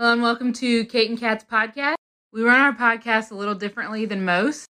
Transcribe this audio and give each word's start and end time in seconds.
Hello 0.00 0.12
and 0.12 0.22
welcome 0.22 0.52
to 0.52 0.84
Kate 0.84 1.10
and 1.10 1.18
Kat's 1.18 1.42
podcast. 1.42 1.96
We 2.32 2.44
run 2.44 2.60
our 2.60 2.72
podcast 2.72 3.32
a 3.32 3.34
little 3.34 3.56
differently 3.56 4.04
than 4.04 4.24
most. 4.24 4.64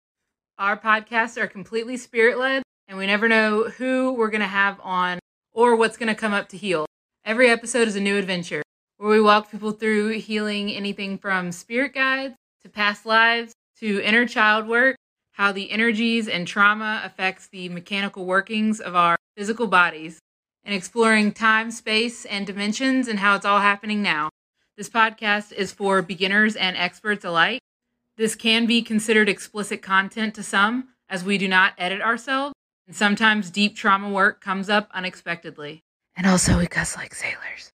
Our 0.60 0.78
podcasts 0.78 1.36
are 1.42 1.48
completely 1.48 1.98
spirit 1.98 2.38
led, 2.38 2.62
and 2.88 2.96
we 2.96 3.08
never 3.08 3.28
know 3.28 3.64
who 3.64 4.14
we're 4.14 4.30
going 4.30 4.42
to 4.42 4.48
have 4.48 4.80
on 4.84 5.18
or 5.52 5.76
what's 5.76 5.98
going 5.98 6.10
to 6.10 6.14
come 6.14 6.32
up 6.32 6.50
to 6.50 6.58
heal. 6.58 6.86
Every 7.26 7.50
episode 7.50 7.88
is 7.88 7.96
a 7.96 8.00
new 8.00 8.20
adventure 8.20 8.62
where 8.98 9.10
we 9.10 9.20
walk 9.20 9.50
people 9.50 9.72
through 9.72 10.10
healing 10.20 10.70
anything 10.70 11.18
from 11.18 11.52
spirit 11.52 11.96
guides 11.96 12.36
to 12.62 12.70
past 12.70 13.04
lives 13.04 13.52
to 13.80 14.00
inner 14.04 14.28
child 14.28 14.68
work, 14.68 14.96
how 15.32 15.52
the 15.52 15.72
energies 15.72 16.28
and 16.28 16.48
trauma 16.48 17.02
affects 17.04 17.48
the 17.48 17.68
mechanical 17.70 18.26
workings 18.28 18.80
of 18.80 18.96
our 18.96 19.16
physical 19.36 19.66
bodies, 19.66 20.20
and 20.64 20.76
exploring 20.76 21.32
time, 21.32 21.72
space, 21.72 22.26
and 22.26 22.46
dimensions 22.46 23.08
and 23.08 23.18
how 23.18 23.36
it's 23.36 23.44
all 23.44 23.62
happening 23.62 24.04
now. 24.04 24.30
This 24.78 24.90
podcast 24.90 25.54
is 25.54 25.72
for 25.72 26.02
beginners 26.02 26.58
and 26.58 26.76
experts 26.76 27.24
alike. 27.24 27.62
This 28.18 28.36
can 28.36 28.66
be 28.66 28.82
considered 28.82 29.30
explicit 29.30 29.82
content 29.82 30.36
to 30.36 30.44
some, 30.44 30.90
as 31.10 31.24
we 31.24 31.38
do 31.38 31.48
not 31.48 31.76
edit 31.78 32.02
ourselves, 32.02 32.54
and 32.86 32.94
sometimes 32.94 33.50
deep 33.50 33.78
trauma 33.78 34.10
work 34.10 34.42
comes 34.42 34.70
up 34.70 34.90
unexpectedly. 34.94 35.82
And 36.18 36.28
also, 36.28 36.58
we 36.58 36.68
cuss 36.68 36.98
like 36.98 37.16
sailors. 37.16 37.72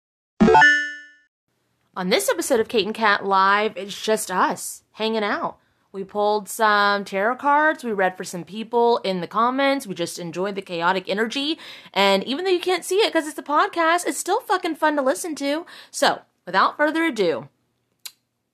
On 1.97 2.11
this 2.11 2.29
episode 2.29 2.61
of 2.61 2.69
Kate 2.69 2.85
and 2.85 2.95
Kat 2.95 3.25
Live, 3.25 3.79
it's 3.79 3.99
just 4.03 4.30
us 4.30 4.83
hanging 4.93 5.25
out. 5.25 5.57
We 5.93 6.05
pulled 6.05 6.51
some 6.51 7.07
tarot 7.07 7.37
cards, 7.37 7.83
we 7.83 7.93
read 7.93 8.19
for 8.19 8.25
some 8.25 8.45
people 8.45 8.99
in 8.99 9.23
the 9.23 9.27
comments, 9.27 9.87
we 9.87 9.95
just 9.95 10.19
enjoyed 10.19 10.55
the 10.55 10.61
chaotic 10.61 11.09
energy. 11.09 11.59
And 11.95 12.23
even 12.25 12.45
though 12.45 12.51
you 12.51 12.61
can't 12.61 12.85
see 12.85 12.97
it 12.97 13.11
because 13.11 13.27
it's 13.27 13.39
a 13.39 13.43
podcast, 13.43 14.07
it's 14.07 14.19
still 14.19 14.41
fucking 14.43 14.75
fun 14.75 14.97
to 14.97 15.03
listen 15.03 15.35
to. 15.37 15.65
So, 15.91 16.21
without 16.51 16.77
further 16.77 17.05
ado, 17.05 17.49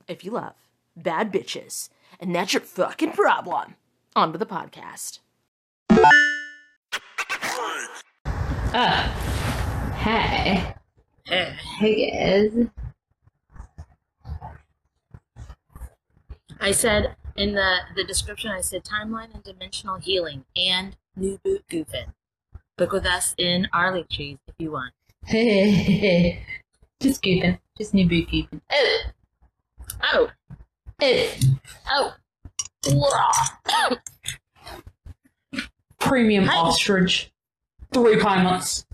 if 0.06 0.22
you 0.22 0.30
love 0.30 0.52
bad 0.94 1.32
bitches, 1.32 1.88
and 2.20 2.34
that's 2.34 2.52
your 2.52 2.60
fucking 2.60 3.12
problem, 3.12 3.74
on 4.14 4.32
to 4.32 4.38
the 4.38 4.44
podcast. 4.44 5.20
Uh, 8.74 9.08
hey. 9.94 10.74
Hey 11.24 11.56
Hey, 11.78 12.10
guys. 12.10 12.68
I 16.60 16.72
said 16.72 17.16
in 17.36 17.54
the, 17.54 17.78
the 17.94 18.04
description, 18.04 18.50
I 18.50 18.60
said 18.60 18.84
timeline 18.84 19.32
and 19.32 19.42
dimensional 19.42 19.96
healing 19.96 20.44
and 20.54 20.98
new 21.16 21.40
boot 21.42 21.64
goofing. 21.70 22.12
Book 22.76 22.92
with 22.92 23.06
us 23.06 23.34
in 23.38 23.68
our 23.72 23.90
link 23.90 24.10
trees 24.10 24.36
if 24.46 24.54
you 24.58 24.72
want. 24.72 24.92
Hey. 25.24 26.44
Just 27.00 27.22
goofing. 27.22 27.58
Just 27.76 27.94
new 27.94 28.08
boot 28.08 28.28
goofing. 28.28 28.60
Oh. 28.72 28.98
Oh, 30.02 30.30
Oh. 31.88 32.12
oh. 33.68 33.96
Premium 35.98 36.44
Hi. 36.44 36.56
ostrich. 36.56 37.32
Three 37.92 38.18
pilots. 38.20 38.86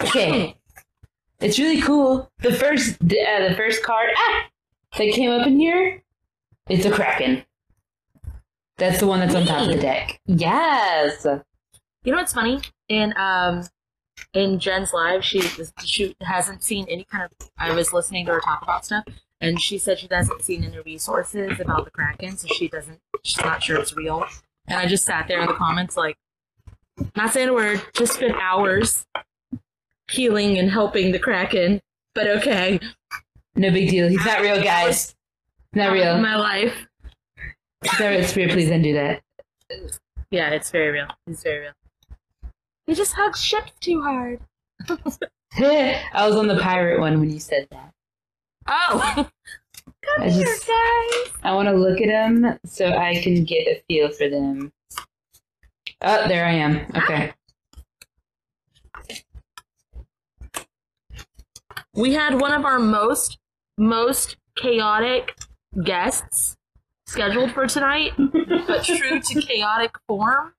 okay. 0.00 0.56
It's 1.40 1.58
really 1.58 1.80
cool. 1.82 2.30
The 2.40 2.52
first, 2.52 2.94
uh, 3.02 3.48
the 3.48 3.54
first 3.56 3.82
card 3.82 4.08
ah, 4.16 4.44
that 4.96 5.12
came 5.12 5.30
up 5.30 5.46
in 5.46 5.58
here, 5.58 6.02
it's 6.68 6.86
a 6.86 6.90
kraken. 6.90 7.44
That's 8.78 8.98
the 9.00 9.06
one 9.06 9.20
that's 9.20 9.34
on 9.34 9.44
top 9.46 9.62
of 9.62 9.68
the 9.68 9.78
deck. 9.80 10.20
Yes. 10.26 11.24
You 12.04 12.12
know 12.12 12.18
what's 12.18 12.32
funny? 12.32 12.60
In 12.88 13.12
um 13.16 13.62
in 14.32 14.58
Jen's 14.58 14.92
live, 14.92 15.24
she 15.24 15.40
she 15.84 16.16
hasn't 16.22 16.62
seen 16.62 16.86
any 16.88 17.04
kind 17.04 17.24
of. 17.24 17.50
I 17.58 17.72
was 17.72 17.92
listening 17.92 18.26
to 18.26 18.32
her 18.32 18.40
talk 18.40 18.62
about 18.62 18.84
stuff, 18.84 19.04
and 19.40 19.60
she 19.60 19.78
said 19.78 19.98
she 19.98 20.08
hasn't 20.10 20.42
seen 20.42 20.64
any 20.64 20.80
resources 20.80 21.60
about 21.60 21.84
the 21.84 21.90
Kraken, 21.90 22.36
so 22.36 22.48
she 22.48 22.68
doesn't. 22.68 23.00
She's 23.22 23.44
not 23.44 23.62
sure 23.62 23.78
it's 23.78 23.96
real. 23.96 24.24
And 24.66 24.78
I 24.78 24.86
just 24.86 25.04
sat 25.04 25.28
there 25.28 25.40
in 25.40 25.46
the 25.46 25.54
comments, 25.54 25.96
like, 25.96 26.16
not 27.16 27.32
saying 27.32 27.48
a 27.50 27.52
word, 27.54 27.82
just 27.94 28.14
spent 28.14 28.34
hours 28.40 29.06
healing 30.10 30.58
and 30.58 30.70
helping 30.70 31.12
the 31.12 31.18
Kraken. 31.18 31.80
But 32.14 32.28
okay, 32.28 32.80
No 33.56 33.70
big 33.70 33.90
deal. 33.90 34.08
He's 34.08 34.24
not 34.24 34.40
real, 34.40 34.62
guys. 34.62 35.14
Not 35.74 35.92
real. 35.92 36.18
My 36.18 36.36
life. 36.36 36.86
He's 37.82 38.00
not 38.00 38.08
real. 38.08 38.24
Spirit, 38.24 38.52
please 38.52 38.68
don't 38.68 38.82
do 38.82 38.94
that. 38.94 39.22
Yeah, 40.30 40.50
it's 40.50 40.70
very 40.70 40.90
real. 40.90 41.06
It's 41.26 41.42
very 41.42 41.60
real. 41.60 41.72
He 42.86 42.94
just 42.94 43.14
hugs 43.14 43.42
ships 43.42 43.72
too 43.80 44.02
hard. 44.02 44.40
I 45.58 46.26
was 46.26 46.36
on 46.36 46.48
the 46.48 46.58
pirate 46.60 47.00
one 47.00 47.18
when 47.20 47.30
you 47.30 47.38
said 47.40 47.66
that. 47.70 47.92
Oh, 48.66 49.28
come 49.86 50.22
I 50.22 50.28
here, 50.30 50.44
just- 50.44 50.66
guys. 50.66 51.32
I 51.42 51.54
want 51.54 51.68
to 51.68 51.74
look 51.74 52.00
at 52.00 52.06
them 52.08 52.58
so 52.64 52.88
I 52.92 53.20
can 53.22 53.44
get 53.44 53.66
a 53.66 53.82
feel 53.88 54.10
for 54.10 54.28
them. 54.28 54.72
Oh, 56.02 56.28
there 56.28 56.44
I 56.44 56.52
am. 56.52 56.86
Okay. 56.96 57.32
we 61.94 62.12
had 62.12 62.40
one 62.40 62.52
of 62.52 62.64
our 62.64 62.78
most 62.78 63.38
most 63.78 64.36
chaotic 64.56 65.36
guests 65.84 66.56
scheduled 67.06 67.52
for 67.52 67.66
tonight 67.66 68.12
but 68.18 68.84
true 68.84 69.20
to 69.20 69.40
chaotic 69.46 69.94
form 70.08 70.54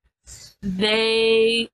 they 0.62 1.68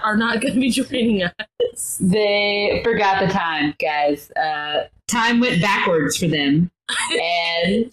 are 0.00 0.16
not 0.16 0.40
going 0.40 0.54
to 0.54 0.60
be 0.60 0.70
joining 0.82 1.22
us 1.22 1.98
They 2.00 2.80
forgot 2.84 3.26
the 3.26 3.32
time, 3.32 3.74
guys. 3.80 4.30
Uh, 4.32 4.88
time 5.08 5.40
went 5.40 5.60
backwards 5.60 6.16
for 6.16 6.28
them. 6.28 6.70
And 7.12 7.92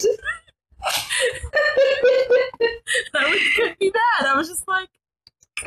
that 3.12 3.28
was 3.28 3.40
going 3.56 3.70
to 3.70 3.76
be 3.78 3.90
bad 3.90 4.26
i 4.26 4.34
was 4.34 4.48
just 4.48 4.66
like 4.66 4.88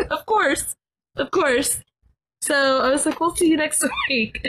of 0.09 0.25
course 0.25 0.75
of 1.17 1.29
course 1.29 1.79
so 2.41 2.79
i 2.79 2.89
was 2.89 3.05
like 3.05 3.19
we'll 3.19 3.35
see 3.35 3.47
you 3.47 3.57
next 3.57 3.83
week 4.09 4.43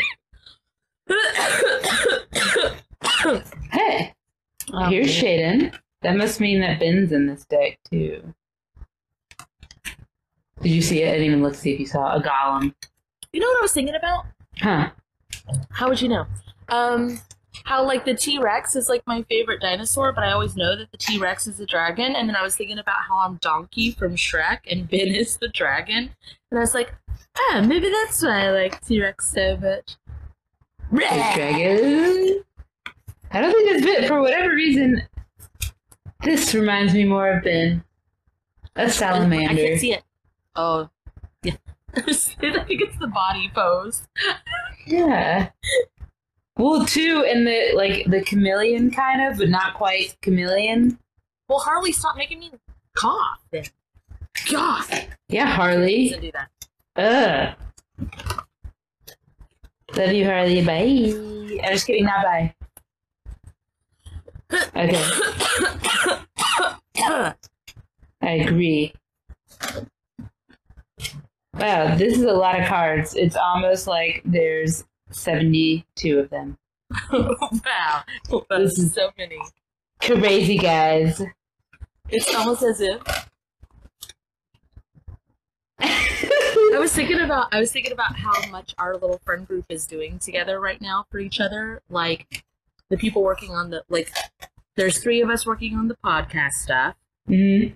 hey, 3.70 4.12
Oh, 4.72 4.88
here's. 4.88 5.08
Shaden. 5.08 5.74
That 6.02 6.16
must 6.16 6.40
mean 6.40 6.60
that 6.60 6.80
Ben's 6.80 7.12
in 7.12 7.26
this 7.26 7.44
deck 7.44 7.78
too. 7.90 8.34
Did 10.64 10.72
you 10.72 10.82
see 10.82 11.02
it? 11.02 11.08
I 11.08 11.12
didn't 11.12 11.26
even 11.26 11.42
look 11.42 11.52
to 11.52 11.58
see 11.58 11.72
if 11.74 11.78
you 11.80 11.86
saw 11.86 12.16
a 12.16 12.20
golem. 12.22 12.74
you 13.32 13.40
know 13.40 13.46
what 13.46 13.58
i 13.58 13.62
was 13.62 13.72
thinking 13.72 13.94
about 13.94 14.24
Huh. 14.58 14.90
How 15.70 15.88
would 15.88 16.00
you 16.00 16.08
know? 16.08 16.26
Um, 16.68 17.18
how 17.64 17.84
like 17.84 18.04
the 18.04 18.14
T 18.14 18.38
Rex 18.38 18.76
is 18.76 18.88
like 18.88 19.02
my 19.06 19.22
favorite 19.24 19.60
dinosaur, 19.60 20.12
but 20.12 20.24
I 20.24 20.32
always 20.32 20.56
know 20.56 20.76
that 20.76 20.90
the 20.90 20.96
T 20.96 21.18
Rex 21.18 21.46
is 21.46 21.60
a 21.60 21.66
dragon. 21.66 22.14
And 22.16 22.28
then 22.28 22.36
I 22.36 22.42
was 22.42 22.56
thinking 22.56 22.78
about 22.78 22.96
how 23.08 23.18
I'm 23.18 23.36
Donkey 23.36 23.90
from 23.90 24.14
Shrek 24.16 24.60
and 24.70 24.88
Ben 24.88 25.08
is 25.08 25.36
the 25.36 25.48
dragon, 25.48 26.10
and 26.50 26.58
I 26.58 26.60
was 26.60 26.72
like, 26.72 26.94
ah, 27.36 27.64
maybe 27.66 27.90
that's 27.90 28.22
why 28.22 28.46
I 28.46 28.50
like 28.52 28.80
T 28.86 29.02
Rex 29.02 29.32
so 29.32 29.56
much. 29.56 29.96
Dragon. 30.92 32.42
I 33.32 33.40
don't 33.40 33.52
think 33.52 33.70
that's 33.70 33.84
bit 33.84 34.08
for 34.08 34.22
whatever 34.22 34.54
reason. 34.54 35.02
This 36.22 36.54
reminds 36.54 36.94
me 36.94 37.02
more 37.04 37.28
of 37.28 37.42
Ben. 37.42 37.82
A 38.76 38.88
salamander. 38.88 39.50
I 39.50 39.54
can't 39.56 39.80
see 39.80 39.92
it. 39.94 40.03
Oh, 40.56 40.88
yeah. 41.42 41.56
I 41.96 42.02
think 42.02 42.80
it's 42.82 42.98
the 42.98 43.06
body 43.08 43.50
pose. 43.54 44.06
Yeah. 44.86 45.50
Well, 46.56 46.84
too, 46.84 47.24
and 47.28 47.46
the 47.46 47.72
like 47.74 48.06
the 48.10 48.22
chameleon 48.22 48.90
kind 48.90 49.20
of, 49.22 49.38
but 49.38 49.48
not 49.48 49.74
quite 49.74 50.16
chameleon. 50.22 50.98
Well, 51.48 51.58
Harley, 51.58 51.92
stop 51.92 52.16
making 52.16 52.38
me 52.40 52.52
cough. 52.96 53.40
Then. 53.50 53.64
God, 54.50 54.84
Yeah, 55.28 55.46
Harley. 55.46 56.08
doesn't 56.10 56.22
do 56.22 56.32
that. 56.32 57.56
Ugh. 57.98 58.08
Love 59.96 60.12
you, 60.12 60.24
Harley. 60.24 60.64
Bye. 60.64 61.60
I'm 61.64 61.72
just 61.72 61.86
kidding. 61.86 62.04
Not 62.04 62.24
bye. 62.24 62.54
Okay, 64.76 65.04
I 68.22 68.30
agree. 68.30 68.92
Wow, 71.58 71.94
this 71.96 72.16
is 72.18 72.24
a 72.24 72.32
lot 72.32 72.58
of 72.60 72.66
cards. 72.66 73.14
It's 73.14 73.36
almost 73.36 73.86
like 73.86 74.22
there's 74.24 74.84
72 75.10 76.18
of 76.18 76.30
them. 76.30 76.58
wow, 77.12 78.02
This 78.50 78.78
is- 78.78 78.94
so 78.94 79.10
many. 79.16 79.38
Crazy, 80.00 80.58
guys. 80.58 81.22
It's 82.10 82.34
almost 82.34 82.62
as 82.62 82.80
if 82.80 83.00
I 85.80 86.78
was 86.78 86.92
thinking 86.92 87.20
about 87.20 87.52
I 87.54 87.58
was 87.60 87.72
thinking 87.72 87.92
about 87.92 88.16
how 88.16 88.48
much 88.50 88.74
our 88.78 88.94
little 88.94 89.20
friend 89.24 89.46
group 89.46 89.64
is 89.68 89.86
doing 89.86 90.18
together 90.18 90.60
right 90.60 90.80
now 90.80 91.06
for 91.10 91.18
each 91.18 91.40
other. 91.40 91.80
Like 91.88 92.44
the 92.90 92.96
people 92.96 93.22
working 93.22 93.52
on 93.52 93.70
the 93.70 93.82
like 93.88 94.12
there's 94.76 94.98
three 95.02 95.20
of 95.22 95.30
us 95.30 95.46
working 95.46 95.74
on 95.76 95.88
the 95.88 95.96
podcast 96.04 96.52
stuff. 96.52 96.96
hmm 97.26 97.68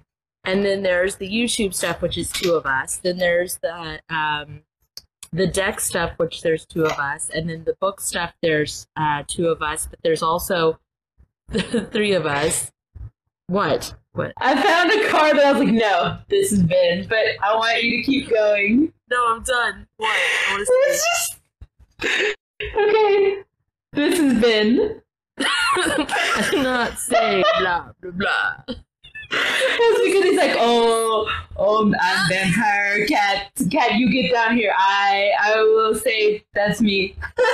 And 0.49 0.65
then 0.65 0.83
there's 0.83 1.17
the 1.17 1.29
YouTube 1.29 1.75
stuff, 1.75 2.00
which 2.00 2.17
is 2.17 2.33
two 2.33 2.55
of 2.55 2.65
us. 2.65 2.97
Then 2.97 3.19
there's 3.19 3.59
the 3.59 4.00
um 4.09 4.62
the 5.31 5.47
deck 5.47 5.79
stuff, 5.79 6.12
which 6.17 6.41
there's 6.41 6.65
two 6.65 6.87
of 6.87 6.93
us, 6.93 7.29
and 7.29 7.50
then 7.50 7.65
the 7.65 7.77
book 7.83 8.00
stuff, 8.00 8.33
there's 8.41 8.87
uh, 8.97 9.25
two 9.27 9.49
of 9.49 9.61
us, 9.61 9.87
but 9.87 9.99
there's 10.03 10.23
also 10.23 10.79
the 11.49 11.87
three 11.93 12.15
of 12.15 12.25
us. 12.25 12.73
What? 13.49 13.95
What? 14.12 14.33
I 14.39 14.55
found 14.62 14.91
a 14.91 15.11
card 15.11 15.37
that 15.37 15.45
I 15.45 15.53
was 15.53 15.65
like, 15.65 15.75
no, 15.75 16.17
this 16.31 16.51
is 16.51 16.62
Ben, 16.62 17.06
but 17.06 17.27
I 17.43 17.55
want 17.55 17.83
you 17.83 17.99
to 17.99 18.03
keep 18.03 18.31
going. 18.31 18.91
No, 19.11 19.35
I'm 19.35 19.43
done. 19.43 19.87
What? 19.99 20.09
I 20.09 20.53
wanna 20.53 20.65
It's 20.87 21.05
just 21.05 22.37
okay. 22.75 23.44
This 23.93 24.19
has 24.19 24.41
been. 24.41 25.03
I 25.39 26.49
did 26.51 26.62
not 26.62 26.99
say 26.99 27.44
blah 27.61 27.91
blah 28.01 28.11
blah. 28.12 28.77
That's 29.31 30.01
because 30.05 30.25
he's 30.25 30.39
like, 30.39 30.57
oh, 30.59 31.29
oh, 31.57 31.93
I'm 32.01 32.29
vampire 32.29 33.07
cat. 33.07 33.51
Cat, 33.71 33.95
you 33.95 34.11
get 34.11 34.33
down 34.33 34.57
here. 34.57 34.73
I, 34.77 35.31
I 35.41 35.55
will 35.57 35.95
say 35.95 36.45
that's 36.55 36.81
me. 36.81 37.15
For 37.37 37.45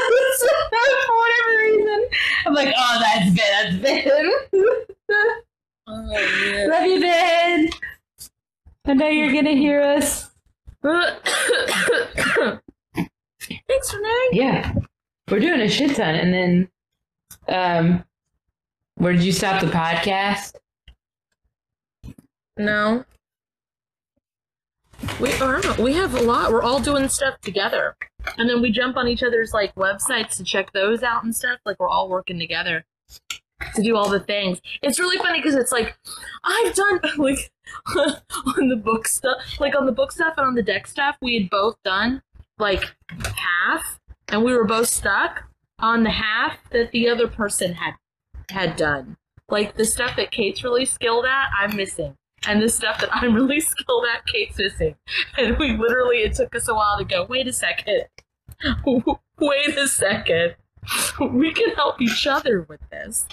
whatever 1.16 1.62
reason, 1.62 2.08
I'm 2.46 2.54
like, 2.54 2.72
oh, 2.76 2.98
that's 3.00 3.30
Ben. 3.36 3.82
That's 3.82 4.46
Ben. 4.56 4.74
Oh 5.86 6.02
man. 6.02 6.70
Love 6.70 6.86
you, 6.86 6.98
Ben. 6.98 7.68
I 8.86 8.94
know 8.94 9.08
you're 9.08 9.34
gonna 9.34 9.50
hear 9.50 9.82
us. 9.82 10.30
Thanks, 10.82 11.20
Renee. 13.94 14.28
Yeah, 14.32 14.72
we're 15.30 15.40
doing 15.40 15.60
a 15.60 15.68
shit 15.68 15.94
ton, 15.94 16.14
and 16.14 16.32
then, 16.32 16.68
um, 17.48 18.02
where 18.94 19.12
did 19.12 19.24
you 19.24 19.32
stop 19.32 19.60
the 19.60 19.66
podcast? 19.66 20.54
No. 22.56 23.04
We 25.20 25.32
are. 25.34 25.60
We 25.78 25.94
have 25.94 26.14
a 26.14 26.22
lot. 26.22 26.52
We're 26.52 26.62
all 26.62 26.80
doing 26.80 27.08
stuff 27.08 27.40
together. 27.40 27.96
And 28.38 28.48
then 28.48 28.62
we 28.62 28.70
jump 28.70 28.96
on 28.96 29.08
each 29.08 29.22
other's 29.22 29.52
like 29.52 29.74
websites 29.74 30.36
to 30.36 30.44
check 30.44 30.72
those 30.72 31.02
out 31.02 31.24
and 31.24 31.34
stuff. 31.34 31.58
Like 31.64 31.78
we're 31.78 31.88
all 31.88 32.08
working 32.08 32.38
together 32.38 32.84
to 33.74 33.82
do 33.82 33.96
all 33.96 34.08
the 34.08 34.20
things. 34.20 34.60
It's 34.82 34.98
really 34.98 35.18
funny 35.18 35.40
because 35.40 35.54
it's 35.54 35.72
like 35.72 35.96
I've 36.44 36.74
done 36.74 37.00
like 37.18 37.50
on 37.96 38.68
the 38.68 38.76
book 38.76 39.06
stuff, 39.06 39.38
like 39.60 39.76
on 39.76 39.86
the 39.86 39.92
book 39.92 40.12
stuff 40.12 40.34
and 40.36 40.46
on 40.46 40.54
the 40.54 40.62
deck 40.62 40.86
stuff, 40.86 41.16
we 41.20 41.34
had 41.34 41.50
both 41.50 41.76
done 41.84 42.22
like 42.58 42.84
half, 43.34 43.98
and 44.28 44.44
we 44.44 44.54
were 44.54 44.64
both 44.64 44.88
stuck 44.88 45.44
on 45.80 46.04
the 46.04 46.10
half 46.10 46.58
that 46.70 46.92
the 46.92 47.08
other 47.08 47.28
person 47.28 47.74
had 47.74 47.94
had 48.50 48.76
done. 48.76 49.16
Like 49.48 49.76
the 49.76 49.84
stuff 49.84 50.16
that 50.16 50.30
Kate's 50.30 50.64
really 50.64 50.84
skilled 50.84 51.24
at, 51.24 51.48
I'm 51.58 51.76
missing. 51.76 52.16
And 52.46 52.62
the 52.62 52.68
stuff 52.68 53.00
that 53.00 53.08
I'm 53.12 53.34
really 53.34 53.60
skilled 53.60 54.04
at, 54.14 54.26
Kate's 54.26 54.58
missing. 54.58 54.96
And 55.38 55.56
we 55.58 55.76
literally, 55.76 56.18
it 56.18 56.34
took 56.34 56.54
us 56.54 56.68
a 56.68 56.74
while 56.74 56.98
to 56.98 57.04
go, 57.04 57.24
wait 57.24 57.46
a 57.46 57.52
second. 57.52 58.04
Wait 59.38 59.76
a 59.76 59.88
second. 59.88 60.54
We 61.20 61.52
can 61.52 61.70
help 61.70 62.00
each 62.00 62.26
other 62.26 62.62
with 62.68 62.80
this. 62.90 63.26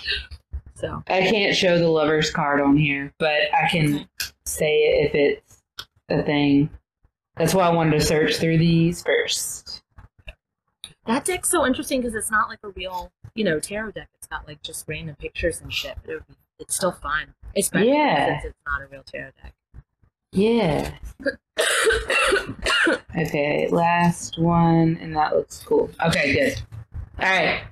So, 0.74 1.04
I 1.08 1.22
can't 1.22 1.56
show 1.56 1.78
the 1.78 1.90
lover's 1.90 2.32
card 2.32 2.62
on 2.62 2.78
here, 2.78 3.14
but 3.20 3.54
I 3.54 3.68
can 3.70 4.08
say 4.46 4.78
it 4.78 5.08
if 5.08 5.16
it's 5.16 5.64
a 6.10 6.24
thing. 6.24 6.70
That's 7.36 7.54
why 7.54 7.68
I 7.68 7.70
wanted 7.70 7.92
to 7.92 8.02
search 8.02 8.38
through 8.38 8.58
these 8.58 9.04
first. 9.04 9.84
that 11.06 11.26
deck's 11.26 11.50
so 11.50 11.66
interesting 11.66 12.02
because 12.02 12.16
it's 12.16 12.32
not 12.32 12.50
like 12.50 12.60
a 12.64 12.70
real, 12.70 13.12
you 13.36 13.44
know, 13.44 13.60
tarot 13.60 13.92
deck. 13.92 14.10
It's 14.16 14.28
got 14.28 14.48
like 14.48 14.62
just 14.64 14.88
random 14.88 15.16
pictures 15.18 15.62
and 15.62 15.72
shit. 15.74 15.98
But 16.04 16.12
it 16.12 16.14
would 16.16 16.28
be, 16.28 16.36
it's 16.62 16.76
still 16.76 16.92
fun. 16.94 17.34
Especially 17.58 17.90
Yeah. 17.90 18.40
since 18.42 18.46
it's 18.54 18.58
not 18.66 18.82
a 18.82 18.88
real 18.88 19.04
tarot 19.04 19.32
deck. 19.44 19.54
Yeah. 20.32 20.94
okay, 23.18 23.68
last 23.70 24.40
one, 24.40 24.98
and 25.02 25.16
that 25.16 25.36
looks 25.36 25.62
cool. 25.66 25.90
Okay, 26.06 26.34
good. 26.34 26.62
All 27.20 27.30
right. 27.30 27.64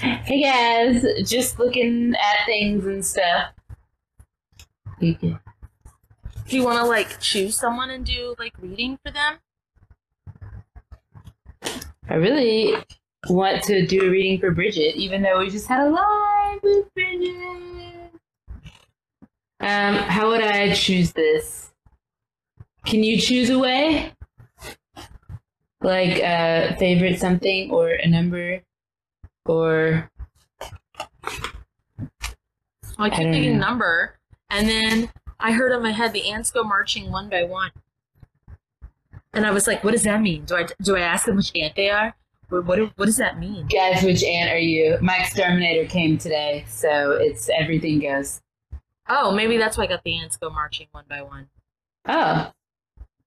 Hey 0.00 0.42
guys, 0.42 1.04
just 1.30 1.58
looking 1.60 2.14
at 2.16 2.44
things 2.46 2.84
and 2.86 3.04
stuff. 3.04 3.52
You 4.98 5.14
can- 5.14 5.38
Do 6.48 6.56
you 6.56 6.64
want 6.64 6.78
to 6.78 6.84
like 6.84 7.20
choose 7.20 7.56
someone 7.56 7.90
and 7.90 8.04
do 8.04 8.34
like 8.38 8.54
reading 8.60 8.98
for 9.04 9.12
them? 9.12 9.38
I 12.08 12.14
really 12.16 12.74
want 13.28 13.62
to 13.64 13.86
do 13.86 14.06
a 14.06 14.10
reading 14.10 14.40
for 14.40 14.50
Bridget, 14.50 14.96
even 14.96 15.22
though 15.22 15.38
we 15.38 15.50
just 15.50 15.68
had 15.68 15.80
a 15.80 15.90
live 15.90 16.62
with 16.62 16.92
Bridget. 16.94 18.10
Um, 19.60 19.94
how 19.94 20.28
would 20.28 20.42
I 20.42 20.72
choose 20.74 21.12
this? 21.12 21.72
Can 22.84 23.04
you 23.04 23.16
choose 23.18 23.48
a 23.48 23.58
way? 23.58 24.12
Like 25.80 26.22
uh 26.22 26.76
favorite 26.76 27.18
something 27.18 27.70
or 27.70 27.90
a 27.90 28.08
number? 28.08 28.62
Or 29.46 30.10
I 32.98 33.10
keep 33.10 33.18
I 33.18 33.32
thinking 33.32 33.58
know. 33.58 33.66
number, 33.66 34.18
and 34.50 34.68
then 34.68 35.10
I 35.40 35.52
heard 35.52 35.72
in 35.72 35.82
my 35.82 35.90
head 35.92 36.12
the 36.12 36.30
ants 36.30 36.50
go 36.50 36.62
marching 36.62 37.10
one 37.10 37.28
by 37.28 37.42
one, 37.42 37.72
and 39.32 39.44
I 39.44 39.50
was 39.50 39.66
like, 39.66 39.82
"What 39.82 39.90
does 39.92 40.04
that 40.04 40.20
mean? 40.20 40.44
Do 40.44 40.54
I 40.56 40.66
do 40.82 40.96
I 40.96 41.00
ask 41.00 41.26
them 41.26 41.36
which 41.36 41.50
ant 41.56 41.74
they 41.74 41.90
are? 41.90 42.14
What 42.52 42.66
what, 42.66 42.78
what 42.96 43.06
does 43.06 43.16
that 43.16 43.38
mean?" 43.38 43.66
guys, 43.66 44.02
which 44.02 44.22
ant 44.22 44.50
are 44.50 44.58
you? 44.58 44.98
My 45.00 45.16
exterminator 45.18 45.88
came 45.88 46.18
today, 46.18 46.64
so 46.68 47.12
it's 47.12 47.48
everything 47.48 48.00
goes. 48.00 48.42
Oh, 49.08 49.32
maybe 49.32 49.56
that's 49.56 49.76
why 49.76 49.84
I 49.84 49.86
got 49.88 50.04
the 50.04 50.18
ants 50.18 50.36
go 50.36 50.50
marching 50.50 50.86
one 50.92 51.04
by 51.08 51.22
one. 51.22 51.48
Oh. 52.06 52.52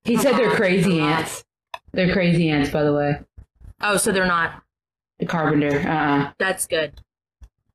He 0.04 0.16
said 0.16 0.36
they're 0.36 0.50
crazy 0.56 1.00
ants. 1.00 1.44
They're 1.92 2.12
crazy 2.12 2.48
ants, 2.48 2.70
by 2.70 2.82
the 2.82 2.92
way. 2.92 3.20
Oh, 3.80 3.96
so 3.96 4.12
they're 4.12 4.26
not. 4.26 4.62
The 5.18 5.26
carpenter. 5.26 5.80
Uh-uh. 5.80 6.32
That's 6.38 6.66
good. 6.66 7.00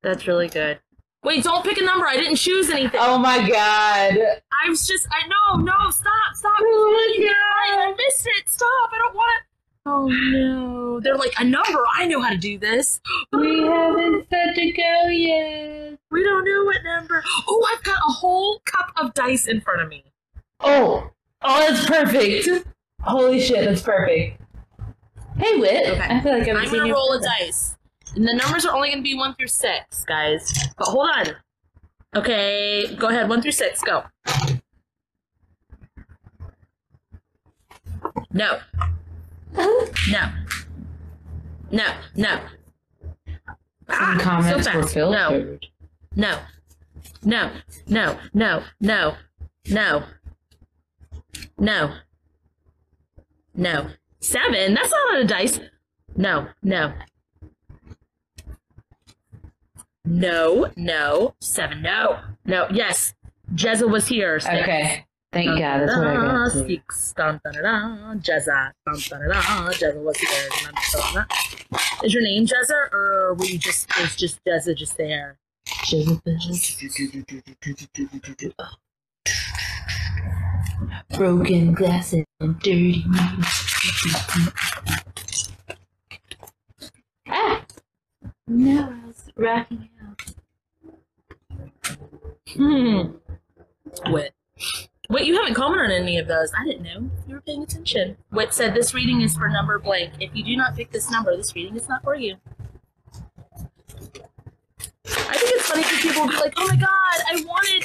That's 0.01 0.27
really 0.27 0.47
good. 0.47 0.79
Wait, 1.23 1.43
don't 1.43 1.63
pick 1.63 1.77
a 1.77 1.83
number. 1.83 2.07
I 2.07 2.15
didn't 2.15 2.37
choose 2.37 2.69
anything. 2.69 2.99
Oh 3.01 3.19
my 3.19 3.37
god. 3.47 4.17
I 4.51 4.69
was 4.69 4.87
just. 4.87 5.07
I 5.11 5.27
no 5.27 5.61
no 5.61 5.89
stop 5.91 6.33
stop. 6.33 6.57
Oh 6.59 7.13
my 7.19 7.29
I, 7.29 7.87
I 7.87 7.91
missed 7.91 8.25
it. 8.25 8.49
Stop. 8.49 8.89
I 8.91 8.97
don't 8.97 9.15
want 9.15 9.31
it. 9.39 9.50
Oh 9.85 10.07
no. 10.07 10.99
They're 10.99 11.17
like 11.17 11.33
a 11.39 11.43
number. 11.43 11.83
I 11.95 12.05
know 12.05 12.21
how 12.21 12.29
to 12.29 12.37
do 12.37 12.57
this. 12.57 13.01
We 13.33 13.63
haven't 13.63 14.27
set 14.29 14.55
to 14.55 14.71
go 14.71 15.07
yet. 15.07 15.97
We 16.11 16.23
don't 16.23 16.45
know 16.45 16.65
what 16.65 16.77
number. 16.83 17.23
Oh, 17.47 17.67
I've 17.73 17.83
got 17.83 17.97
a 17.97 18.11
whole 18.11 18.61
cup 18.65 18.91
of 18.97 19.13
dice 19.13 19.47
in 19.47 19.61
front 19.61 19.81
of 19.81 19.89
me. 19.89 20.03
Oh. 20.59 21.09
Oh, 21.41 21.59
that's 21.59 21.85
perfect. 21.87 22.67
Holy 23.01 23.39
shit, 23.39 23.65
that's 23.65 23.81
perfect. 23.81 24.39
Hey, 25.37 25.57
Wit. 25.57 25.87
Okay. 25.87 25.99
I 25.99 26.21
feel 26.21 26.37
like 26.37 26.47
I've 26.47 26.57
I'm 26.57 26.65
gonna 26.65 26.87
you 26.87 26.93
roll 26.93 27.13
a 27.13 27.21
dice. 27.21 27.77
And 28.15 28.25
the 28.25 28.35
numbers 28.35 28.65
are 28.65 28.75
only 28.75 28.91
gonna 28.91 29.01
be 29.01 29.15
one 29.15 29.33
through 29.35 29.47
six, 29.47 30.03
guys. 30.03 30.69
But 30.77 30.87
hold 30.87 31.09
on. 31.15 31.27
Okay, 32.15 32.93
go 32.95 33.07
ahead. 33.07 33.29
One 33.29 33.41
through 33.41 33.53
six, 33.53 33.81
go. 33.81 34.03
No. 38.33 38.59
No. 39.53 40.29
No. 41.71 41.93
No. 42.15 42.27
Some 42.37 42.47
Ah, 43.89 44.17
comments 44.21 44.67
so 44.67 44.77
were 44.77 44.87
filtered. 44.87 45.67
No. 46.15 46.39
No. 47.23 47.49
No. 47.87 48.17
No. 48.33 48.63
No. 48.79 49.15
No. 49.69 50.03
No. 51.57 51.93
No. 53.55 53.87
Seven? 54.19 54.73
That's 54.73 54.91
not 54.91 55.15
on 55.15 55.21
a 55.21 55.25
dice. 55.25 55.59
No. 56.15 56.47
No. 56.63 56.93
No. 60.05 60.71
No. 60.75 61.35
Seven. 61.41 61.81
No. 61.81 62.19
No. 62.45 62.67
Yes. 62.71 63.13
Jezza 63.53 63.89
was 63.89 64.07
here. 64.07 64.39
Six. 64.39 64.53
Okay. 64.53 65.05
Thank 65.31 65.47
God, 65.47 65.79
that's 65.79 65.95
what 65.95 66.07
I 66.07 66.15
got. 66.15 66.51
too. 66.51 66.67
Six. 66.67 67.13
Dun, 67.15 67.39
dun, 67.43 67.53
dun, 67.53 67.63
dun. 67.63 68.19
Jezza. 68.19 68.71
Dun, 68.85 68.99
dun, 69.09 69.19
dun, 69.21 69.29
dun. 69.29 69.73
Jezza 69.73 70.03
was 70.03 70.17
dun, 70.17 71.15
dun. 71.15 71.25
Is 72.03 72.13
your 72.13 72.23
name 72.23 72.45
Jezza, 72.45 72.91
or 72.91 73.35
were 73.35 73.45
you 73.45 73.57
just 73.57 73.89
is 73.99 74.15
just 74.17 74.43
Jezza 74.45 74.75
just 74.75 74.97
there? 74.97 75.37
Broken 81.17 81.73
glasses 81.73 82.25
and 82.39 82.59
dirty 82.59 83.05
ah! 87.27 87.63
No, 88.47 88.81
I 88.81 89.07
was 89.07 89.23
rocking 89.35 89.89
out. 90.03 90.21
Hmm. 92.53 93.01
Wit. 94.11 94.33
Wait, 95.11 95.27
you 95.27 95.35
haven't 95.35 95.55
commented 95.55 95.91
on 95.91 95.91
any 95.91 96.17
of 96.17 96.27
those. 96.27 96.53
I 96.57 96.63
didn't 96.63 96.83
know. 96.83 97.11
You 97.27 97.35
were 97.35 97.41
paying 97.41 97.63
attention. 97.63 98.15
Wit 98.31 98.53
said 98.53 98.73
this 98.73 98.93
reading 98.93 99.19
is 99.19 99.35
for 99.35 99.49
number 99.49 99.77
blank. 99.77 100.13
If 100.21 100.33
you 100.33 100.41
do 100.41 100.55
not 100.55 100.73
pick 100.73 100.89
this 100.91 101.11
number, 101.11 101.35
this 101.35 101.53
reading 101.53 101.75
is 101.75 101.89
not 101.89 102.01
for 102.01 102.15
you. 102.15 102.37
I 105.05 105.37
think 105.37 105.51
it's 105.53 105.69
funny 105.69 105.81
because 105.83 105.99
people 106.01 106.21
will 106.21 106.29
be 106.29 106.37
like, 106.37 106.53
oh 106.55 106.65
my 106.65 106.77
god, 106.77 106.87
I 107.27 107.43
wanted. 107.45 107.83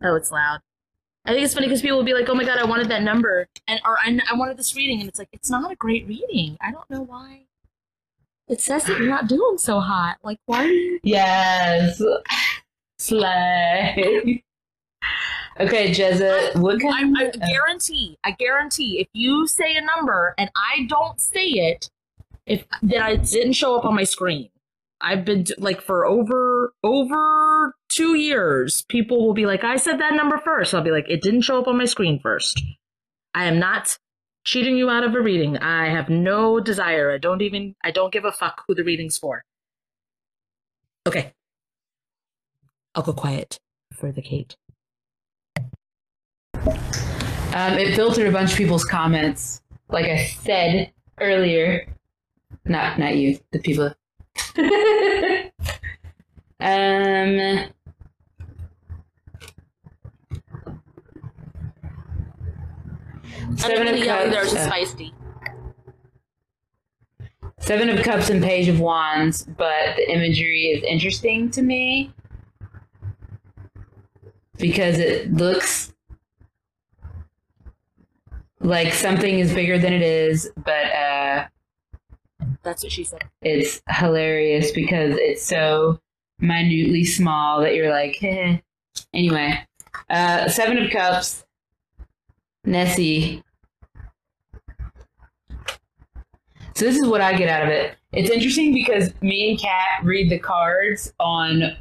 Oh, 0.00 0.14
it's 0.14 0.30
loud. 0.30 0.60
I 1.24 1.32
think 1.32 1.44
it's 1.44 1.54
funny 1.54 1.66
because 1.66 1.82
people 1.82 1.98
will 1.98 2.04
be 2.04 2.14
like, 2.14 2.28
"Oh 2.28 2.34
my 2.34 2.44
god, 2.44 2.58
I 2.58 2.64
wanted 2.64 2.88
that 2.88 3.02
number," 3.02 3.48
and 3.66 3.80
or 3.84 3.98
I, 3.98 4.18
I 4.30 4.34
wanted 4.34 4.56
this 4.56 4.74
reading, 4.74 5.00
and 5.00 5.08
it's 5.10 5.18
like 5.18 5.28
it's 5.32 5.50
not 5.50 5.70
a 5.70 5.76
great 5.76 6.06
reading. 6.06 6.56
I 6.60 6.70
don't 6.70 6.88
know 6.88 7.02
why. 7.02 7.42
It 8.48 8.62
says 8.62 8.84
that 8.84 8.98
you're 8.98 9.10
not 9.10 9.28
doing 9.28 9.58
so 9.58 9.78
hot. 9.80 10.16
Like, 10.22 10.38
why? 10.46 10.98
Yes. 11.02 12.00
Slay. 12.98 14.42
okay, 15.60 15.90
Jezza, 15.90 16.56
what 16.56 16.76
I, 16.76 16.78
kind 16.78 17.16
I 17.18 17.24
of 17.24 17.40
guarantee, 17.40 18.18
I 18.24 18.32
guarantee, 18.32 19.00
if 19.00 19.08
you 19.12 19.46
say 19.46 19.76
a 19.76 19.82
number 19.82 20.34
and 20.36 20.50
I 20.56 20.86
don't 20.88 21.20
say 21.20 21.46
it, 21.46 21.90
if 22.46 22.64
then 22.82 23.02
I 23.02 23.16
didn't 23.16 23.52
show 23.52 23.76
up 23.76 23.84
on 23.84 23.94
my 23.94 24.04
screen. 24.04 24.48
I've 25.00 25.24
been 25.24 25.44
like 25.58 25.80
for 25.80 26.06
over 26.06 26.72
over 26.82 27.74
two 27.88 28.16
years. 28.16 28.84
People 28.88 29.24
will 29.24 29.34
be 29.34 29.46
like, 29.46 29.62
"I 29.62 29.76
said 29.76 30.00
that 30.00 30.14
number 30.14 30.38
first. 30.38 30.74
I'll 30.74 30.82
be 30.82 30.90
like, 30.90 31.08
"It 31.08 31.22
didn't 31.22 31.42
show 31.42 31.60
up 31.60 31.68
on 31.68 31.78
my 31.78 31.84
screen 31.84 32.18
first. 32.20 32.60
I 33.34 33.44
am 33.44 33.60
not 33.60 33.96
cheating 34.44 34.76
you 34.76 34.90
out 34.90 35.04
of 35.04 35.14
a 35.14 35.20
reading. 35.20 35.56
I 35.58 35.88
have 35.88 36.08
no 36.08 36.58
desire. 36.58 37.12
I 37.12 37.18
don't 37.18 37.42
even. 37.42 37.76
I 37.84 37.92
don't 37.92 38.12
give 38.12 38.24
a 38.24 38.32
fuck 38.32 38.64
who 38.66 38.74
the 38.74 38.82
reading's 38.82 39.18
for. 39.18 39.44
Okay, 41.06 41.32
I'll 42.98 43.04
go 43.04 43.12
quiet 43.12 43.60
for 43.92 44.10
the 44.10 44.20
Kate. 44.20 44.56
Um, 46.56 47.78
it 47.78 47.94
filtered 47.94 48.26
a 48.26 48.32
bunch 48.32 48.50
of 48.50 48.56
people's 48.58 48.84
comments. 48.84 49.62
Like 49.88 50.06
I 50.06 50.24
said 50.42 50.90
earlier, 51.20 51.86
not 52.64 52.98
not 52.98 53.14
you, 53.14 53.38
the 53.52 53.60
people. 53.60 53.94
um. 56.58 57.70
Seven 63.58 63.94
of 63.94 64.04
Cups. 64.04 64.54
uh, 64.54 64.66
spicy. 64.66 65.14
Seven 67.60 67.90
of 67.90 68.02
Cups 68.02 68.28
and 68.28 68.42
Page 68.42 68.66
of 68.66 68.80
Wands, 68.80 69.44
but 69.44 69.94
the 69.94 70.12
imagery 70.12 70.72
is 70.72 70.82
interesting 70.82 71.48
to 71.52 71.62
me 71.62 72.12
because 74.58 74.98
it 74.98 75.32
looks 75.32 75.92
like 78.60 78.92
something 78.92 79.38
is 79.38 79.52
bigger 79.54 79.78
than 79.78 79.92
it 79.92 80.02
is, 80.02 80.50
but 80.56 80.92
uh, 80.92 81.46
That's 82.62 82.82
what 82.82 82.92
she 82.92 83.04
said. 83.04 83.24
it's 83.42 83.80
hilarious 83.88 84.72
because 84.72 85.14
it's 85.16 85.44
so 85.44 86.00
minutely 86.40 87.04
small 87.04 87.60
that 87.60 87.74
you're 87.74 87.90
like, 87.90 88.22
eh. 88.22 88.58
Anyway, 89.14 89.64
uh, 90.10 90.48
Seven 90.48 90.78
of 90.84 90.90
Cups, 90.90 91.44
Nessie. 92.64 93.42
So 96.74 96.84
this 96.84 96.96
is 96.96 97.06
what 97.08 97.20
I 97.20 97.32
get 97.36 97.48
out 97.48 97.62
of 97.64 97.68
it. 97.70 97.96
It's 98.12 98.30
interesting 98.30 98.72
because 98.72 99.12
me 99.20 99.50
and 99.50 99.60
Kat 99.60 100.04
read 100.04 100.30
the 100.30 100.38
cards 100.38 101.12
on 101.18 101.76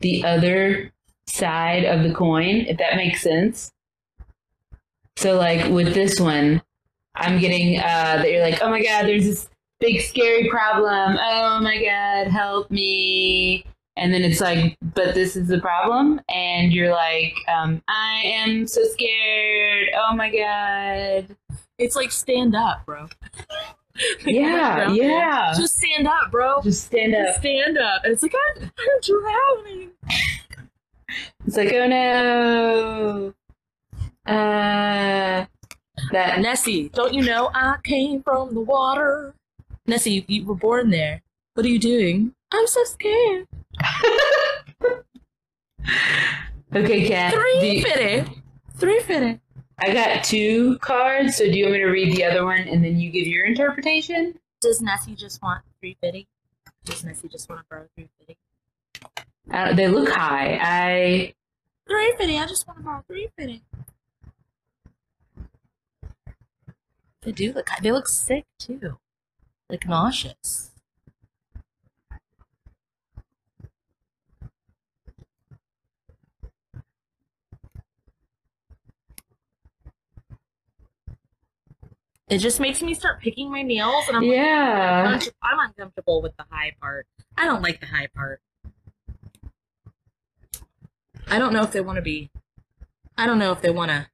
the 0.00 0.24
other 0.24 0.92
side 1.28 1.84
of 1.84 2.02
the 2.02 2.12
coin, 2.14 2.64
if 2.68 2.78
that 2.78 2.96
makes 2.96 3.22
sense. 3.22 3.70
So 5.16 5.36
like 5.36 5.70
with 5.70 5.94
this 5.94 6.20
one, 6.20 6.62
I'm 7.14 7.40
getting 7.40 7.78
uh, 7.78 7.82
that 8.22 8.30
you're 8.30 8.42
like, 8.42 8.60
oh 8.62 8.70
my 8.70 8.82
god, 8.82 9.06
there's 9.06 9.24
this 9.24 9.48
big 9.80 10.00
scary 10.00 10.48
problem. 10.48 11.18
Oh 11.20 11.60
my 11.60 11.82
god, 11.82 12.28
help 12.28 12.70
me. 12.70 13.64
And 13.96 14.14
then 14.14 14.22
it's 14.22 14.40
like, 14.40 14.76
but 14.94 15.14
this 15.14 15.34
is 15.34 15.48
the 15.48 15.58
problem, 15.58 16.20
and 16.28 16.72
you're 16.72 16.92
like, 16.92 17.34
um, 17.48 17.82
I 17.88 18.22
am 18.24 18.68
so 18.68 18.80
scared. 18.84 19.88
Oh 19.96 20.14
my 20.14 20.30
god. 20.30 21.36
It's 21.78 21.96
like 21.96 22.12
stand 22.12 22.54
up, 22.54 22.86
bro. 22.86 23.08
Yeah, 24.24 24.92
yeah. 24.92 25.52
Just 25.56 25.76
stand 25.76 26.06
up, 26.06 26.30
bro. 26.30 26.60
Just 26.62 26.84
stand 26.86 27.14
Just 27.14 27.30
up. 27.30 27.40
stand 27.40 27.78
up. 27.78 28.04
And 28.04 28.12
it's 28.12 28.22
like 28.22 28.34
I'm, 28.56 28.62
I'm 28.62 29.00
drowning. 29.02 29.90
It's 31.46 31.56
like, 31.56 31.72
oh 31.72 31.86
no. 31.86 33.34
Uh, 34.26 35.46
that 36.12 36.40
Nessie, 36.40 36.90
don't 36.90 37.14
you 37.14 37.22
know 37.24 37.50
I 37.54 37.76
came 37.82 38.22
from 38.22 38.54
the 38.54 38.60
water? 38.60 39.34
Nessie, 39.86 40.12
you, 40.12 40.24
you 40.28 40.44
were 40.44 40.54
born 40.54 40.90
there. 40.90 41.22
What 41.54 41.64
are 41.64 41.70
you 41.70 41.78
doing? 41.78 42.34
I'm 42.52 42.66
so 42.66 42.84
scared. 42.84 43.46
okay, 46.74 47.08
Kat. 47.08 47.32
Three 47.34 47.76
you- 47.76 47.82
fifty. 47.82 48.42
Three 48.76 49.00
fifty. 49.00 49.40
I 49.80 49.92
got 49.92 50.24
two 50.24 50.76
cards, 50.78 51.36
so 51.36 51.44
do 51.44 51.52
you 51.56 51.64
want 51.64 51.74
me 51.74 51.78
to 51.80 51.86
read 51.86 52.16
the 52.16 52.24
other 52.24 52.44
one 52.44 52.62
and 52.62 52.84
then 52.84 52.98
you 52.98 53.10
give 53.10 53.26
your 53.28 53.46
interpretation? 53.46 54.34
Does 54.60 54.82
Nessie 54.82 55.14
just 55.14 55.40
want 55.40 55.62
three 55.80 55.96
fifty? 56.00 56.26
Does 56.84 57.04
Nessie 57.04 57.28
just 57.28 57.48
want 57.48 57.60
to 57.62 57.66
borrow 57.70 57.86
three 57.94 58.08
fifty? 58.18 58.36
Uh, 59.50 59.72
they 59.74 59.88
look 59.88 60.08
high. 60.10 60.58
I 60.60 61.34
Three 61.88 62.14
fifty. 62.18 62.38
I 62.38 62.46
just 62.46 62.66
want 62.66 62.78
to 62.80 62.84
borrow 62.84 63.04
three 63.06 63.28
fifty. 63.36 63.62
They 67.22 67.32
do 67.32 67.52
look. 67.52 67.68
They 67.82 67.92
look 67.92 68.08
sick 68.08 68.44
too, 68.58 68.98
like 69.70 69.86
nauseous. 69.88 70.70
It 82.28 82.38
just 82.38 82.60
makes 82.60 82.82
me 82.82 82.92
start 82.92 83.20
picking 83.20 83.50
my 83.50 83.62
nails, 83.62 84.06
and 84.08 84.16
I'm 84.16 84.22
like, 84.22 84.36
yeah. 84.36 85.16
uncom- 85.16 85.32
I'm 85.42 85.58
uncomfortable 85.60 86.20
with 86.20 86.36
the 86.36 86.44
high 86.50 86.72
part. 86.78 87.06
I 87.38 87.46
don't 87.46 87.62
like 87.62 87.80
the 87.80 87.86
high 87.86 88.08
part. 88.14 88.42
I 91.30 91.38
don't 91.38 91.52
know 91.52 91.62
if 91.62 91.72
they 91.72 91.80
want 91.80 91.96
to 91.96 92.02
be. 92.02 92.30
I 93.16 93.26
don't 93.26 93.38
know 93.38 93.52
if 93.52 93.60
they 93.60 93.70
want 93.70 93.90
to. 93.90 94.06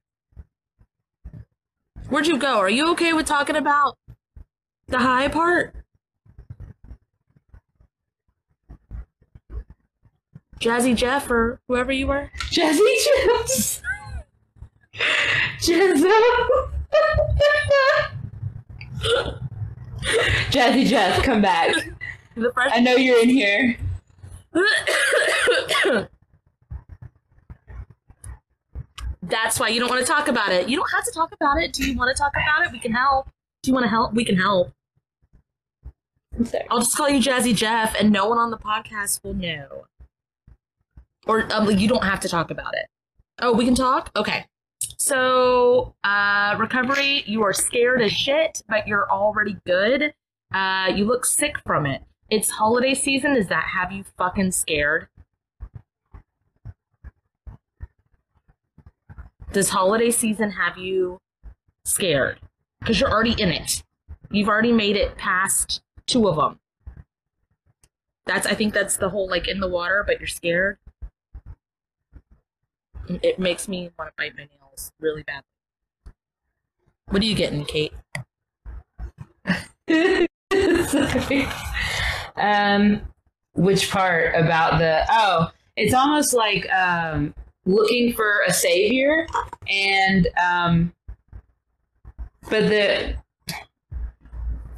Where'd 2.09 2.27
you 2.27 2.37
go? 2.37 2.57
Are 2.57 2.69
you 2.69 2.91
okay 2.91 3.13
with 3.13 3.25
talking 3.25 3.55
about 3.55 3.97
the 4.87 4.99
high 4.99 5.27
part? 5.27 5.73
Jazzy 10.59 10.95
Jeff 10.95 11.29
or 11.29 11.59
whoever 11.67 11.91
you 11.91 12.07
were? 12.07 12.31
Jazzy 12.49 12.79
Jeff. 13.05 13.81
Jazzo. 15.59 16.11
Jazzy 20.49 20.85
Jeff, 20.87 21.23
come 21.23 21.41
back. 21.41 21.73
The. 22.35 22.51
I 22.57 22.79
know 22.81 22.95
you're 22.95 23.21
in 23.21 23.29
here. 23.29 23.77
That's 29.27 29.59
why 29.59 29.69
you 29.69 29.79
don't 29.79 29.89
want 29.89 30.05
to 30.05 30.11
talk 30.11 30.27
about 30.27 30.51
it. 30.51 30.69
You 30.69 30.77
don't 30.77 30.91
have 30.91 31.03
to 31.05 31.11
talk 31.11 31.31
about 31.33 31.57
it. 31.57 31.73
Do 31.73 31.89
you 31.89 31.97
want 31.97 32.15
to 32.15 32.21
talk 32.21 32.33
about 32.33 32.65
it? 32.65 32.71
We 32.71 32.79
can 32.79 32.91
help. 32.91 33.27
Do 33.63 33.69
you 33.69 33.73
want 33.73 33.85
to 33.85 33.89
help? 33.89 34.13
We 34.13 34.23
can 34.23 34.37
help. 34.37 34.71
I'll 36.69 36.79
just 36.79 36.95
call 36.95 37.09
you 37.09 37.19
Jazzy 37.19 37.55
Jeff, 37.55 37.95
and 37.99 38.11
no 38.11 38.27
one 38.27 38.37
on 38.37 38.51
the 38.51 38.57
podcast 38.57 39.23
will 39.23 39.33
know. 39.33 39.85
Or 41.25 41.51
um, 41.51 41.71
you 41.71 41.87
don't 41.87 42.03
have 42.03 42.19
to 42.19 42.29
talk 42.29 42.51
about 42.51 42.73
it. 42.75 42.87
Oh, 43.39 43.53
we 43.53 43.65
can 43.65 43.73
talk. 43.73 44.11
Okay. 44.15 44.45
So, 44.97 45.95
uh, 46.03 46.55
recovery. 46.59 47.23
You 47.25 47.43
are 47.43 47.53
scared 47.53 48.01
as 48.01 48.11
shit, 48.11 48.61
but 48.69 48.87
you're 48.87 49.09
already 49.11 49.57
good. 49.65 50.13
Uh, 50.53 50.91
you 50.93 51.05
look 51.05 51.25
sick 51.25 51.55
from 51.65 51.85
it. 51.85 52.03
It's 52.29 52.49
holiday 52.49 52.93
season. 52.93 53.33
Does 53.33 53.47
that 53.47 53.65
have 53.73 53.91
you 53.91 54.03
fucking 54.17 54.51
scared? 54.51 55.07
Does 59.55 59.69
holiday 59.69 60.11
season 60.11 60.51
have 60.51 60.77
you 60.77 61.21
scared? 61.85 62.41
Because 62.81 62.99
you're 62.99 63.09
already 63.09 63.41
in 63.41 63.53
it. 63.53 63.83
You've 64.29 64.49
already 64.49 64.73
made 64.73 64.97
it 64.97 65.15
past 65.15 65.81
two 66.07 66.27
of 66.27 66.35
them. 66.35 66.59
That's 68.25 68.45
I 68.45 68.53
think 68.53 68.73
that's 68.73 68.97
the 68.97 69.07
whole 69.07 69.29
like 69.29 69.47
in 69.47 69.61
the 69.61 69.69
water, 69.69 70.03
but 70.05 70.19
you're 70.19 70.27
scared. 70.27 70.77
It 73.07 73.39
makes 73.39 73.69
me 73.69 73.91
want 73.97 74.09
to 74.09 74.13
bite 74.17 74.35
my 74.35 74.43
nails 74.43 74.91
really 74.99 75.23
badly. 75.23 75.45
What 77.05 77.21
are 77.21 77.25
you 77.25 77.35
getting, 77.35 77.63
Kate? 77.63 77.93
Um, 82.37 83.01
which 83.53 83.89
part 83.89 84.35
about 84.35 84.77
the? 84.79 85.05
Oh, 85.09 85.53
it's 85.77 85.93
almost 85.93 86.33
like 86.33 86.69
um, 86.69 87.33
looking 87.65 88.13
for 88.13 88.41
a 88.47 88.53
savior, 88.53 89.27
and 89.67 90.27
um, 90.43 90.93
but 92.49 92.69
the 92.69 93.15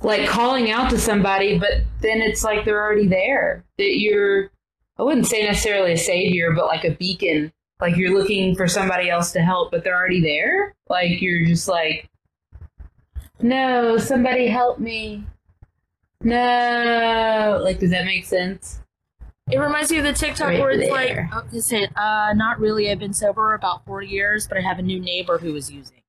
like 0.02 0.28
calling 0.30 0.70
out 0.72 0.90
to 0.92 0.98
somebody, 0.98 1.58
but 1.58 1.84
then 2.02 2.22
it's 2.22 2.44
like 2.44 2.66
they're 2.66 2.82
already 2.82 3.08
there. 3.08 3.64
That 3.78 3.98
you're, 4.00 4.52
I 4.98 5.04
wouldn't 5.04 5.28
say 5.28 5.44
necessarily 5.44 5.94
a 5.94 5.98
savior, 5.98 6.52
but 6.54 6.66
like 6.68 6.86
a 6.86 6.92
beacon 6.92 7.52
Like 7.80 7.96
you're 7.96 8.18
looking 8.18 8.56
for 8.56 8.68
somebody 8.68 9.10
else 9.10 9.32
to 9.34 9.42
help, 9.42 9.72
but 9.72 9.84
they're 9.84 9.96
already 9.96 10.22
there. 10.22 10.76
Like 10.90 11.22
you're 11.22 11.46
just 11.46 11.68
like, 11.68 12.10
no, 13.42 13.98
somebody 13.98 14.48
help 14.48 14.80
me. 14.80 15.26
No, 16.22 17.60
like 17.64 17.80
does 17.80 17.92
that 17.92 18.06
make 18.06 18.26
sense? 18.26 18.80
It 19.50 19.60
reminds 19.60 19.92
me 19.92 19.98
of 20.00 20.04
the 20.04 20.12
TikTok 20.14 20.48
Right 20.48 20.60
where 20.60 20.72
it's 20.72 20.90
there. 20.90 21.30
like, 21.32 21.44
oh, 21.44 21.48
this 21.52 21.72
it, 21.72 21.90
uh, 21.96 22.34
not 22.34 22.60
really. 22.60 22.92
I've 22.92 23.00
been 23.00 23.14
sober 23.14 23.54
about 23.54 23.86
four 23.86 24.02
years, 24.02 24.46
but 24.46 24.58
I 24.58 24.62
have 24.62 24.78
a 24.78 24.82
new 24.82 25.00
neighbor 25.00 25.38
who 25.38 25.56
is 25.56 25.72
using. 25.72 26.02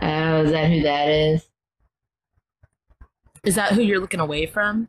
Oh, 0.00 0.42
is 0.44 0.52
that 0.52 0.70
who 0.70 0.82
that 0.82 1.08
is? 1.08 1.46
Is 3.44 3.56
that 3.56 3.72
who 3.72 3.82
you're 3.82 4.00
looking 4.00 4.20
away 4.20 4.46
from? 4.46 4.88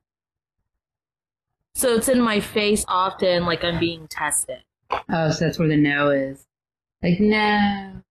So 1.76 1.96
it's 1.96 2.08
in 2.08 2.22
my 2.22 2.40
face 2.40 2.86
often, 2.88 3.46
like 3.46 3.64
I'm 3.64 3.80
being 3.80 4.08
tested. 4.08 4.60
Oh, 4.92 5.32
so 5.32 5.46
that's 5.46 5.60
where 5.60 5.68
the 5.68 5.78
no 5.78 6.10
is. 6.10 6.46
Like 7.04 7.20
no. 7.20 8.02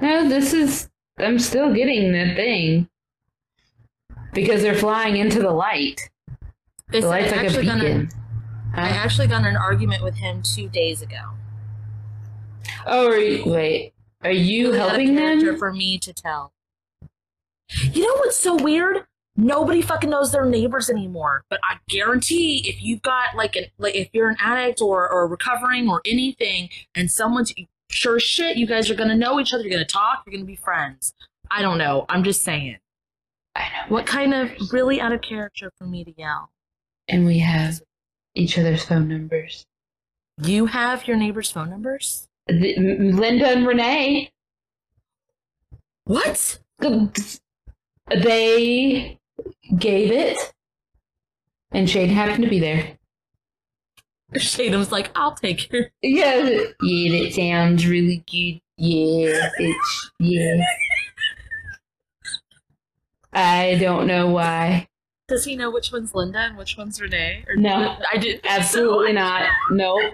No, 0.00 0.28
this 0.28 0.52
is. 0.52 0.88
I'm 1.18 1.38
still 1.38 1.72
getting 1.72 2.12
the 2.12 2.34
thing. 2.34 2.88
Because 4.34 4.62
they're 4.62 4.74
flying 4.74 5.16
into 5.16 5.40
the 5.40 5.50
light. 5.50 6.10
They 6.90 7.00
The 7.00 7.08
light's 7.08 7.32
I 7.32 7.36
like 7.36 7.44
a 7.44 7.46
actually 7.48 7.66
got 7.66 7.80
beacon. 7.80 8.00
in- 8.00 8.10
I 8.74 8.88
actually 8.88 9.28
got 9.28 9.40
in 9.42 9.46
an 9.46 9.56
argument 9.56 10.02
with 10.02 10.16
him 10.16 10.42
two 10.42 10.68
days 10.68 11.00
ago. 11.00 11.30
Oh, 12.86 13.06
are 13.08 13.16
you, 13.18 13.50
wait. 13.50 13.92
Are 14.22 14.30
you 14.30 14.66
Really 14.68 14.78
out 14.80 14.84
of 14.86 14.90
helping 14.90 15.16
character 15.16 15.46
them? 15.52 15.58
for 15.58 15.72
me 15.72 15.98
to 15.98 16.12
tell. 16.12 16.52
You 17.92 18.02
know 18.02 18.14
what's 18.16 18.36
so 18.38 18.54
weird? 18.56 19.06
Nobody 19.36 19.80
fucking 19.82 20.10
knows 20.10 20.32
their 20.32 20.44
neighbors 20.44 20.88
anymore. 20.90 21.44
But 21.50 21.60
I 21.68 21.78
guarantee 21.88 22.62
if 22.68 22.82
you've 22.82 23.02
got 23.02 23.34
like 23.36 23.56
an 23.56 23.64
like 23.78 23.94
if 23.96 24.08
you're 24.12 24.28
an 24.28 24.36
addict 24.40 24.80
or 24.80 25.08
or 25.08 25.26
recovering 25.26 25.88
or 25.88 26.00
anything, 26.06 26.68
and 26.94 27.10
someone's 27.10 27.52
sure 27.90 28.20
shit, 28.20 28.56
you 28.56 28.66
guys 28.66 28.90
are 28.90 28.94
gonna 28.94 29.16
know 29.16 29.40
each 29.40 29.52
other. 29.52 29.62
You're 29.64 29.72
gonna 29.72 29.84
talk. 29.84 30.22
You're 30.26 30.32
gonna 30.34 30.44
be 30.44 30.56
friends. 30.56 31.14
I 31.50 31.62
don't 31.62 31.78
know. 31.78 32.06
I'm 32.08 32.22
just 32.22 32.42
saying. 32.44 32.76
I 33.56 33.60
know. 33.60 33.84
What 33.88 34.06
kind 34.06 34.34
of 34.34 34.50
really 34.72 35.00
out 35.00 35.12
of 35.12 35.22
character 35.22 35.72
for 35.78 35.84
me 35.84 36.04
to 36.04 36.12
yell? 36.16 36.50
And 37.08 37.24
we 37.26 37.38
have 37.38 37.80
each 38.34 38.58
other's 38.58 38.84
phone 38.84 39.08
numbers. 39.08 39.66
You 40.42 40.66
have 40.66 41.06
your 41.06 41.16
neighbor's 41.16 41.50
phone 41.50 41.70
numbers? 41.70 42.26
The, 42.48 42.74
Linda 42.76 43.48
and 43.48 43.66
Renee. 43.66 44.32
What? 46.04 46.58
They 48.08 49.18
gave 49.78 50.10
it, 50.10 50.52
and 51.72 51.88
Shane 51.88 52.10
happened 52.10 52.44
to 52.44 52.50
be 52.50 52.58
there. 52.58 52.98
Shade 54.36 54.74
was 54.74 54.92
like, 54.92 55.10
I'll 55.14 55.34
take 55.34 55.70
her. 55.72 55.90
Yeah, 56.02 56.60
yeah, 56.82 57.22
that 57.22 57.32
sounds 57.32 57.86
really 57.86 58.24
good. 58.30 58.60
Yeah, 58.76 59.48
it's 59.58 60.10
yeah. 60.18 60.62
I 63.34 63.76
don't 63.80 64.06
know 64.06 64.28
why. 64.28 64.86
Does 65.28 65.44
he 65.44 65.56
know 65.56 65.70
which 65.70 65.90
one's 65.90 66.14
Linda 66.14 66.38
and 66.38 66.56
which 66.56 66.76
one's 66.76 67.00
Renee? 67.00 67.44
Or 67.48 67.56
No. 67.56 67.96
I 68.12 68.18
did 68.18 68.40
Absolutely 68.44 69.12
not. 69.12 69.48
Nope. 69.70 70.12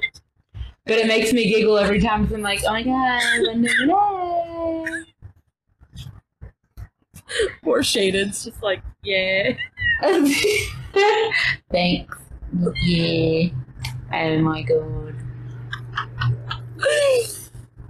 But 0.86 0.98
it 0.98 1.06
makes 1.06 1.32
me 1.32 1.48
giggle 1.52 1.78
every 1.78 2.00
time 2.00 2.24
'cause 2.26 2.34
I'm 2.34 2.42
like, 2.42 2.60
oh 2.66 2.70
my 2.72 2.82
god, 2.82 3.22
Linda 3.42 3.70
Renee. 3.80 5.04
Poor 7.62 7.82
Shaded's 7.82 8.44
just 8.44 8.62
like, 8.62 8.82
yeah. 9.04 9.52
Thanks. 11.70 12.16
Yeah. 12.82 13.48
Oh 14.12 14.38
my 14.38 14.62
god. 14.62 15.14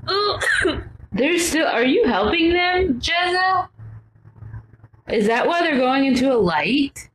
Oh. 0.08 0.40
They're 1.12 1.38
still. 1.38 1.66
Are 1.66 1.84
you 1.84 2.06
helping 2.06 2.52
them, 2.52 3.00
Jezza? 3.00 3.68
Is 5.12 5.26
that 5.26 5.46
why 5.46 5.62
they're 5.62 5.76
going 5.76 6.04
into 6.04 6.32
a 6.32 6.36
light? 6.38 7.10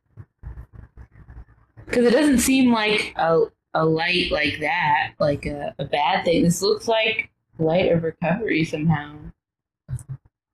Because 1.86 2.06
it 2.06 2.12
doesn't 2.12 2.38
seem 2.38 2.72
like 2.72 3.14
a 3.16 3.44
a 3.74 3.84
light 3.84 4.30
like 4.30 4.58
that, 4.60 5.12
like 5.18 5.44
a, 5.44 5.74
a 5.78 5.84
bad 5.84 6.24
thing. 6.24 6.42
This 6.42 6.62
looks 6.62 6.88
like 6.88 7.30
light 7.58 7.92
of 7.92 8.02
recovery 8.02 8.64
somehow. 8.64 9.16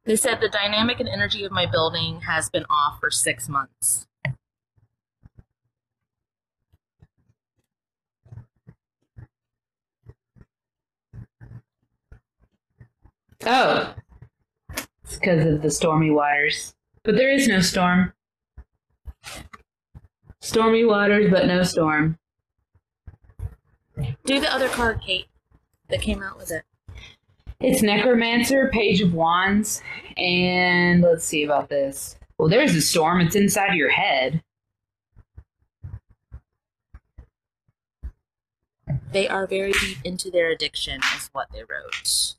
They 0.04 0.16
said 0.16 0.40
the 0.40 0.48
dynamic 0.48 0.98
and 0.98 1.08
energy 1.08 1.44
of 1.44 1.52
my 1.52 1.66
building 1.66 2.22
has 2.22 2.50
been 2.50 2.64
off 2.68 2.98
for 2.98 3.10
six 3.10 3.48
months. 3.48 4.08
Oh, 13.44 13.94
it's 15.04 15.16
because 15.16 15.46
of 15.46 15.62
the 15.62 15.70
stormy 15.70 16.10
waters. 16.10 16.74
But 17.04 17.16
there 17.16 17.32
is 17.32 17.48
no 17.48 17.60
storm. 17.60 18.12
Stormy 20.40 20.84
waters, 20.84 21.30
but 21.30 21.46
no 21.46 21.62
storm. 21.64 22.18
Do 24.24 24.40
the 24.40 24.52
other 24.52 24.68
card, 24.68 25.00
Kate, 25.00 25.26
that 25.88 26.00
came 26.00 26.22
out 26.22 26.38
with 26.38 26.50
it. 26.50 26.62
It's 27.60 27.82
Necromancer, 27.82 28.68
Page 28.72 29.00
of 29.00 29.14
Wands, 29.14 29.82
and 30.16 31.02
let's 31.02 31.24
see 31.24 31.44
about 31.44 31.68
this. 31.68 32.16
Well, 32.38 32.48
there's 32.48 32.74
a 32.74 32.80
storm. 32.80 33.20
It's 33.20 33.36
inside 33.36 33.74
your 33.74 33.90
head. 33.90 34.42
They 39.12 39.28
are 39.28 39.46
very 39.46 39.72
deep 39.72 39.98
into 40.04 40.30
their 40.30 40.50
addiction, 40.50 41.00
is 41.16 41.28
what 41.32 41.48
they 41.52 41.60
wrote. 41.60 42.34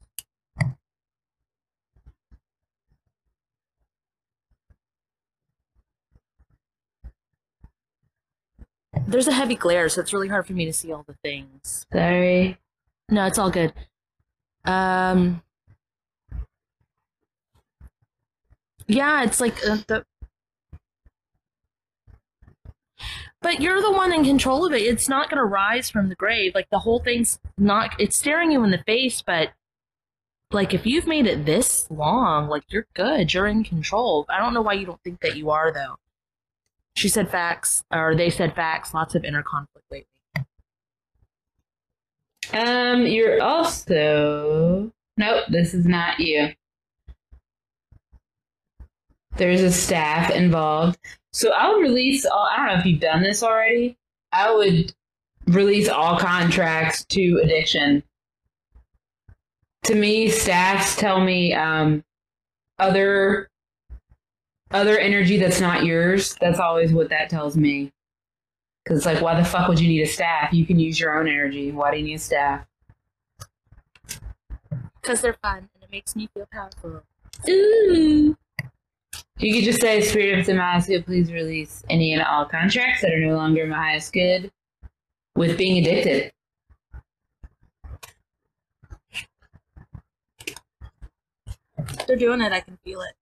There's 9.07 9.27
a 9.27 9.33
heavy 9.33 9.55
glare, 9.55 9.89
so 9.89 10.01
it's 10.01 10.13
really 10.13 10.27
hard 10.27 10.45
for 10.47 10.53
me 10.53 10.65
to 10.65 10.73
see 10.73 10.91
all 10.91 11.03
the 11.07 11.15
things. 11.23 11.85
Sorry. 11.91 12.57
No, 13.09 13.25
it's 13.25 13.37
all 13.37 13.49
good. 13.49 13.73
Um. 14.65 15.41
Yeah, 18.87 19.23
it's 19.23 19.39
like 19.39 19.55
uh, 19.67 19.77
the. 19.87 20.05
But 23.41 23.59
you're 23.59 23.81
the 23.81 23.91
one 23.91 24.13
in 24.13 24.23
control 24.23 24.65
of 24.65 24.73
it. 24.73 24.83
It's 24.83 25.09
not 25.09 25.29
going 25.29 25.37
to 25.37 25.43
rise 25.43 25.89
from 25.89 26.07
the 26.07 26.15
grave. 26.15 26.53
Like 26.55 26.69
the 26.69 26.79
whole 26.79 26.99
thing's 26.99 27.39
not. 27.57 27.93
It's 27.99 28.17
staring 28.17 28.51
you 28.51 28.63
in 28.63 28.71
the 28.71 28.83
face, 28.85 29.21
but 29.21 29.49
like 30.51 30.73
if 30.73 30.85
you've 30.85 31.07
made 31.07 31.25
it 31.25 31.45
this 31.45 31.87
long, 31.89 32.47
like 32.47 32.63
you're 32.69 32.87
good. 32.93 33.33
You're 33.33 33.47
in 33.47 33.63
control. 33.63 34.25
I 34.29 34.39
don't 34.39 34.53
know 34.53 34.61
why 34.61 34.73
you 34.73 34.85
don't 34.85 35.01
think 35.03 35.19
that 35.21 35.35
you 35.35 35.49
are, 35.49 35.73
though. 35.73 35.97
She 36.95 37.09
said 37.09 37.29
facts, 37.29 37.83
or 37.91 38.15
they 38.15 38.29
said 38.29 38.55
facts. 38.55 38.93
Lots 38.93 39.15
of 39.15 39.23
inner 39.23 39.43
conflict 39.43 39.85
lately. 39.91 40.07
Um, 42.53 43.05
you're 43.05 43.41
also. 43.41 44.91
Nope, 45.17 45.45
this 45.49 45.73
is 45.73 45.85
not 45.85 46.19
you. 46.19 46.49
There's 49.37 49.61
a 49.61 49.71
staff 49.71 50.29
involved. 50.31 50.99
So 51.31 51.51
I'll 51.51 51.79
release 51.79 52.25
all. 52.25 52.47
I 52.51 52.57
don't 52.57 52.67
know 52.67 52.79
if 52.79 52.85
you've 52.85 52.99
done 53.01 53.23
this 53.23 53.41
already. 53.41 53.97
I 54.31 54.53
would 54.53 54.93
release 55.47 55.89
all 55.89 56.19
contracts 56.19 57.05
to 57.05 57.41
addiction. 57.43 58.03
To 59.85 59.95
me, 59.95 60.29
staffs 60.29 60.95
tell 60.95 61.19
me 61.19 61.53
um, 61.53 62.03
other 62.79 63.49
other 64.73 64.97
energy 64.97 65.37
that's 65.37 65.61
not 65.61 65.85
yours. 65.85 66.35
That's 66.41 66.59
always 66.59 66.93
what 66.93 67.09
that 67.09 67.29
tells 67.29 67.55
me. 67.55 67.91
Because 68.83 68.97
it's 68.97 69.05
like, 69.05 69.21
why 69.21 69.39
the 69.39 69.45
fuck 69.45 69.69
would 69.69 69.79
you 69.79 69.87
need 69.87 70.01
a 70.01 70.07
staff? 70.07 70.51
You 70.51 70.65
can 70.65 70.79
use 70.79 70.99
your 70.99 71.17
own 71.17 71.27
energy. 71.27 71.71
Why 71.71 71.91
do 71.91 71.97
you 71.97 72.03
need 72.03 72.15
a 72.15 72.19
staff? 72.19 72.65
Because 75.01 75.21
they're 75.21 75.37
fun 75.41 75.69
and 75.73 75.83
it 75.83 75.91
makes 75.91 76.15
me 76.15 76.27
feel 76.33 76.47
powerful. 76.51 77.01
Ooh. 77.49 78.35
You 79.39 79.53
could 79.53 79.63
just 79.63 79.81
say, 79.81 80.01
Spirit 80.01 80.47
of 80.47 80.87
good, 80.87 81.05
please 81.05 81.31
release 81.31 81.83
any 81.89 82.13
and 82.13 82.21
all 82.21 82.45
contracts 82.45 83.01
that 83.01 83.13
are 83.13 83.19
no 83.19 83.35
longer 83.35 83.65
my 83.65 83.75
highest 83.75 84.13
good 84.13 84.51
with 85.35 85.57
being 85.57 85.83
addicted. 85.83 86.31
They're 92.07 92.15
doing 92.15 92.41
it. 92.41 92.51
I 92.51 92.59
can 92.59 92.77
feel 92.83 93.01
it. 93.01 93.13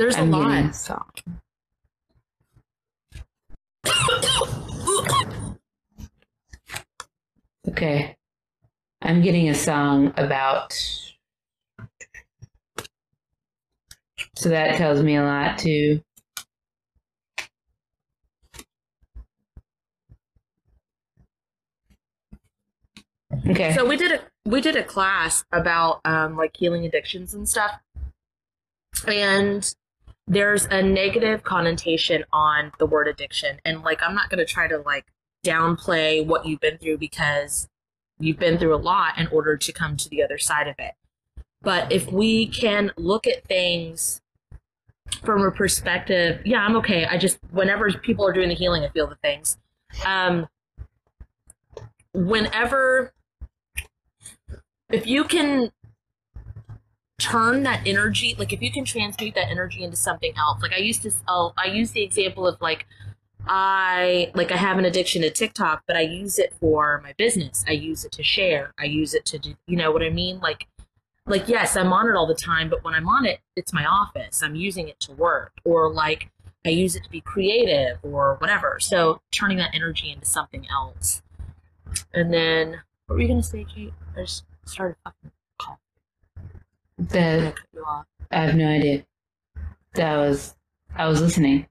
There's 0.00 0.16
a 0.16 0.24
lot. 0.24 0.74
So. 0.74 0.98
okay. 7.68 8.16
I'm 9.02 9.20
getting 9.20 9.50
a 9.50 9.54
song 9.54 10.14
about. 10.16 10.72
So 14.36 14.48
that 14.48 14.78
tells 14.78 15.02
me 15.02 15.16
a 15.16 15.22
lot 15.22 15.58
too. 15.58 16.00
Okay. 23.50 23.74
So 23.74 23.84
we 23.84 23.98
did 23.98 24.12
a 24.12 24.20
we 24.46 24.62
did 24.62 24.76
a 24.76 24.82
class 24.82 25.44
about 25.52 26.00
um, 26.06 26.38
like 26.38 26.56
healing 26.56 26.86
addictions 26.86 27.34
and 27.34 27.46
stuff, 27.46 27.72
and 29.06 29.74
there's 30.26 30.66
a 30.66 30.82
negative 30.82 31.42
connotation 31.42 32.24
on 32.32 32.72
the 32.78 32.86
word 32.86 33.08
addiction, 33.08 33.60
and 33.64 33.82
like 33.82 34.02
I'm 34.02 34.14
not 34.14 34.30
gonna 34.30 34.44
try 34.44 34.68
to 34.68 34.78
like 34.78 35.06
downplay 35.44 36.24
what 36.24 36.46
you've 36.46 36.60
been 36.60 36.78
through 36.78 36.98
because 36.98 37.68
you've 38.18 38.38
been 38.38 38.58
through 38.58 38.74
a 38.74 38.76
lot 38.76 39.18
in 39.18 39.26
order 39.28 39.56
to 39.56 39.72
come 39.72 39.96
to 39.96 40.08
the 40.08 40.22
other 40.22 40.38
side 40.38 40.68
of 40.68 40.76
it. 40.78 40.92
But 41.62 41.90
if 41.90 42.10
we 42.10 42.46
can 42.46 42.92
look 42.96 43.26
at 43.26 43.44
things 43.46 44.20
from 45.24 45.42
a 45.42 45.50
perspective, 45.50 46.40
yeah, 46.44 46.60
I'm 46.60 46.76
okay. 46.76 47.06
I 47.06 47.18
just 47.18 47.38
whenever 47.50 47.90
people 47.92 48.26
are 48.26 48.32
doing 48.32 48.48
the 48.48 48.54
healing, 48.54 48.84
I 48.84 48.88
feel 48.88 49.06
the 49.06 49.16
things. 49.16 49.58
Um, 50.06 50.48
whenever 52.12 53.12
if 54.90 55.06
you 55.06 55.24
can 55.24 55.70
turn 57.20 57.62
that 57.62 57.86
energy 57.86 58.34
like 58.38 58.52
if 58.52 58.62
you 58.62 58.72
can 58.72 58.84
transmute 58.84 59.34
that 59.34 59.48
energy 59.50 59.84
into 59.84 59.96
something 59.96 60.32
else 60.36 60.60
like 60.62 60.72
i 60.72 60.78
used 60.78 61.02
to 61.02 61.10
I'll, 61.28 61.54
oh, 61.56 61.62
i 61.62 61.66
use 61.66 61.90
the 61.90 62.02
example 62.02 62.46
of 62.46 62.60
like 62.60 62.86
i 63.46 64.30
like 64.34 64.50
i 64.50 64.56
have 64.56 64.78
an 64.78 64.86
addiction 64.86 65.22
to 65.22 65.30
tiktok 65.30 65.82
but 65.86 65.96
i 65.96 66.00
use 66.00 66.38
it 66.38 66.54
for 66.58 67.00
my 67.02 67.12
business. 67.18 67.64
I 67.68 67.72
use 67.72 68.04
it 68.04 68.12
to 68.12 68.22
share. 68.22 68.72
I 68.78 68.84
use 68.84 69.14
it 69.14 69.24
to 69.26 69.38
do 69.38 69.54
you 69.66 69.76
know 69.76 69.92
what 69.92 70.02
i 70.02 70.10
mean? 70.10 70.40
Like 70.40 70.66
like 71.26 71.48
yes 71.48 71.76
i'm 71.76 71.92
on 71.92 72.08
it 72.08 72.16
all 72.16 72.26
the 72.26 72.34
time 72.34 72.70
but 72.70 72.82
when 72.82 72.94
i'm 72.94 73.08
on 73.08 73.26
it 73.26 73.40
it's 73.54 73.72
my 73.72 73.84
office. 73.84 74.42
I'm 74.42 74.56
using 74.56 74.88
it 74.88 74.98
to 75.00 75.12
work. 75.12 75.52
Or 75.64 75.92
like 75.92 76.30
i 76.64 76.70
use 76.70 76.96
it 76.96 77.04
to 77.04 77.10
be 77.10 77.20
creative 77.20 77.98
or 78.02 78.36
whatever. 78.40 78.78
So 78.80 79.20
turning 79.30 79.58
that 79.58 79.74
energy 79.74 80.10
into 80.10 80.26
something 80.26 80.66
else. 80.70 81.22
And 82.14 82.32
then 82.32 82.80
what 83.06 83.16
were 83.16 83.22
you 83.22 83.28
gonna 83.28 83.42
say 83.42 83.64
kate? 83.64 83.92
I 84.16 84.22
just 84.22 84.44
started 84.64 84.96
fucking 87.08 87.42
The, 87.44 87.52
cut 87.56 87.66
you 87.72 87.84
off. 87.84 88.06
I 88.30 88.40
have 88.42 88.54
no 88.54 88.68
idea. 88.68 89.04
That 89.94 90.16
was 90.16 90.54
I 90.94 91.06
was 91.08 91.20
listening. 91.20 91.66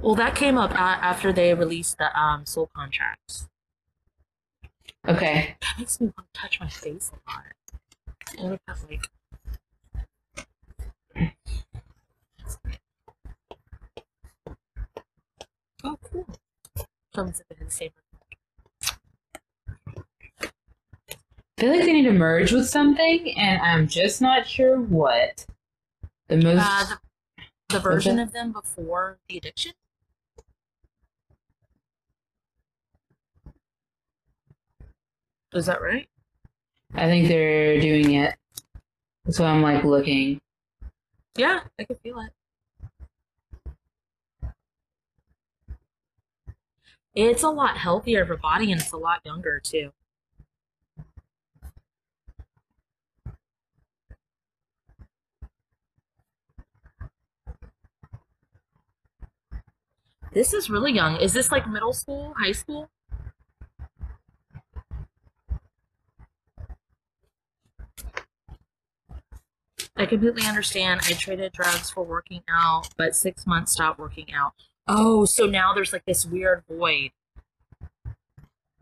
Well, 0.00 0.14
that 0.16 0.34
came 0.34 0.58
up 0.58 0.72
after 0.72 1.32
they 1.32 1.54
released 1.54 1.98
the 1.98 2.18
um 2.18 2.46
soul 2.46 2.70
contracts. 2.74 3.48
Okay. 5.06 5.56
That 5.60 5.78
makes 5.78 6.00
me 6.00 6.12
want 6.16 6.32
to 6.32 6.40
touch 6.40 6.60
my 6.60 6.68
face 6.68 7.10
a 7.12 7.30
lot. 7.30 7.44
I 8.38 8.42
wonder 8.42 8.58
if 8.68 8.90
like. 8.90 9.08
Oh, 15.84 15.98
cool. 16.02 16.26
Comes 17.14 17.42
in 17.50 17.66
the 17.66 17.70
same. 17.70 17.90
I 21.56 21.60
feel 21.60 21.70
like 21.70 21.84
they 21.84 21.92
need 21.92 22.04
to 22.04 22.12
merge 22.12 22.52
with 22.52 22.68
something, 22.68 23.32
and 23.38 23.62
I'm 23.62 23.86
just 23.86 24.20
not 24.20 24.46
sure 24.46 24.80
what. 24.80 25.46
The 26.26 26.36
most. 26.36 26.60
Uh, 26.60 26.96
the, 27.68 27.74
the 27.74 27.80
version 27.80 28.18
of 28.18 28.32
them 28.32 28.50
before 28.50 29.18
the 29.28 29.38
addiction. 29.38 29.72
Is 35.52 35.66
that 35.66 35.80
right? 35.80 36.08
I 36.92 37.06
think 37.06 37.28
they're 37.28 37.80
doing 37.80 38.14
it. 38.14 38.34
So 39.30 39.44
I'm 39.44 39.62
like 39.62 39.84
looking. 39.84 40.40
Yeah, 41.36 41.60
I 41.78 41.84
can 41.84 41.96
feel 41.96 42.18
it. 42.18 42.32
It's 47.14 47.44
a 47.44 47.48
lot 47.48 47.76
healthier 47.78 48.22
of 48.22 48.30
a 48.30 48.36
body 48.36 48.72
and 48.72 48.80
it's 48.80 48.90
a 48.90 48.96
lot 48.96 49.20
younger 49.24 49.60
too. 49.60 49.92
This 60.34 60.52
is 60.52 60.68
really 60.68 60.92
young. 60.92 61.16
Is 61.16 61.32
this 61.32 61.52
like 61.52 61.68
middle 61.68 61.92
school, 61.92 62.34
high 62.36 62.50
school? 62.50 62.90
I 69.96 70.06
completely 70.06 70.44
understand. 70.44 71.02
I 71.04 71.12
traded 71.12 71.52
drugs 71.52 71.88
for 71.88 72.02
working 72.02 72.42
out, 72.50 72.88
but 72.96 73.14
six 73.14 73.46
months 73.46 73.72
stopped 73.72 74.00
working 74.00 74.34
out. 74.34 74.54
Oh, 74.88 75.24
so 75.24 75.46
now 75.46 75.72
there's 75.72 75.92
like 75.92 76.04
this 76.04 76.26
weird 76.26 76.64
void. 76.68 77.12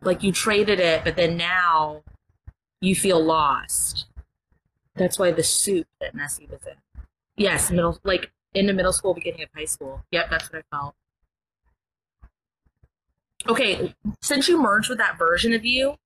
Like 0.01 0.23
you 0.23 0.33
traded 0.33 0.81
it, 0.81 1.05
but 1.05 1.17
then 1.17 1.37
now 1.37 2.03
you 2.81 2.97
feel 2.97 3.23
lost. 3.23 4.07
That's 4.95 5.19
why 5.19 5.33
the 5.33 5.43
soup 5.43 5.87
that 6.01 6.15
Nessie 6.15 6.49
was 6.51 6.61
in. 6.67 7.03
Yes, 7.37 7.71
middle 7.71 7.99
like 8.05 8.33
in 8.55 8.67
the 8.67 8.73
middle 8.73 8.93
school, 8.93 9.13
beginning 9.13 9.43
of 9.43 9.51
high 9.55 9.67
school. 9.67 10.03
Yep, 10.13 10.31
that's 10.31 10.51
what 10.51 10.65
I 10.65 10.77
felt. 10.77 10.95
Okay, 13.49 13.95
since 14.21 14.49
you 14.49 14.61
merged 14.61 14.89
with 14.89 14.99
that 14.99 15.19
version 15.19 15.53
of 15.53 15.65
you, 15.65 15.97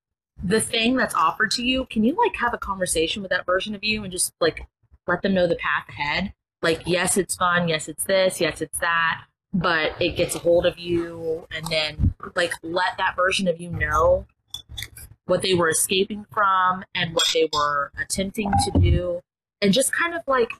the 0.42 0.60
thing 0.60 0.96
that's 0.96 1.14
offered 1.14 1.50
to 1.52 1.62
you, 1.62 1.86
can 1.86 2.04
you 2.04 2.14
like 2.16 2.36
have 2.36 2.54
a 2.54 2.58
conversation 2.58 3.22
with 3.22 3.30
that 3.30 3.46
version 3.46 3.74
of 3.74 3.84
you 3.84 4.02
and 4.02 4.12
just 4.12 4.32
like 4.40 4.66
let 5.06 5.22
them 5.22 5.34
know 5.34 5.46
the 5.46 5.56
path 5.56 5.88
ahead? 5.88 6.32
Like, 6.62 6.82
yes, 6.86 7.16
it's 7.16 7.36
fun. 7.36 7.68
Yes, 7.68 7.88
it's 7.88 8.04
this. 8.04 8.40
Yes, 8.40 8.60
it's 8.60 8.78
that. 8.78 9.24
But 9.52 10.00
it 10.00 10.16
gets 10.16 10.34
a 10.34 10.38
hold 10.38 10.66
of 10.66 10.78
you, 10.78 11.46
and 11.54 11.66
then 11.68 12.14
like 12.34 12.52
let 12.62 12.98
that 12.98 13.16
version 13.16 13.48
of 13.48 13.60
you 13.60 13.70
know 13.70 14.26
what 15.26 15.42
they 15.42 15.54
were 15.54 15.68
escaping 15.70 16.26
from 16.30 16.84
and 16.94 17.14
what 17.14 17.26
they 17.32 17.48
were 17.52 17.90
attempting 17.98 18.52
to 18.64 18.78
do, 18.78 19.20
and 19.62 19.72
just 19.72 19.92
kind 19.92 20.14
of 20.14 20.22
like 20.26 20.50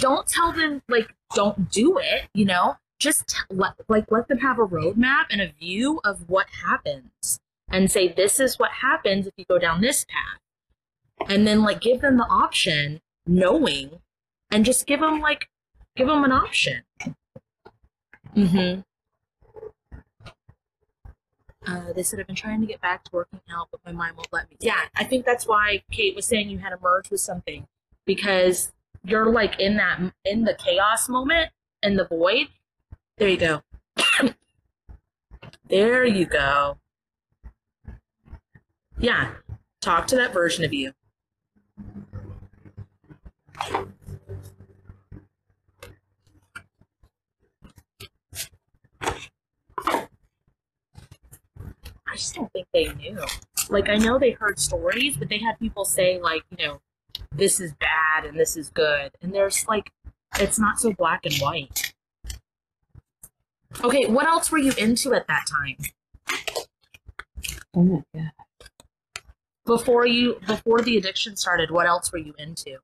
don't 0.00 0.26
tell 0.26 0.52
them 0.52 0.82
like 0.88 1.14
don't 1.34 1.70
do 1.70 1.98
it. 1.98 2.28
You 2.34 2.44
know, 2.44 2.76
just 2.98 3.34
let 3.50 3.74
like 3.88 4.10
let 4.10 4.28
them 4.28 4.38
have 4.38 4.58
a 4.58 4.66
roadmap 4.66 5.24
and 5.30 5.40
a 5.40 5.52
view 5.52 6.00
of 6.04 6.28
what 6.28 6.46
happens, 6.64 7.40
and 7.68 7.90
say 7.90 8.08
this 8.08 8.40
is 8.40 8.58
what 8.58 8.70
happens 8.70 9.26
if 9.26 9.34
you 9.36 9.44
go 9.44 9.58
down 9.58 9.80
this 9.80 10.04
path, 10.04 11.28
and 11.28 11.46
then 11.46 11.62
like 11.62 11.80
give 11.80 12.00
them 12.00 12.16
the 12.16 12.24
option 12.24 13.00
knowing 13.26 14.00
and 14.50 14.64
just 14.64 14.86
give 14.86 15.00
them 15.00 15.20
like 15.20 15.48
give 15.96 16.06
them 16.06 16.24
an 16.24 16.32
option. 16.32 16.82
Mm-hmm. 18.36 18.80
Uh, 21.66 21.92
they 21.94 22.02
said 22.02 22.20
i've 22.20 22.26
been 22.26 22.36
trying 22.36 22.60
to 22.60 22.66
get 22.66 22.80
back 22.82 23.04
to 23.04 23.10
working 23.12 23.40
out 23.50 23.68
but 23.70 23.80
my 23.86 23.92
mind 23.92 24.16
won't 24.16 24.30
let 24.32 24.50
me. 24.50 24.56
Yeah 24.60 24.80
i 24.96 25.04
think 25.04 25.24
that's 25.24 25.46
why 25.46 25.82
kate 25.90 26.14
was 26.14 26.26
saying 26.26 26.50
you 26.50 26.58
had 26.58 26.70
to 26.70 26.78
merge 26.82 27.08
with 27.10 27.20
something 27.20 27.66
because 28.04 28.72
you're 29.02 29.30
like 29.30 29.58
in 29.58 29.76
that 29.76 29.98
in 30.26 30.44
the 30.44 30.54
chaos 30.54 31.08
moment 31.08 31.50
in 31.82 31.96
the 31.96 32.04
void 32.04 32.48
there 33.18 33.28
you 33.28 33.36
go 33.36 33.62
there 35.68 36.04
you 36.04 36.24
go 36.24 36.78
yeah 38.98 39.32
talk 39.80 40.06
to 40.06 40.16
that 40.16 40.32
version 40.32 40.64
of 40.64 40.72
you 40.72 40.92
I 52.14 52.16
just 52.16 52.34
don't 52.34 52.52
think 52.52 52.68
they 52.72 52.92
knew. 52.94 53.18
Like, 53.70 53.88
I 53.88 53.96
know 53.96 54.18
they 54.18 54.30
heard 54.30 54.60
stories, 54.60 55.16
but 55.16 55.28
they 55.28 55.38
had 55.38 55.58
people 55.58 55.84
say, 55.84 56.20
like, 56.20 56.44
you 56.56 56.64
know, 56.64 56.80
this 57.32 57.58
is 57.58 57.72
bad 57.74 58.24
and 58.24 58.38
this 58.38 58.56
is 58.56 58.70
good. 58.70 59.10
And 59.20 59.32
there's 59.34 59.66
like, 59.66 59.90
it's 60.38 60.58
not 60.58 60.78
so 60.78 60.92
black 60.92 61.26
and 61.26 61.34
white. 61.38 61.93
Okay, 63.82 64.06
what 64.06 64.26
else 64.26 64.50
were 64.50 64.58
you 64.58 64.72
into 64.78 65.14
at 65.14 65.26
that 65.26 65.44
time? 65.50 65.76
Oh 67.74 67.82
my 67.82 68.02
god. 68.14 68.30
Before 69.66 70.06
you, 70.06 70.38
before 70.46 70.80
the 70.82 70.96
addiction 70.98 71.36
started, 71.36 71.70
what 71.70 71.86
else 71.86 72.12
were 72.12 72.18
you 72.18 72.34
into? 72.38 72.78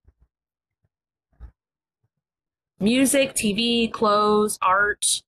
Music, 2.80 3.34
TV, 3.34 3.92
clothes, 3.92 4.58
art. 4.62 5.22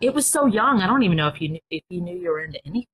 It 0.00 0.14
was 0.14 0.26
so 0.26 0.46
young. 0.46 0.80
I 0.80 0.86
don't 0.86 1.02
even 1.02 1.18
know 1.18 1.28
if 1.28 1.40
you 1.40 1.50
knew, 1.50 1.60
if 1.70 1.84
you 1.90 2.00
knew 2.00 2.16
you 2.18 2.30
were 2.30 2.40
into 2.40 2.58
anything. 2.66 2.86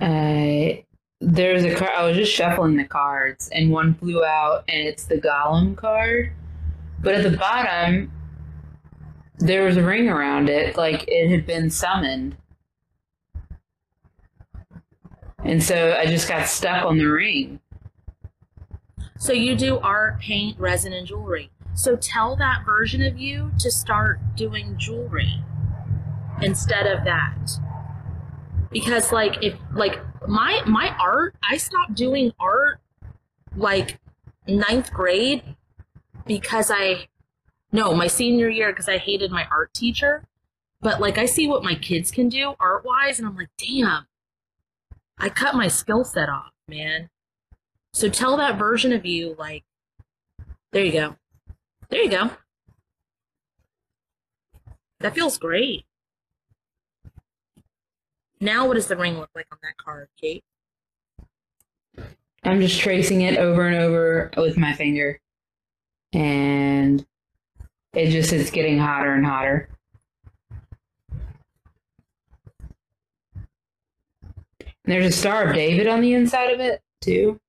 Uh, 0.00 0.82
there's 1.20 1.64
a 1.64 1.74
card. 1.74 1.92
I 1.96 2.06
was 2.06 2.16
just 2.16 2.32
shuffling 2.32 2.76
the 2.76 2.84
cards, 2.84 3.48
and 3.52 3.70
one 3.70 3.94
flew 3.94 4.24
out, 4.24 4.64
and 4.68 4.86
it's 4.86 5.04
the 5.04 5.16
Gollum 5.16 5.76
card. 5.76 6.32
But 7.00 7.14
at 7.14 7.30
the 7.30 7.36
bottom, 7.36 8.10
there 9.38 9.64
was 9.64 9.76
a 9.76 9.82
ring 9.82 10.08
around 10.08 10.48
it, 10.48 10.76
like 10.76 11.04
it 11.08 11.30
had 11.30 11.46
been 11.46 11.70
summoned. 11.70 12.36
And 15.44 15.62
so 15.62 15.94
I 15.98 16.06
just 16.06 16.28
got 16.28 16.46
stuck 16.46 16.84
on 16.84 16.96
the 16.96 17.04
ring. 17.04 17.60
So 19.18 19.32
you 19.32 19.54
do 19.54 19.78
art, 19.78 20.20
paint, 20.20 20.58
resin, 20.58 20.92
and 20.92 21.06
jewelry. 21.06 21.50
So 21.74 21.96
tell 21.96 22.36
that 22.36 22.64
version 22.64 23.02
of 23.02 23.18
you 23.18 23.50
to 23.58 23.70
start 23.70 24.20
doing 24.36 24.76
jewelry 24.78 25.42
instead 26.40 26.86
of 26.86 27.04
that. 27.04 27.58
Because 28.74 29.12
like 29.12 29.42
if 29.42 29.54
like 29.72 30.00
my 30.28 30.60
my 30.66 30.94
art, 31.00 31.36
I 31.48 31.56
stopped 31.56 31.94
doing 31.94 32.32
art 32.40 32.80
like 33.56 33.98
ninth 34.48 34.92
grade 34.92 35.42
because 36.26 36.72
I 36.72 37.06
no, 37.72 37.94
my 37.94 38.08
senior 38.08 38.48
year 38.48 38.72
because 38.72 38.88
I 38.88 38.98
hated 38.98 39.30
my 39.30 39.46
art 39.50 39.72
teacher. 39.72 40.24
But 40.82 41.00
like 41.00 41.18
I 41.18 41.24
see 41.24 41.46
what 41.46 41.62
my 41.62 41.76
kids 41.76 42.10
can 42.10 42.28
do 42.28 42.54
art 42.58 42.84
wise, 42.84 43.18
and 43.18 43.28
I'm 43.28 43.36
like, 43.36 43.48
damn, 43.56 44.06
I 45.18 45.28
cut 45.28 45.54
my 45.54 45.68
skill 45.68 46.04
set 46.04 46.28
off, 46.28 46.50
man. 46.68 47.10
So 47.92 48.08
tell 48.08 48.36
that 48.38 48.58
version 48.58 48.92
of 48.92 49.06
you, 49.06 49.36
like, 49.38 49.62
there 50.72 50.84
you 50.84 50.92
go. 50.92 51.16
There 51.90 52.02
you 52.02 52.10
go. 52.10 52.30
That 54.98 55.14
feels 55.14 55.38
great. 55.38 55.84
Now, 58.40 58.66
what 58.66 58.74
does 58.74 58.88
the 58.88 58.96
ring 58.96 59.18
look 59.18 59.30
like 59.34 59.46
on 59.52 59.58
that 59.62 59.76
card, 59.76 60.08
Kate? 60.20 60.44
I'm 62.42 62.60
just 62.60 62.78
tracing 62.78 63.22
it 63.22 63.38
over 63.38 63.66
and 63.66 63.76
over 63.76 64.30
with 64.36 64.58
my 64.58 64.74
finger. 64.74 65.18
And 66.12 67.04
it 67.94 68.10
just 68.10 68.32
is 68.32 68.50
getting 68.50 68.78
hotter 68.78 69.14
and 69.14 69.24
hotter. 69.24 69.68
And 74.84 74.92
there's 74.92 75.06
a 75.06 75.12
Star 75.12 75.48
of 75.48 75.54
David 75.54 75.86
on 75.86 76.02
the 76.02 76.12
inside 76.12 76.50
of 76.50 76.60
it, 76.60 76.82
too. 77.00 77.40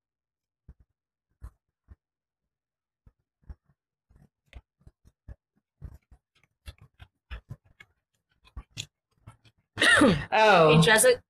Hey, 10.00 10.16
oh, 10.32 10.82
Jessica, 10.82 11.22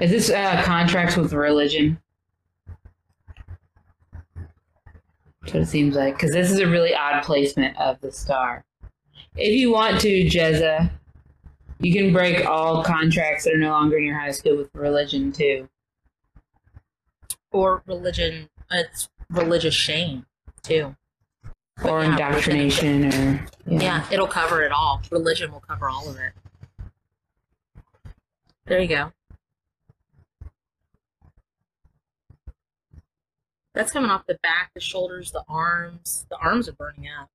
is 0.00 0.10
this 0.10 0.30
uh, 0.30 0.62
contracts 0.64 1.16
with 1.16 1.32
religion? 1.32 2.00
That's 5.42 5.54
what 5.54 5.62
it 5.62 5.66
seems 5.66 5.96
like. 5.96 6.14
Because 6.14 6.32
this 6.32 6.50
is 6.50 6.58
a 6.60 6.66
really 6.66 6.94
odd 6.94 7.22
placement 7.24 7.76
of 7.78 8.00
the 8.00 8.12
star. 8.12 8.64
If 9.36 9.54
you 9.54 9.72
want 9.72 10.00
to, 10.02 10.24
Jezza, 10.24 10.90
you 11.80 11.92
can 11.92 12.12
break 12.12 12.44
all 12.46 12.82
contracts 12.84 13.44
that 13.44 13.54
are 13.54 13.58
no 13.58 13.70
longer 13.70 13.96
in 13.96 14.04
your 14.04 14.18
high 14.18 14.32
school 14.32 14.56
with 14.56 14.70
religion, 14.74 15.32
too. 15.32 15.68
or 17.50 17.82
religion, 17.86 18.48
it's 18.70 19.08
religious 19.30 19.74
shame, 19.74 20.26
too. 20.62 20.94
But 21.82 21.90
Or 21.90 22.02
yeah, 22.02 22.10
indoctrination, 22.10 23.12
or. 23.12 23.46
Yeah, 23.66 24.04
it'll 24.10 24.26
cover 24.26 24.62
it 24.62 24.72
all. 24.72 25.00
Religion 25.10 25.52
will 25.52 25.60
cover 25.60 25.88
all 25.88 26.08
of 26.08 26.16
it. 26.16 26.32
There 28.68 28.80
you 28.80 28.88
go. 28.88 29.12
That's 33.72 33.90
coming 33.92 34.10
off 34.10 34.26
the 34.26 34.38
back, 34.42 34.72
the 34.74 34.80
shoulders, 34.80 35.32
the 35.32 35.42
arms. 35.48 36.26
The 36.28 36.36
arms 36.36 36.68
are 36.68 36.72
burning 36.72 37.08
up. 37.08 37.30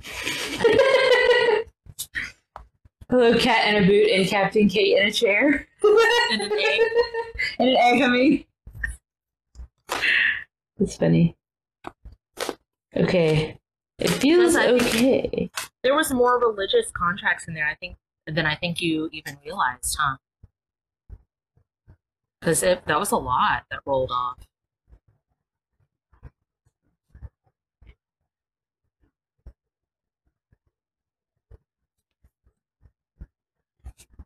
Hello, 3.10 3.36
cat 3.36 3.74
in 3.74 3.82
a 3.82 3.86
boot 3.86 4.10
and 4.10 4.28
Captain 4.28 4.68
Kate 4.68 4.96
in 4.96 5.08
a 5.08 5.12
chair. 5.12 5.66
And 6.30 6.40
an 6.40 6.52
egg. 6.52 6.80
and 7.58 7.68
an 7.68 7.76
egg, 7.76 8.02
I 8.02 8.08
mean. 8.08 8.44
It's 10.84 10.96
funny. 10.98 11.34
Okay. 12.94 13.58
It 13.98 14.08
feels 14.08 14.52
Plus, 14.52 14.56
I 14.56 14.78
think- 14.78 14.82
okay. 14.94 15.50
There 15.82 15.94
was 15.94 16.12
more 16.12 16.38
religious 16.38 16.90
contracts 16.92 17.48
in 17.48 17.54
there, 17.54 17.66
I 17.66 17.74
think, 17.74 17.96
than 18.26 18.44
I 18.44 18.54
think 18.54 18.82
you 18.82 19.08
even 19.10 19.38
realized, 19.42 19.96
huh? 19.98 20.18
Because 22.38 22.60
that 22.60 22.86
was 22.86 23.12
a 23.12 23.16
lot 23.16 23.64
that 23.70 23.80
rolled 23.86 24.10
off. 24.10 24.36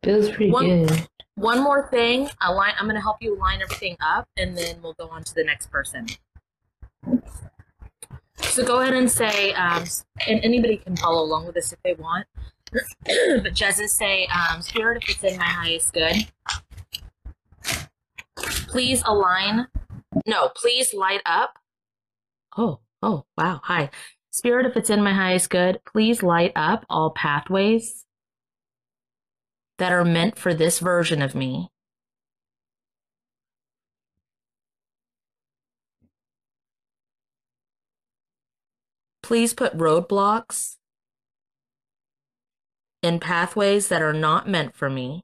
Feels 0.03 0.29
pretty 0.29 0.51
One- 0.51 0.85
good. 0.85 1.07
One 1.35 1.63
more 1.63 1.87
thing, 1.87 2.29
line, 2.41 2.73
I'm 2.77 2.83
going 2.85 2.95
to 2.95 3.01
help 3.01 3.17
you 3.21 3.37
line 3.37 3.61
everything 3.61 3.95
up, 4.01 4.27
and 4.35 4.57
then 4.57 4.81
we'll 4.81 4.93
go 4.95 5.07
on 5.07 5.23
to 5.23 5.33
the 5.33 5.43
next 5.45 5.71
person. 5.71 6.05
So 8.37 8.65
go 8.65 8.79
ahead 8.81 8.93
and 8.93 9.09
say, 9.09 9.53
um, 9.53 9.83
and 10.27 10.43
anybody 10.43 10.77
can 10.77 10.95
follow 10.97 11.23
along 11.23 11.45
with 11.45 11.55
this 11.55 11.71
if 11.71 11.79
they 11.83 11.93
want. 11.93 12.25
but 12.71 13.53
Jezza 13.53 13.87
say, 13.87 14.27
um, 14.27 14.61
Spirit, 14.61 15.03
if 15.03 15.09
it's 15.09 15.23
in 15.23 15.37
my 15.37 15.45
highest 15.45 15.93
good, 15.93 16.27
please 18.67 19.01
align. 19.05 19.67
No, 20.25 20.49
please 20.55 20.93
light 20.93 21.21
up. 21.25 21.59
Oh, 22.57 22.79
oh, 23.01 23.25
wow. 23.37 23.61
Hi. 23.63 23.89
Spirit, 24.31 24.65
if 24.65 24.77
it's 24.77 24.89
in 24.89 25.03
my 25.03 25.13
highest 25.13 25.49
good, 25.49 25.79
please 25.85 26.21
light 26.23 26.51
up 26.55 26.85
all 26.89 27.11
pathways 27.11 28.05
that 29.77 29.91
are 29.91 30.05
meant 30.05 30.37
for 30.37 30.53
this 30.53 30.79
version 30.79 31.21
of 31.21 31.33
me. 31.33 31.71
Please 39.29 39.53
put 39.53 39.77
roadblocks 39.77 40.77
in 43.03 43.19
pathways 43.19 43.87
that 43.89 44.01
are 44.01 44.11
not 44.11 44.49
meant 44.49 44.75
for 44.75 44.89
me. 44.89 45.21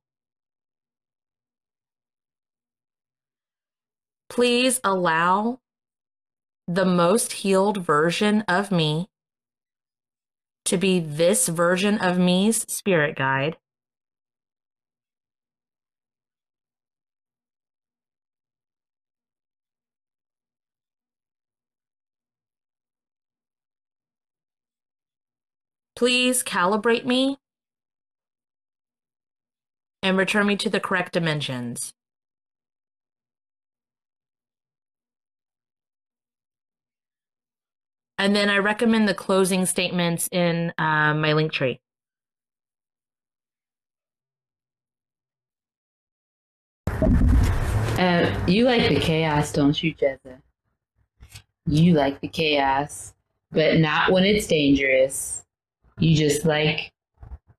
Please 4.29 4.79
allow 4.83 5.57
the 6.67 6.85
most 6.85 7.31
healed 7.31 7.83
version 7.83 8.41
of 8.47 8.71
me 8.71 9.07
to 10.65 10.77
be 10.77 10.99
this 10.99 11.47
version 11.47 11.97
of 11.97 12.19
me's 12.19 12.63
spirit 12.71 13.15
guide. 13.15 13.57
Please 25.95 26.43
calibrate 26.43 27.05
me 27.05 27.37
and 30.03 30.17
return 30.17 30.45
me 30.45 30.55
to 30.57 30.69
the 30.69 30.79
correct 30.79 31.13
dimensions. 31.13 31.93
And 38.17 38.35
then 38.35 38.49
I 38.49 38.57
recommend 38.57 39.07
the 39.07 39.13
closing 39.13 39.65
statements 39.65 40.29
in 40.31 40.73
uh, 40.77 41.13
my 41.13 41.33
link 41.33 41.51
tree. 41.51 41.79
Uh, 47.97 48.45
you 48.47 48.65
like 48.65 48.89
the 48.89 48.99
chaos, 48.99 49.53
don't 49.53 49.81
you, 49.81 49.95
Jezza? 49.95 50.41
You 51.65 51.93
like 51.93 52.19
the 52.19 52.27
chaos, 52.27 53.13
but 53.51 53.79
not 53.79 54.11
when 54.11 54.25
it's 54.25 54.47
dangerous. 54.47 55.44
You 55.99 56.15
just 56.15 56.45
like 56.45 56.91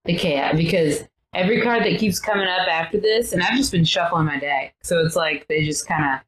the 0.05 0.17
chaos 0.17 0.57
because 0.57 1.05
every 1.35 1.61
card 1.63 1.85
that 1.85 1.99
keeps 1.99 2.19
coming 2.19 2.47
up 2.47 2.67
after 2.69 2.99
this, 2.99 3.33
and 3.33 3.43
I've 3.43 3.57
just 3.57 3.73
been 3.73 3.85
shuffling 3.85 4.27
my 4.27 4.39
deck, 4.39 4.75
so 4.83 5.05
it's 5.05 5.17
like 5.17 5.47
they 5.49 5.65
just 5.65 5.87
kind 5.87 6.05
of 6.05 6.21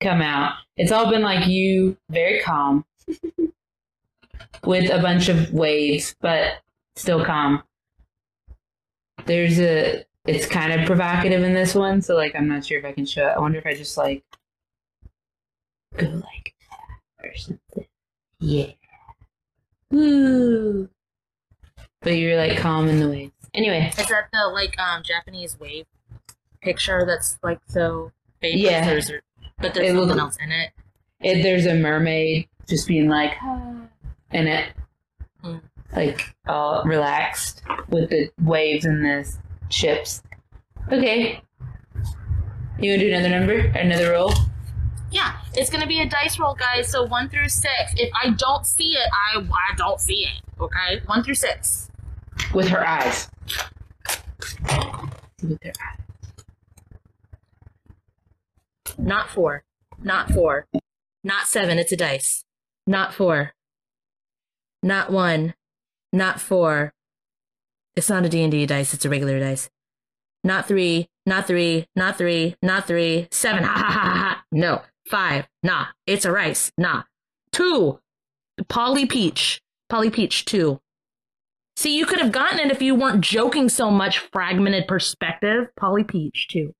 come 0.00 0.22
out. 0.22 0.54
It's 0.76 0.92
all 0.92 1.10
been 1.10 1.22
like 1.22 1.46
you, 1.46 1.96
very 2.08 2.40
calm, 2.40 2.84
with 4.64 4.90
a 4.90 5.00
bunch 5.00 5.28
of 5.28 5.52
waves, 5.52 6.14
but 6.20 6.54
still 6.96 7.24
calm. 7.24 7.62
There's 9.26 9.58
a 9.58 10.04
it's 10.26 10.46
kind 10.46 10.72
of 10.72 10.86
provocative 10.86 11.42
in 11.42 11.54
this 11.54 11.74
one, 11.74 12.02
so 12.02 12.14
like 12.14 12.34
I'm 12.34 12.48
not 12.48 12.64
sure 12.64 12.78
if 12.78 12.84
I 12.84 12.92
can 12.92 13.06
show 13.06 13.26
it. 13.26 13.32
I 13.36 13.38
wonder 13.38 13.58
if 13.58 13.66
I 13.66 13.74
just 13.74 13.96
like 13.96 14.24
go 15.96 16.06
like 16.06 16.54
that 16.70 17.26
or 17.26 17.36
something. 17.36 17.86
Yeah. 18.38 18.72
Woo. 19.90 20.88
But 22.02 22.16
you're 22.16 22.36
like 22.36 22.56
calm 22.58 22.88
in 22.88 22.98
the 23.00 23.08
waves. 23.08 23.32
Anyway, 23.52 23.88
Is 23.98 24.06
that 24.08 24.28
the 24.32 24.48
like 24.52 24.78
um 24.78 25.02
Japanese 25.02 25.58
wave 25.60 25.86
picture 26.62 27.04
that's 27.06 27.38
like 27.42 27.60
so 27.66 28.12
famous? 28.40 28.60
Yeah. 28.62 28.90
Or 28.90 28.96
is 28.96 29.08
there, 29.08 29.22
but 29.58 29.74
there's 29.74 29.88
It 29.90 29.94
something 29.94 30.08
looks- 30.08 30.20
else 30.20 30.36
in 30.42 30.52
it. 30.52 30.70
It, 31.20 31.42
there's 31.42 31.66
a 31.66 31.74
mermaid 31.74 32.48
just 32.66 32.88
being 32.88 33.08
like, 33.08 33.34
in 34.32 34.46
it, 34.46 34.72
Mm. 35.44 35.60
like 35.94 36.34
all 36.46 36.82
relaxed 36.84 37.62
with 37.88 38.08
the 38.10 38.30
waves 38.42 38.84
and 38.86 39.04
the 39.04 39.30
ships. 39.68 40.22
Okay. 40.90 41.42
You 42.78 42.90
want 42.92 43.00
to 43.00 43.08
do 43.08 43.08
another 43.14 43.28
number? 43.28 43.58
Another 43.78 44.12
roll? 44.12 44.32
Yeah, 45.10 45.36
it's 45.52 45.68
gonna 45.68 45.86
be 45.86 46.00
a 46.00 46.08
dice 46.08 46.38
roll, 46.38 46.54
guys. 46.54 46.88
So 46.90 47.04
one 47.04 47.28
through 47.28 47.48
six. 47.50 47.92
If 47.96 48.10
I 48.22 48.30
don't 48.30 48.64
see 48.64 48.92
it, 48.92 49.08
I 49.34 49.40
I 49.40 49.74
don't 49.76 50.00
see 50.00 50.24
it. 50.24 50.40
Okay, 50.58 51.00
one 51.06 51.22
through 51.22 51.34
six. 51.34 51.89
With 52.54 52.68
her 52.68 52.86
eyes. 52.86 53.28
With 55.42 55.58
eyes. 55.64 56.00
Not 58.98 59.30
four. 59.30 59.64
Not 60.02 60.30
four. 60.30 60.66
Not 61.24 61.46
seven. 61.46 61.78
It's 61.78 61.92
a 61.92 61.96
dice. 61.96 62.44
Not 62.86 63.14
four. 63.14 63.52
Not 64.82 65.10
one. 65.10 65.54
Not 66.12 66.40
four. 66.40 66.92
It's 67.96 68.08
not 68.08 68.24
a 68.24 68.28
D&D 68.28 68.66
dice. 68.66 68.94
It's 68.94 69.04
a 69.04 69.10
regular 69.10 69.38
dice. 69.38 69.70
Not 70.42 70.66
three. 70.66 71.08
Not 71.26 71.46
three. 71.46 71.86
Not 71.94 72.16
three. 72.16 72.56
Not 72.62 72.86
three. 72.86 73.28
Seven. 73.30 73.62
Ha 73.64 73.72
ha 73.72 73.84
ha 73.84 74.00
ha. 74.00 74.14
ha. 74.16 74.44
No. 74.52 74.82
Five. 75.06 75.48
Nah. 75.62 75.86
It's 76.06 76.24
a 76.24 76.32
rice. 76.32 76.72
Nah. 76.78 77.02
Two. 77.52 78.00
Polly 78.68 79.06
Peach. 79.06 79.60
Polly 79.88 80.10
Peach. 80.10 80.44
Two. 80.44 80.80
See, 81.80 81.96
you 81.96 82.04
could 82.04 82.18
have 82.18 82.30
gotten 82.30 82.58
it 82.58 82.70
if 82.70 82.82
you 82.82 82.94
weren't 82.94 83.22
joking 83.22 83.70
so 83.70 83.90
much. 83.90 84.18
Fragmented 84.18 84.86
perspective. 84.86 85.68
Polly 85.76 86.04
Peach. 86.04 86.46
too. 86.46 86.74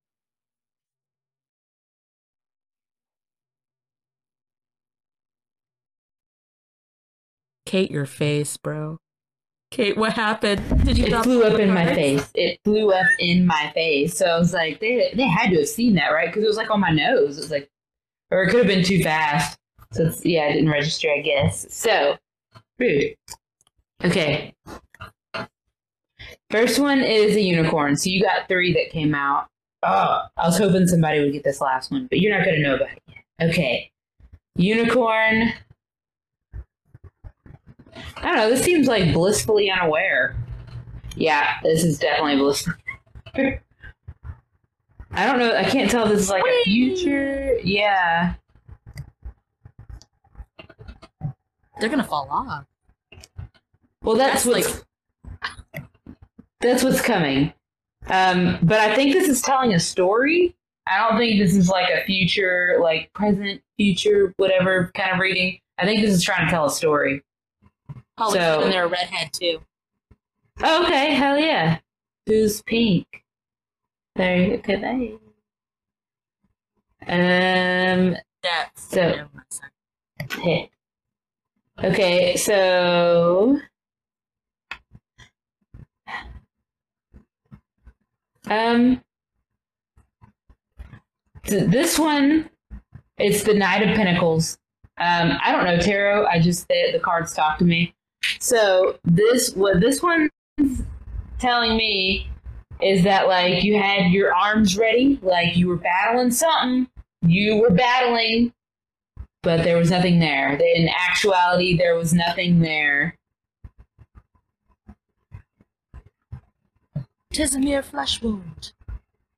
Kate, 7.64 7.90
your 7.90 8.04
face, 8.04 8.58
bro. 8.58 8.98
Kate, 9.70 9.96
what 9.96 10.12
happened? 10.12 10.84
Did 10.84 10.98
you? 10.98 11.06
It 11.06 11.22
flew 11.22 11.44
up 11.44 11.54
the 11.54 11.62
in 11.62 11.72
my 11.72 11.94
face. 11.94 12.30
It 12.34 12.60
flew 12.62 12.92
up 12.92 13.06
in 13.20 13.46
my 13.46 13.70
face. 13.72 14.18
So 14.18 14.26
I 14.26 14.38
was 14.38 14.52
like, 14.52 14.80
they 14.80 15.14
they 15.14 15.26
had 15.26 15.48
to 15.52 15.60
have 15.60 15.68
seen 15.68 15.94
that, 15.94 16.08
right? 16.08 16.28
Because 16.28 16.44
it 16.44 16.46
was 16.46 16.58
like 16.58 16.70
on 16.70 16.80
my 16.80 16.90
nose. 16.90 17.38
It 17.38 17.40
was 17.40 17.50
like, 17.50 17.70
or 18.30 18.42
it 18.42 18.50
could 18.50 18.58
have 18.58 18.66
been 18.66 18.84
too 18.84 19.02
fast. 19.02 19.58
So 19.92 20.08
it's, 20.08 20.26
yeah, 20.26 20.42
I 20.42 20.52
didn't 20.52 20.68
register, 20.68 21.08
I 21.10 21.22
guess. 21.22 21.64
So 21.74 22.18
rude. 22.78 23.14
Okay. 24.04 24.54
First 26.50 26.80
one 26.80 27.00
is 27.00 27.36
a 27.36 27.40
unicorn. 27.40 27.96
So 27.96 28.10
you 28.10 28.22
got 28.22 28.48
three 28.48 28.72
that 28.72 28.90
came 28.90 29.14
out. 29.14 29.46
Oh, 29.82 30.22
I 30.36 30.46
was 30.46 30.58
hoping 30.58 30.86
somebody 30.86 31.20
would 31.20 31.32
get 31.32 31.44
this 31.44 31.60
last 31.60 31.90
one, 31.90 32.06
but 32.10 32.20
you're 32.20 32.36
not 32.36 32.44
going 32.44 32.56
to 32.56 32.62
know 32.62 32.74
about 32.74 32.88
it 32.90 33.02
yet. 33.06 33.50
Okay. 33.50 33.90
Unicorn. 34.56 35.52
I 38.16 38.22
don't 38.22 38.36
know. 38.36 38.50
This 38.50 38.64
seems 38.64 38.88
like 38.88 39.14
blissfully 39.14 39.70
unaware. 39.70 40.36
Yeah, 41.16 41.54
this 41.62 41.84
is 41.84 41.98
definitely 41.98 42.36
blissfully. 42.36 42.76
I 45.12 45.26
don't 45.26 45.38
know. 45.38 45.56
I 45.56 45.64
can't 45.64 45.90
tell 45.90 46.04
if 46.04 46.10
this 46.10 46.22
is 46.22 46.30
like 46.30 46.44
a 46.44 46.64
future. 46.64 47.58
Yeah. 47.64 48.34
They're 51.80 51.88
gonna 51.88 52.04
fall 52.04 52.28
off. 52.30 52.64
Well, 54.02 54.16
that's, 54.16 54.44
That's 54.44 54.66
what's 54.66 54.84
that's 56.60 56.82
what's 56.84 57.00
coming. 57.00 57.52
Um, 58.06 58.58
but 58.62 58.80
I 58.80 58.94
think 58.94 59.12
this 59.12 59.28
is 59.28 59.42
telling 59.42 59.74
a 59.74 59.80
story. 59.80 60.54
I 60.86 60.98
don't 61.08 61.18
think 61.18 61.38
this 61.38 61.54
is 61.54 61.68
like 61.68 61.88
a 61.90 62.04
future, 62.04 62.78
like 62.82 63.12
present, 63.12 63.60
future, 63.76 64.32
whatever 64.38 64.90
kind 64.94 65.12
of 65.12 65.18
reading. 65.20 65.58
I 65.78 65.84
think 65.84 66.00
this 66.00 66.12
is 66.14 66.22
trying 66.22 66.46
to 66.46 66.50
tell 66.50 66.66
a 66.66 66.70
story. 66.70 67.22
Polly 68.16 68.38
So- 68.38 68.62
and 68.62 68.72
they're 68.72 68.84
a 68.84 68.88
redhead 68.88 69.32
too. 69.32 69.60
Oh, 70.62 70.84
okay, 70.84 71.14
hell 71.14 71.38
yeah. 71.38 71.78
Who's 72.26 72.60
pink? 72.62 73.06
There, 74.16 74.54
okay, 74.54 74.76
bye. 74.76 75.16
Um, 77.06 78.16
That's 78.42 78.82
So- 78.82 79.00
never 79.10 79.28
mind, 79.32 79.46
sorry. 79.50 80.42
hit. 80.44 80.70
Okay, 81.82 82.36
so 82.36 83.58
um 88.50 89.00
this 91.44 91.98
one 91.98 92.50
it's 93.18 93.42
the 93.42 93.54
Knight 93.54 93.88
of 93.88 93.96
Pentacles. 93.96 94.58
Um 94.98 95.38
I 95.42 95.52
don't 95.52 95.64
know 95.64 95.78
tarot, 95.78 96.26
I 96.26 96.40
just 96.40 96.68
the, 96.68 96.90
the 96.92 97.00
cards 97.00 97.32
talk 97.32 97.58
to 97.58 97.64
me. 97.64 97.94
So 98.38 98.98
this 99.04 99.54
what 99.54 99.80
this 99.80 100.02
one's 100.02 100.30
telling 101.38 101.76
me 101.76 102.28
is 102.82 103.04
that 103.04 103.28
like 103.28 103.62
you 103.64 103.80
had 103.80 104.10
your 104.10 104.34
arms 104.34 104.76
ready, 104.76 105.18
like 105.22 105.56
you 105.56 105.68
were 105.68 105.76
battling 105.76 106.30
something. 106.30 106.88
You 107.22 107.60
were 107.60 107.70
battling 107.70 108.52
but 109.42 109.64
there 109.64 109.78
was 109.78 109.90
nothing 109.90 110.18
there. 110.18 110.52
In 110.52 110.88
actuality, 110.88 111.76
there 111.76 111.94
was 111.94 112.12
nothing 112.12 112.60
there. 112.60 113.16
Tis 117.32 117.54
a 117.54 117.60
mere 117.60 117.82
flesh 117.82 118.20
wound. 118.22 118.72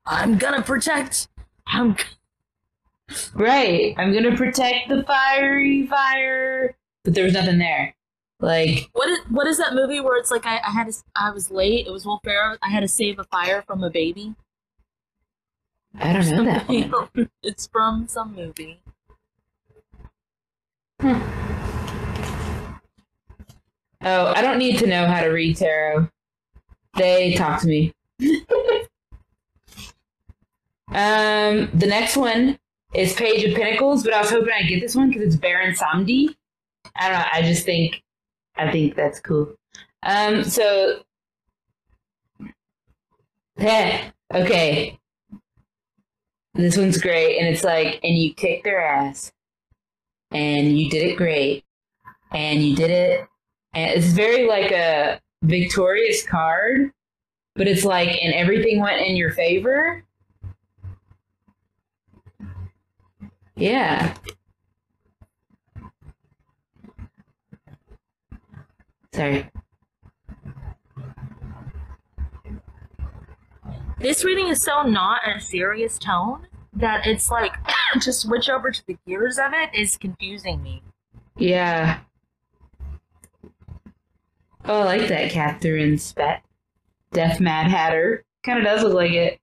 I'm 0.06 0.38
gonna 0.38 0.62
protect. 0.62 1.28
I'm. 1.66 1.96
Right. 3.34 3.94
I'm 3.98 4.12
gonna 4.14 4.36
protect 4.36 4.88
the 4.88 5.04
fiery 5.04 5.86
fire, 5.86 6.74
but 7.04 7.14
there 7.14 7.24
was 7.24 7.34
nothing 7.34 7.58
there. 7.58 7.94
Like, 8.40 8.88
What 8.92 9.08
is 9.08 9.18
what 9.28 9.46
is 9.46 9.58
that 9.58 9.74
movie 9.74 10.00
where 10.00 10.16
it's 10.16 10.30
like 10.30 10.46
I, 10.46 10.56
I 10.66 10.70
had 10.70 10.90
to, 10.90 10.94
I 11.14 11.30
was 11.30 11.50
late. 11.50 11.86
It 11.86 11.90
was 11.90 12.04
Will 12.06 12.20
Ferrell. 12.24 12.56
I 12.62 12.70
had 12.70 12.80
to 12.80 12.88
save 12.88 13.18
a 13.18 13.24
fire 13.24 13.62
from 13.62 13.84
a 13.84 13.90
baby. 13.90 14.34
I 15.94 16.12
don't 16.14 16.28
know 16.30 16.44
that 16.44 16.68
one. 16.68 17.30
it's 17.42 17.66
from 17.66 18.08
some 18.08 18.34
movie. 18.34 18.80
Hmm. 20.98 21.20
Oh, 24.04 24.32
I 24.34 24.40
don't 24.42 24.58
need 24.58 24.78
to 24.78 24.86
know 24.86 25.06
how 25.06 25.20
to 25.20 25.28
read 25.28 25.56
tarot. 25.58 26.08
They 26.96 27.34
talk 27.34 27.60
to 27.62 27.66
me. 27.66 27.94
um, 30.88 31.70
the 31.72 31.86
next 31.86 32.16
one 32.16 32.58
is 32.94 33.14
Page 33.14 33.44
of 33.44 33.54
Pentacles, 33.54 34.04
but 34.04 34.12
I 34.12 34.20
was 34.20 34.30
hoping 34.30 34.52
I'd 34.54 34.68
get 34.68 34.80
this 34.80 34.94
one 34.94 35.08
because 35.08 35.22
it's 35.22 35.36
Baron 35.36 35.74
Samedi. 35.74 36.34
I 36.96 37.08
don't 37.08 37.18
know. 37.18 37.26
I 37.32 37.42
just 37.42 37.64
think, 37.64 38.02
I 38.56 38.70
think 38.70 38.94
that's 38.94 39.20
cool. 39.20 39.54
Um, 40.02 40.44
so, 40.44 41.02
heh, 43.56 44.10
okay. 44.34 44.98
This 46.54 46.76
one's 46.76 47.00
great, 47.00 47.38
and 47.38 47.48
it's 47.48 47.64
like, 47.64 47.98
and 48.02 48.14
you 48.18 48.34
kicked 48.34 48.64
their 48.64 48.84
ass, 48.84 49.32
and 50.30 50.78
you 50.78 50.90
did 50.90 51.10
it 51.10 51.16
great, 51.16 51.64
and 52.30 52.62
you 52.62 52.76
did 52.76 52.90
it 52.90 53.26
and 53.74 53.90
it's 53.90 54.12
very 54.12 54.46
like 54.46 54.70
a 54.70 55.20
victorious 55.42 56.26
card, 56.26 56.92
but 57.54 57.68
it's 57.68 57.84
like, 57.84 58.08
and 58.22 58.32
everything 58.34 58.80
went 58.80 59.02
in 59.02 59.16
your 59.16 59.32
favor. 59.32 60.04
Yeah. 63.56 64.14
Sorry. 69.12 69.46
This 73.98 74.24
reading 74.24 74.48
is 74.48 74.62
so 74.62 74.82
not 74.82 75.20
a 75.28 75.40
serious 75.40 75.98
tone 75.98 76.46
that 76.72 77.06
it's 77.06 77.30
like 77.30 77.52
to 78.00 78.12
switch 78.12 78.48
over 78.48 78.70
to 78.70 78.86
the 78.86 78.96
gears 79.06 79.38
of 79.38 79.52
it 79.52 79.70
is 79.74 79.96
confusing 79.96 80.62
me. 80.62 80.82
Yeah. 81.36 82.00
Oh, 84.64 84.80
I 84.80 84.84
like 84.96 85.08
that 85.08 85.30
Catherine 85.30 85.98
Spet. 85.98 86.42
Death 87.12 87.40
Mad 87.40 87.68
Hatter. 87.70 88.24
Kind 88.44 88.58
of 88.58 88.64
does 88.64 88.82
look 88.82 88.94
like 88.94 89.12
it. 89.12 89.38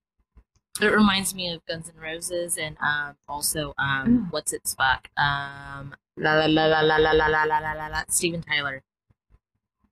It 0.81 0.93
reminds 0.93 1.35
me 1.35 1.51
of 1.51 1.65
Guns 1.65 1.89
N' 1.93 2.01
Roses 2.01 2.57
and 2.57 2.77
um, 2.81 3.15
also 3.27 3.73
um, 3.77 4.07
Mm. 4.07 4.31
what's 4.31 4.53
its 4.53 4.73
fuck 4.75 5.09
um, 5.17 5.93
la 6.17 6.33
la 6.35 6.45
la 6.45 6.65
la 6.67 6.79
la 6.81 6.95
la 6.97 7.11
la 7.11 7.27
la 7.27 7.43
la 7.43 7.59
la 7.59 7.73
la 7.73 7.87
la 7.87 8.03
Steven 8.07 8.41
Tyler. 8.41 8.81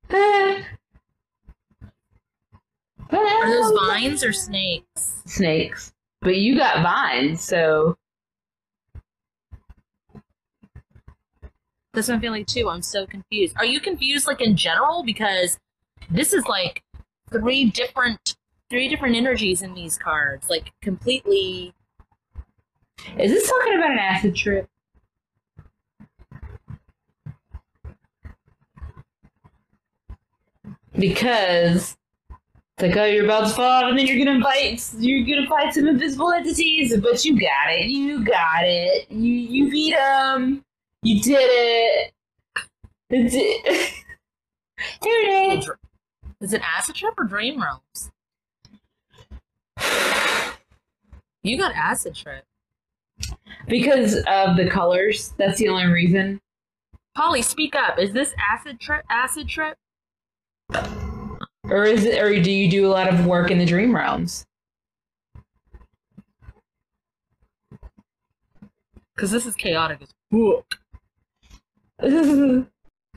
Ah. 0.10 0.64
Are 3.12 3.48
those 3.50 3.72
vines 3.88 4.24
or 4.24 4.32
snakes? 4.34 5.22
snakes. 5.26 5.94
But 6.22 6.38
you 6.38 6.58
got 6.58 6.82
vines, 6.84 7.42
so 7.42 7.98
That's 11.94 12.08
what 12.08 12.16
I'm 12.16 12.22
feeling 12.22 12.46
too. 12.46 12.70
I'm 12.70 12.82
so 12.82 13.06
confused. 13.06 13.56
Are 13.58 13.66
you 13.66 13.80
confused, 13.80 14.28
like 14.28 14.42
in 14.42 14.56
general? 14.56 15.04
Because 15.04 15.58
this 16.10 16.34
is 16.34 16.46
like 16.46 16.84
three 17.32 17.66
different, 17.72 18.36
three 18.70 18.88
different 18.88 19.16
energies 19.16 19.62
in 19.62 19.74
these 19.74 19.98
cards, 19.98 20.50
like 20.50 20.72
completely. 20.82 21.74
Is 23.18 23.32
this 23.32 23.50
talking 23.50 23.76
about 23.76 23.92
an 23.92 24.00
acid 24.00 24.36
trip? 24.36 24.70
Because 30.98 31.96
it's 32.80 32.82
like, 32.82 32.98
oh, 32.98 33.06
you're 33.06 33.26
about 33.26 33.48
to 33.48 33.54
fall, 33.56 33.90
and 33.90 33.98
then 33.98 34.06
you're 34.06 34.24
gonna 34.24 34.44
fight. 34.44 34.88
You're 35.00 35.26
gonna 35.26 35.48
fight 35.48 35.74
some 35.74 35.88
invisible 35.88 36.32
entities, 36.32 36.96
but 36.98 37.24
you 37.26 37.40
got 37.40 37.72
it. 37.72 37.86
You 37.86 38.24
got 38.24 38.64
it. 38.64 39.10
You 39.12 39.32
you 39.32 39.72
beat 39.72 39.96
them. 39.96 40.64
You 41.04 41.22
did 41.22 41.38
it. 41.39 42.14
It. 43.10 43.93
Here 45.04 45.62
Is 46.41 46.54
it 46.54 46.62
Acid 46.62 46.95
Trip 46.95 47.14
or 47.18 47.24
Dream 47.24 47.62
Realms? 47.62 48.12
You 51.43 51.58
got 51.58 51.74
Acid 51.76 52.16
Trip. 52.16 52.43
Because 53.68 54.16
of 54.28 54.58
the 54.58 54.70
colors. 54.70 55.34
That's 55.38 55.60
the 55.60 55.70
only 55.70 55.86
reason. 55.86 56.41
Polly, 57.16 57.41
speak 57.41 57.76
up. 57.76 57.98
Is 57.98 58.12
this 58.12 58.34
Acid 58.38 58.80
Trip? 58.80 59.06
Acid 59.10 59.48
Trip? 59.48 59.78
Or 61.64 61.84
is 61.86 62.06
it? 62.06 62.22
Or 62.22 62.30
do 62.41 62.52
you 62.52 62.70
do 62.70 62.86
a 62.88 62.91
lot 62.91 63.12
of 63.12 63.26
work 63.26 63.50
in 63.50 63.58
the 63.58 63.66
dream 63.66 63.95
realms? 63.95 64.45
Because 69.16 69.32
this 69.32 69.45
is 69.45 69.56
chaotic 69.56 70.02
as 70.02 70.14
fuck. 70.32 70.80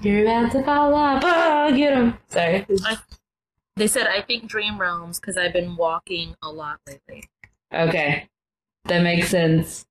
You're 0.03 0.23
about 0.23 0.53
to 0.53 0.63
fall 0.65 0.95
off. 0.95 1.23
Oh, 1.25 1.77
get 1.77 1.93
him. 1.95 2.19
Sorry. 2.29 2.67
I, 2.85 2.97
they 3.77 3.87
said 3.87 4.07
I 4.07 4.23
think 4.23 4.47
Dream 4.47 4.79
Realms 4.81 5.21
because 5.21 5.37
I've 5.37 5.53
been 5.53 5.77
walking 5.77 6.35
a 6.43 6.51
lot 6.51 6.81
lately. 6.87 7.25
Okay, 7.73 8.29
that 8.87 9.03
makes 9.03 9.29
sense. 9.29 9.87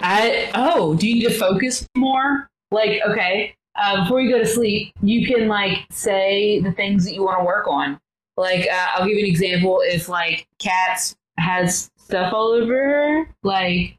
I 0.00 0.50
oh, 0.54 0.94
do 0.94 1.08
you 1.08 1.14
need 1.16 1.24
to 1.24 1.38
focus 1.38 1.86
more? 1.96 2.50
Like, 2.70 3.00
okay, 3.08 3.56
uh, 3.76 4.02
before 4.04 4.20
you 4.20 4.30
go 4.30 4.38
to 4.38 4.46
sleep, 4.46 4.92
you 5.02 5.26
can 5.26 5.48
like 5.48 5.78
say 5.90 6.60
the 6.60 6.72
things 6.72 7.04
that 7.06 7.14
you 7.14 7.24
want 7.24 7.40
to 7.40 7.44
work 7.44 7.66
on. 7.66 7.98
Like, 8.36 8.68
uh, 8.70 8.86
I'll 8.94 9.06
give 9.06 9.16
you 9.16 9.24
an 9.24 9.30
example. 9.30 9.80
If 9.84 10.08
like 10.08 10.46
Cats 10.58 11.16
has 11.38 11.90
stuff 11.96 12.32
all 12.32 12.48
over 12.52 12.74
her, 12.74 13.34
like 13.42 13.96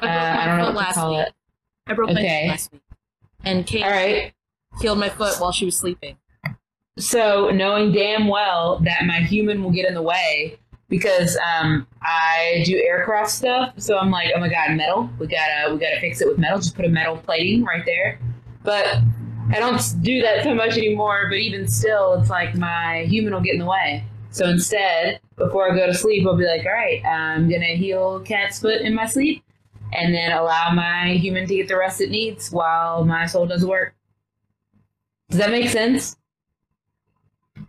uh, 0.00 0.06
I 0.06 0.46
don't 0.46 0.58
know 0.58 0.72
what 0.72 0.88
to 0.88 0.94
call 0.94 1.10
week. 1.18 1.26
it. 1.28 1.34
I 1.88 1.94
broke 1.94 2.10
my 2.10 2.20
Okay. 2.20 2.44
foot 2.46 2.50
last 2.52 2.72
week, 2.72 2.81
and 3.44 3.66
Kate 3.66 3.84
All 3.84 3.90
right. 3.90 4.32
healed 4.80 4.98
my 4.98 5.08
foot 5.08 5.40
while 5.40 5.52
she 5.52 5.64
was 5.64 5.76
sleeping. 5.76 6.16
So 6.98 7.50
knowing 7.50 7.92
damn 7.92 8.28
well 8.28 8.78
that 8.84 9.06
my 9.06 9.20
human 9.20 9.62
will 9.62 9.70
get 9.70 9.86
in 9.88 9.94
the 9.94 10.02
way 10.02 10.58
because 10.92 11.38
um, 11.38 11.86
I 12.02 12.62
do 12.66 12.76
aircraft 12.76 13.30
stuff, 13.30 13.72
so 13.78 13.96
I'm 13.96 14.10
like, 14.10 14.30
oh 14.36 14.40
my 14.40 14.50
god, 14.50 14.76
metal. 14.76 15.08
We 15.18 15.26
gotta 15.26 15.72
we 15.72 15.80
gotta 15.80 15.98
fix 16.00 16.20
it 16.20 16.28
with 16.28 16.38
metal. 16.38 16.58
Just 16.58 16.76
put 16.76 16.84
a 16.84 16.90
metal 16.90 17.16
plating 17.16 17.64
right 17.64 17.82
there. 17.86 18.18
But 18.62 18.98
I 19.50 19.58
don't 19.58 19.80
do 20.02 20.20
that 20.20 20.44
so 20.44 20.54
much 20.54 20.76
anymore. 20.76 21.28
But 21.30 21.38
even 21.38 21.66
still, 21.66 22.20
it's 22.20 22.28
like 22.28 22.54
my 22.54 23.06
human 23.08 23.32
will 23.32 23.40
get 23.40 23.54
in 23.54 23.60
the 23.60 23.66
way. 23.66 24.04
So 24.32 24.46
instead, 24.46 25.20
before 25.36 25.72
I 25.72 25.74
go 25.74 25.86
to 25.86 25.94
sleep, 25.94 26.26
I'll 26.26 26.36
be 26.36 26.46
like, 26.46 26.66
all 26.66 26.72
right, 26.72 27.02
I'm 27.06 27.48
gonna 27.48 27.74
heal 27.74 28.20
Kat's 28.20 28.60
foot 28.60 28.82
in 28.82 28.94
my 28.94 29.06
sleep, 29.06 29.42
and 29.92 30.14
then 30.14 30.32
allow 30.32 30.72
my 30.72 31.14
human 31.14 31.46
to 31.46 31.56
get 31.56 31.68
the 31.68 31.76
rest 31.76 32.00
it 32.00 32.10
needs 32.10 32.50
while 32.50 33.04
my 33.04 33.26
soul 33.26 33.46
does 33.46 33.64
work. 33.64 33.94
Does 35.30 35.38
that 35.38 35.50
make 35.50 35.68
sense? 35.68 36.16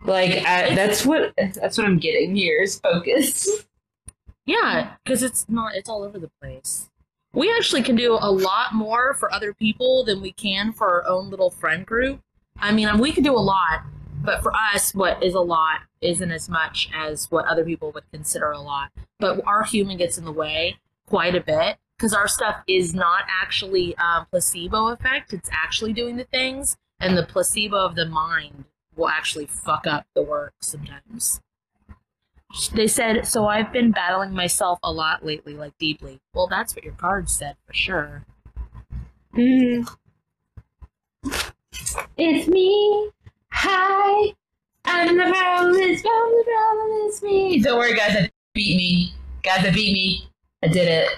Like 0.04 0.44
I, 0.46 0.74
that's 0.74 1.06
what 1.06 1.32
that's 1.36 1.78
what 1.78 1.86
I'm 1.86 1.98
getting 1.98 2.34
here 2.34 2.62
is 2.62 2.78
focus. 2.80 3.48
Yeah, 4.46 4.92
because 5.02 5.22
it's 5.22 5.46
not. 5.48 5.74
It's 5.74 5.88
all 5.88 6.02
over 6.02 6.18
the 6.18 6.30
place. 6.40 6.90
We 7.32 7.50
actually 7.52 7.82
can 7.82 7.96
do 7.96 8.12
a 8.12 8.30
lot 8.30 8.74
more 8.74 9.14
for 9.14 9.32
other 9.32 9.54
people 9.54 10.04
than 10.04 10.20
we 10.20 10.32
can 10.32 10.72
for 10.72 10.88
our 10.88 11.08
own 11.08 11.30
little 11.30 11.50
friend 11.50 11.84
group. 11.84 12.20
I 12.58 12.70
mean, 12.70 12.98
we 12.98 13.12
can 13.12 13.24
do 13.24 13.34
a 13.34 13.40
lot, 13.40 13.80
but 14.22 14.42
for 14.42 14.52
us, 14.54 14.94
what 14.94 15.22
is 15.22 15.34
a 15.34 15.40
lot 15.40 15.80
isn't 16.00 16.30
as 16.30 16.48
much 16.48 16.90
as 16.94 17.30
what 17.30 17.46
other 17.46 17.64
people 17.64 17.90
would 17.92 18.04
consider 18.12 18.52
a 18.52 18.60
lot. 18.60 18.90
But 19.18 19.40
our 19.46 19.64
human 19.64 19.96
gets 19.96 20.18
in 20.18 20.24
the 20.24 20.32
way 20.32 20.76
quite 21.06 21.34
a 21.34 21.40
bit 21.40 21.78
because 21.96 22.12
our 22.12 22.28
stuff 22.28 22.56
is 22.66 22.94
not 22.94 23.24
actually 23.28 23.96
um, 23.96 24.26
placebo 24.30 24.88
effect. 24.88 25.32
It's 25.32 25.50
actually 25.52 25.92
doing 25.92 26.16
the 26.16 26.24
things, 26.24 26.76
and 27.00 27.16
the 27.16 27.24
placebo 27.24 27.76
of 27.76 27.94
the 27.94 28.06
mind 28.06 28.64
will 28.96 29.08
actually 29.08 29.46
fuck 29.46 29.86
up 29.86 30.06
the 30.14 30.22
work 30.22 30.54
sometimes. 30.60 31.40
They 32.72 32.86
said, 32.86 33.26
so 33.26 33.46
I've 33.46 33.72
been 33.72 33.90
battling 33.90 34.32
myself 34.32 34.78
a 34.82 34.92
lot 34.92 35.24
lately, 35.24 35.54
like 35.54 35.76
deeply. 35.78 36.20
Well, 36.34 36.46
that's 36.46 36.76
what 36.76 36.84
your 36.84 36.94
card 36.94 37.28
said 37.28 37.56
for 37.66 37.74
sure. 37.74 38.24
Mm. 39.36 39.88
It's 42.16 42.46
me. 42.46 43.10
Hi. 43.50 44.32
I'm 44.84 45.16
the 45.16 45.24
problem 45.24 45.74
is 45.74 46.02
the 46.02 46.44
problem 46.46 47.08
is 47.08 47.22
me. 47.22 47.60
Don't 47.60 47.78
worry, 47.78 47.94
guys. 47.96 48.16
I 48.16 48.30
beat 48.52 48.76
me. 48.76 49.14
Guys, 49.42 49.66
I 49.66 49.70
beat 49.70 49.92
me. 49.92 50.28
I 50.64 50.68
did 50.68 50.88
it. 50.88 51.10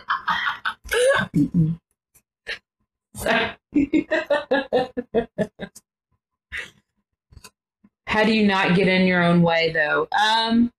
How 8.08 8.24
do 8.24 8.32
you 8.32 8.44
not 8.44 8.74
get 8.74 8.88
in 8.88 9.06
your 9.06 9.22
own 9.22 9.42
way, 9.42 9.70
though? 9.72 10.08
Um, 10.20 10.72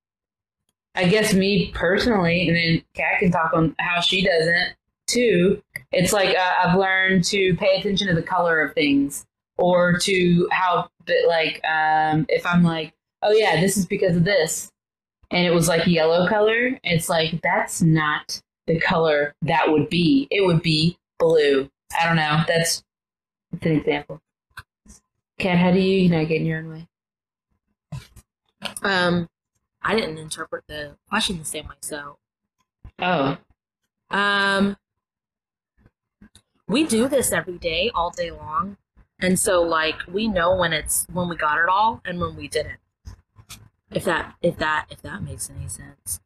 I 0.95 1.07
guess 1.07 1.33
me 1.33 1.71
personally, 1.73 2.49
and 2.49 2.57
then 2.57 2.83
Kat 2.93 3.19
can 3.19 3.31
talk 3.31 3.53
on 3.53 3.73
how 3.79 4.01
she 4.01 4.25
doesn't 4.25 4.75
too. 5.05 5.63
It's 5.93 6.11
like 6.11 6.35
uh, 6.35 6.53
I've 6.65 6.77
learned 6.77 7.23
to 7.25 7.55
pay 7.55 7.77
attention 7.79 8.07
to 8.07 8.15
the 8.15 8.21
color 8.21 8.59
of 8.59 8.73
things, 8.73 9.25
or 9.57 9.97
to 9.99 10.49
how, 10.51 10.89
but 11.05 11.15
like, 11.29 11.63
um, 11.63 12.25
if 12.27 12.45
I'm 12.45 12.63
like, 12.63 12.93
oh 13.21 13.31
yeah, 13.31 13.61
this 13.61 13.77
is 13.77 13.85
because 13.85 14.17
of 14.17 14.25
this, 14.25 14.69
and 15.31 15.47
it 15.47 15.53
was 15.53 15.69
like 15.69 15.87
yellow 15.87 16.27
color. 16.27 16.77
It's 16.83 17.07
like 17.07 17.39
that's 17.41 17.81
not 17.81 18.41
the 18.67 18.79
color 18.79 19.33
that 19.41 19.69
would 19.71 19.89
be. 19.89 20.27
It 20.29 20.45
would 20.45 20.61
be 20.61 20.97
blue. 21.19 21.69
I 21.99 22.05
don't 22.05 22.17
know. 22.17 22.43
That's, 22.47 22.83
that's 23.51 23.65
an 23.65 23.71
example. 23.73 24.21
Kat, 25.39 25.57
how 25.57 25.71
do 25.71 25.79
you 25.79 26.01
you 26.01 26.09
know, 26.09 26.25
get 26.25 26.41
in 26.41 26.45
your 26.45 26.59
own 26.59 26.69
way? 26.69 26.87
Um, 28.81 29.29
I 29.81 29.95
didn't 29.95 30.17
interpret 30.17 30.63
the 30.67 30.97
question 31.09 31.39
the 31.39 31.45
same 31.45 31.67
way, 31.67 31.75
so 31.81 32.17
Oh, 32.99 33.37
um, 34.09 34.75
we 36.67 36.83
do 36.85 37.07
this 37.07 37.31
every 37.31 37.57
day, 37.57 37.91
all 37.93 38.09
day 38.09 38.31
long, 38.31 38.77
and 39.19 39.37
so 39.37 39.61
like 39.61 39.95
we 40.11 40.27
know 40.27 40.55
when 40.55 40.73
it's 40.73 41.05
when 41.13 41.29
we 41.29 41.35
got 41.35 41.59
it 41.59 41.69
all 41.69 42.01
and 42.05 42.19
when 42.19 42.35
we 42.35 42.47
didn't. 42.47 42.79
If 43.91 44.03
that 44.05 44.35
if 44.41 44.57
that 44.57 44.87
if 44.89 45.01
that 45.03 45.21
makes 45.21 45.49
any 45.49 45.67
sense. 45.67 46.19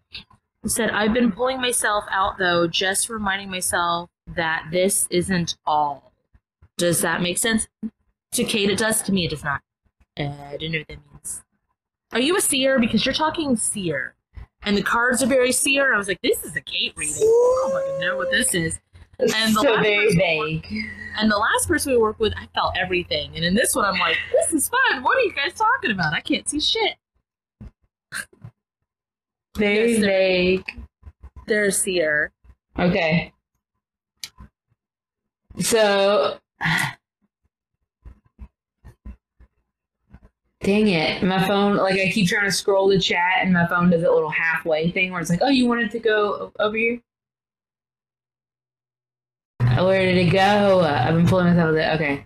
Said, 0.66 0.92
I've 0.92 1.14
been 1.14 1.32
pulling 1.32 1.60
myself 1.60 2.06
out 2.12 2.38
though, 2.38 2.68
just 2.68 3.10
reminding 3.10 3.50
myself 3.50 4.10
that 4.28 4.68
this 4.72 5.08
isn't 5.10 5.58
all. 5.66 6.14
Does 6.78 7.02
that 7.02 7.22
make 7.22 7.38
sense? 7.40 7.68
To 8.34 8.44
Kate, 8.44 8.70
it 8.70 8.78
does. 8.78 9.02
To 9.04 9.12
me, 9.12 9.26
it 9.26 9.32
does 9.32 9.44
not. 9.44 9.62
Uh, 10.20 10.24
I 10.24 10.58
don't 10.58 10.72
know 10.72 10.80
what 10.80 10.88
that 10.88 11.00
means. 11.12 11.44
Are 12.14 12.20
you 12.20 12.38
a 12.38 12.42
seer? 12.42 12.80
Because 12.80 13.06
you're 13.06 13.14
talking 13.14 13.56
seer. 13.56 14.16
And 14.64 14.78
the 14.78 14.84
cards 14.84 15.24
are 15.24 15.28
very 15.28 15.52
seer. 15.52 15.94
I 15.94 15.98
was 15.98 16.08
like, 16.08 16.22
this 16.22 16.44
is 16.44 16.56
a 16.56 16.62
Kate 16.62 16.94
reading. 16.96 17.16
I 17.16 17.20
don't 17.20 17.72
fucking 17.72 18.00
know 18.02 18.18
what 18.18 18.30
this 18.30 18.54
is. 18.54 18.80
And 19.20 19.56
the 19.56 19.62
so 19.62 19.72
last 19.72 19.84
very 19.84 20.16
vague. 20.16 20.68
And 21.20 21.32
the 21.32 21.38
last 21.38 21.68
person 21.68 21.92
we 21.94 21.98
worked 21.98 22.20
with, 22.20 22.34
I 22.38 22.48
felt 22.54 22.76
everything. 22.78 23.36
And 23.36 23.44
in 23.44 23.54
this 23.56 23.76
one, 23.76 23.86
I'm 23.86 24.00
like, 24.00 24.18
this 24.32 24.54
is 24.54 24.70
fun. 24.70 25.04
What 25.04 25.18
are 25.18 25.22
you 25.22 25.34
guys 25.34 25.54
talking 25.54 25.92
about? 25.92 26.14
I 26.14 26.22
can't 26.22 26.48
see 26.48 26.60
shit. 26.60 26.96
Very 29.58 29.92
Yes, 29.94 30.00
they're- 30.02 30.10
vague. 30.10 30.66
They're 31.48 31.66
a 31.66 31.72
seer. 31.72 32.32
Okay. 32.80 33.34
So, 35.60 36.38
dang 40.62 40.88
it, 40.88 41.24
my 41.24 41.46
phone. 41.46 41.76
Like 41.78 42.00
I 42.00 42.10
keep 42.12 42.30
trying 42.30 42.46
to 42.46 42.52
scroll 42.52 42.88
the 42.88 43.00
chat, 43.00 43.40
and 43.42 43.52
my 43.52 43.68
phone 43.68 43.90
does 43.90 44.02
that 44.02 44.12
little 44.14 44.30
halfway 44.30 44.92
thing 44.92 45.12
where 45.12 45.20
it's 45.20 45.30
like, 45.30 45.42
"Oh, 45.42 45.50
you 45.50 45.66
wanted 45.68 45.92
to 45.92 46.00
go 46.00 46.52
over 46.60 46.78
here." 46.78 47.02
Where 49.60 50.06
did 50.06 50.28
it 50.28 50.32
go? 50.32 50.82
Uh, 50.82 51.06
I've 51.08 51.16
been 51.16 51.28
pulling 51.28 51.48
myself 51.48 51.72
with 51.72 51.80
it. 51.80 51.96
Okay. 51.96 52.26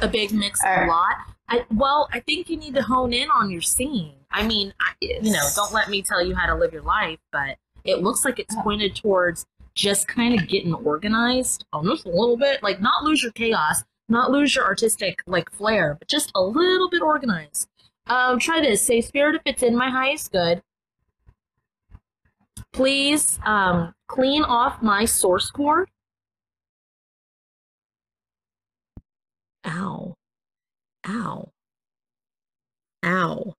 A 0.00 0.08
big 0.08 0.32
mix 0.32 0.60
of 0.60 0.66
right. 0.66 0.84
a 0.86 0.88
lot. 0.88 1.14
I, 1.50 1.64
well, 1.70 2.08
I 2.12 2.20
think 2.20 2.48
you 2.48 2.56
need 2.56 2.74
to 2.74 2.82
hone 2.82 3.12
in 3.12 3.28
on 3.30 3.50
your 3.50 3.60
scene. 3.60 4.14
I 4.30 4.46
mean, 4.46 4.72
I, 4.80 4.92
you 5.00 5.32
know, 5.32 5.48
don't 5.56 5.72
let 5.72 5.90
me 5.90 6.00
tell 6.00 6.24
you 6.24 6.34
how 6.34 6.46
to 6.46 6.54
live 6.54 6.72
your 6.72 6.82
life, 6.82 7.18
but 7.32 7.56
it 7.84 8.02
looks 8.02 8.24
like 8.24 8.38
it's 8.38 8.54
pointed 8.62 8.94
towards 8.94 9.46
just 9.74 10.06
kind 10.06 10.38
of 10.38 10.46
getting 10.46 10.72
organized, 10.72 11.64
almost 11.72 12.06
a 12.06 12.10
little 12.10 12.36
bit. 12.36 12.62
Like, 12.62 12.80
not 12.80 13.02
lose 13.02 13.22
your 13.22 13.32
chaos, 13.32 13.82
not 14.08 14.30
lose 14.30 14.54
your 14.54 14.64
artistic 14.64 15.18
like 15.26 15.50
flair, 15.50 15.96
but 15.98 16.06
just 16.06 16.30
a 16.36 16.40
little 16.40 16.88
bit 16.88 17.02
organized. 17.02 17.66
Um, 18.06 18.38
try 18.38 18.60
this. 18.60 18.82
Say, 18.82 19.00
Spirit, 19.00 19.36
if 19.36 19.42
it's 19.44 19.62
in 19.64 19.76
my 19.76 19.90
highest 19.90 20.30
good, 20.30 20.62
please 22.72 23.40
um, 23.44 23.92
clean 24.06 24.44
off 24.44 24.82
my 24.82 25.04
source 25.04 25.50
cord. 25.50 25.90
Ow. 29.66 30.16
Ow. 31.06 31.52
Ow. 33.04 33.54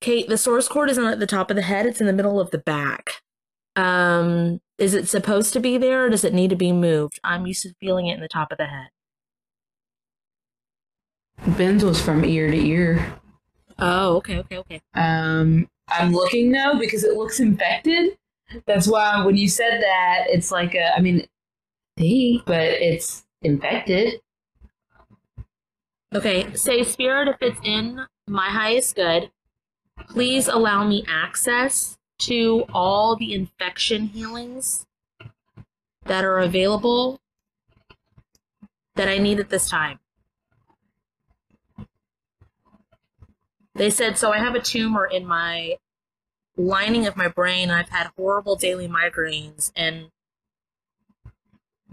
Kate, 0.00 0.28
the 0.28 0.36
source 0.36 0.68
cord 0.68 0.90
isn't 0.90 1.04
at 1.04 1.18
the 1.18 1.26
top 1.26 1.50
of 1.50 1.56
the 1.56 1.62
head, 1.62 1.86
it's 1.86 2.00
in 2.00 2.06
the 2.06 2.12
middle 2.12 2.38
of 2.38 2.50
the 2.50 2.58
back. 2.58 3.22
Um, 3.74 4.60
is 4.78 4.92
it 4.92 5.08
supposed 5.08 5.52
to 5.54 5.60
be 5.60 5.78
there 5.78 6.04
or 6.04 6.10
does 6.10 6.24
it 6.24 6.34
need 6.34 6.50
to 6.50 6.56
be 6.56 6.72
moved? 6.72 7.18
I'm 7.24 7.46
used 7.46 7.62
to 7.62 7.74
feeling 7.80 8.06
it 8.06 8.14
in 8.14 8.20
the 8.20 8.28
top 8.28 8.52
of 8.52 8.58
the 8.58 8.66
head. 8.66 8.88
Ben's 11.56 11.84
was 11.84 12.00
from 12.00 12.24
ear 12.24 12.50
to 12.50 12.56
ear. 12.56 13.14
Oh, 13.78 14.16
okay, 14.16 14.38
okay, 14.38 14.58
okay. 14.58 14.80
Um, 14.94 15.68
I'm 15.88 16.12
looking 16.12 16.50
now 16.50 16.78
because 16.78 17.02
it 17.04 17.16
looks 17.16 17.40
infected. 17.40 18.16
That's 18.66 18.86
why 18.86 19.24
when 19.24 19.36
you 19.36 19.48
said 19.48 19.80
that, 19.80 20.24
it's 20.28 20.50
like 20.50 20.74
a, 20.74 20.94
I 20.94 21.00
mean, 21.00 21.26
but 21.96 22.60
it's 22.60 23.24
infected. 23.42 24.20
Okay, 26.14 26.54
say 26.54 26.84
spirit 26.84 27.26
if 27.26 27.36
it's 27.40 27.58
in 27.64 28.06
my 28.28 28.48
highest 28.48 28.94
good, 28.94 29.32
please 30.08 30.46
allow 30.46 30.84
me 30.86 31.04
access 31.08 31.98
to 32.18 32.64
all 32.72 33.16
the 33.16 33.34
infection 33.34 34.06
healings 34.06 34.86
that 36.04 36.24
are 36.24 36.38
available 36.38 37.20
that 38.94 39.08
I 39.08 39.18
need 39.18 39.40
at 39.40 39.48
this 39.48 39.68
time. 39.68 39.98
They 43.74 43.90
said, 43.90 44.16
so 44.16 44.32
I 44.32 44.38
have 44.38 44.54
a 44.54 44.60
tumor 44.60 45.04
in 45.04 45.26
my 45.26 45.78
lining 46.56 47.08
of 47.08 47.16
my 47.16 47.26
brain. 47.26 47.72
I've 47.72 47.88
had 47.88 48.12
horrible 48.16 48.54
daily 48.54 48.86
migraines, 48.86 49.72
and 49.74 50.12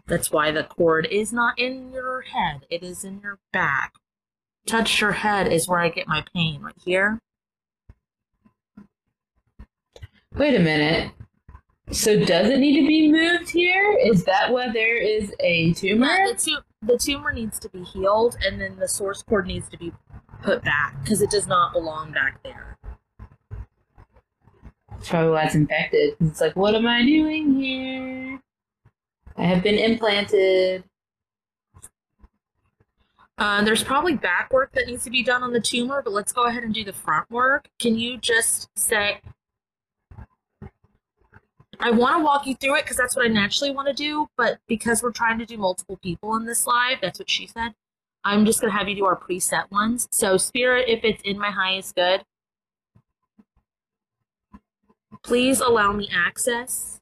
that's 0.05 0.29
why 0.29 0.51
the 0.51 0.63
cord 0.63 1.07
is 1.09 1.33
not 1.33 1.57
in 1.57 1.91
your 1.91 2.21
head, 2.21 2.67
it 2.69 2.83
is 2.83 3.03
in 3.03 3.19
your 3.21 3.39
back. 3.51 3.95
Touch 4.67 5.01
your 5.01 5.11
head 5.11 5.51
is 5.51 5.67
where 5.67 5.79
I 5.79 5.89
get 5.89 6.07
my 6.07 6.23
pain, 6.33 6.61
right 6.61 6.75
here. 6.85 7.19
Wait 10.35 10.55
a 10.55 10.59
minute. 10.59 11.11
So 11.91 12.23
does 12.23 12.47
it 12.47 12.59
need 12.59 12.79
to 12.79 12.87
be 12.87 13.11
moved 13.11 13.49
here? 13.49 13.97
Is 14.05 14.23
that 14.23 14.51
why 14.51 14.69
there 14.71 14.95
is 14.95 15.33
a 15.41 15.73
tumor? 15.73 16.05
Yeah, 16.05 16.27
the, 16.31 16.39
tu- 16.39 16.87
the 16.87 16.97
tumor 16.97 17.33
needs 17.33 17.59
to 17.59 17.69
be 17.69 17.83
healed, 17.83 18.37
and 18.45 18.61
then 18.61 18.77
the 18.77 18.87
source 18.87 19.21
cord 19.23 19.47
needs 19.47 19.67
to 19.69 19.77
be 19.77 19.91
put 20.41 20.63
back 20.63 20.95
because 21.03 21.21
it 21.21 21.29
does 21.29 21.47
not 21.47 21.73
belong 21.73 22.13
back 22.13 22.41
there. 22.43 22.77
That's 24.89 25.09
probably 25.09 25.31
why 25.31 25.43
it's 25.43 25.55
infected. 25.55 26.15
It's 26.21 26.39
like, 26.39 26.55
what 26.55 26.75
am 26.75 26.87
I 26.87 27.03
doing 27.03 27.59
here? 27.59 28.39
I 29.35 29.43
have 29.43 29.63
been 29.63 29.77
implanted. 29.77 30.83
Uh, 33.41 33.63
there's 33.63 33.83
probably 33.83 34.15
back 34.15 34.53
work 34.53 34.71
that 34.73 34.85
needs 34.85 35.03
to 35.03 35.09
be 35.09 35.23
done 35.23 35.41
on 35.41 35.51
the 35.51 35.59
tumor, 35.59 36.03
but 36.03 36.13
let's 36.13 36.31
go 36.31 36.43
ahead 36.43 36.61
and 36.61 36.75
do 36.75 36.83
the 36.83 36.93
front 36.93 37.27
work. 37.31 37.67
Can 37.79 37.97
you 37.97 38.19
just 38.19 38.69
say, 38.77 39.19
I 41.79 41.89
want 41.89 42.19
to 42.19 42.23
walk 42.23 42.45
you 42.45 42.53
through 42.53 42.75
it 42.75 42.83
because 42.83 42.97
that's 42.97 43.15
what 43.15 43.25
I 43.25 43.29
naturally 43.29 43.71
want 43.71 43.87
to 43.87 43.95
do, 43.95 44.27
but 44.37 44.59
because 44.67 45.01
we're 45.01 45.11
trying 45.11 45.39
to 45.39 45.47
do 45.47 45.57
multiple 45.57 45.97
people 46.03 46.35
in 46.35 46.45
this 46.45 46.67
live, 46.67 46.99
that's 47.01 47.17
what 47.17 47.31
she 47.31 47.47
said. 47.47 47.73
I'm 48.23 48.45
just 48.45 48.61
going 48.61 48.71
to 48.71 48.77
have 48.77 48.87
you 48.87 48.93
do 48.93 49.05
our 49.05 49.19
preset 49.19 49.71
ones. 49.71 50.07
So, 50.11 50.37
Spirit, 50.37 50.87
if 50.87 51.03
it's 51.03 51.23
in 51.23 51.39
my 51.39 51.49
highest 51.49 51.95
good, 51.95 52.23
please 55.23 55.61
allow 55.61 55.93
me 55.93 56.07
access 56.13 57.01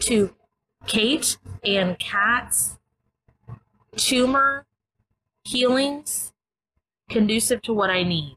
to 0.00 0.34
Kate 0.86 1.36
and 1.62 1.98
Kat's 1.98 2.78
tumor 3.94 4.64
healings 5.48 6.32
conducive 7.08 7.62
to 7.62 7.72
what 7.72 7.88
I 7.88 8.02
need. 8.02 8.36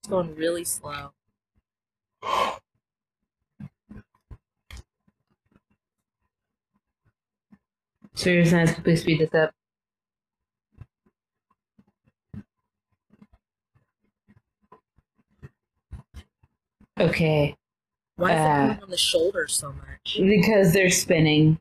It's 0.00 0.08
going 0.08 0.34
really 0.34 0.64
slow. 0.64 1.12
So 8.14 8.30
you're 8.30 8.44
saying 8.44 8.66
to 8.68 8.82
please 8.82 9.02
speed 9.02 9.20
this 9.20 9.34
up? 9.34 9.54
Okay. 16.98 17.56
Why 18.16 18.32
is 18.32 18.38
Uh, 18.38 18.42
it 18.42 18.46
coming 18.46 18.82
on 18.82 18.90
the 18.90 18.96
shoulder 18.96 19.46
so 19.48 19.72
much? 19.72 20.18
Because 20.18 20.72
they're 20.72 20.90
spinning. 20.90 21.58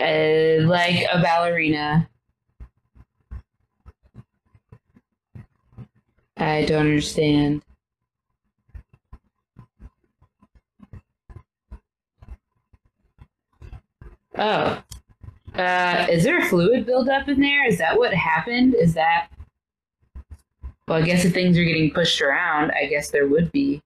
Uh, 0.00 0.62
like 0.66 1.04
a 1.12 1.20
ballerina. 1.22 2.08
I 6.36 6.64
don't 6.66 6.86
understand. 6.86 7.62
Oh. 14.36 14.82
Uh, 15.54 16.06
is 16.10 16.22
there 16.22 16.38
a 16.38 16.44
fluid 16.44 16.86
buildup 16.86 17.28
in 17.28 17.40
there? 17.40 17.66
Is 17.66 17.78
that 17.78 17.98
what 17.98 18.14
happened? 18.14 18.74
Is 18.74 18.94
that. 18.94 19.28
Well, 20.86 20.98
I 20.98 21.02
guess 21.02 21.24
if 21.24 21.34
things 21.34 21.58
are 21.58 21.64
getting 21.64 21.90
pushed 21.90 22.20
around, 22.20 22.70
I 22.72 22.86
guess 22.86 23.10
there 23.10 23.26
would 23.26 23.50
be. 23.50 23.82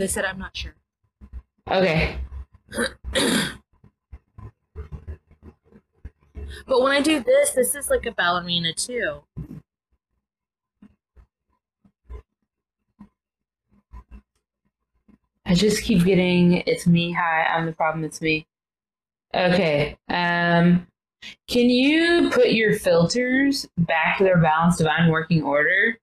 They 0.00 0.06
said 0.06 0.24
I'm 0.24 0.38
not 0.38 0.56
sure. 0.56 0.74
Okay. 1.70 2.18
But 6.66 6.82
when 6.82 6.92
I 6.92 7.00
do 7.00 7.20
this, 7.20 7.52
this 7.52 7.74
is 7.74 7.90
like 7.90 8.06
a 8.06 8.12
ballerina 8.12 8.72
too. 8.72 9.22
I 15.44 15.54
just 15.54 15.82
keep 15.82 16.04
getting 16.04 16.62
it's 16.66 16.86
me. 16.86 17.12
Hi, 17.12 17.44
I'm 17.44 17.66
the 17.66 17.72
problem. 17.72 18.04
It's 18.04 18.20
me. 18.20 18.46
Okay. 19.34 19.96
Um, 20.08 20.86
can 21.46 21.70
you 21.70 22.30
put 22.30 22.52
your 22.52 22.78
filters 22.78 23.68
back 23.78 24.18
to 24.18 24.24
their 24.24 24.38
balanced 24.38 24.78
divine 24.78 25.10
working 25.10 25.42
order? 25.42 25.98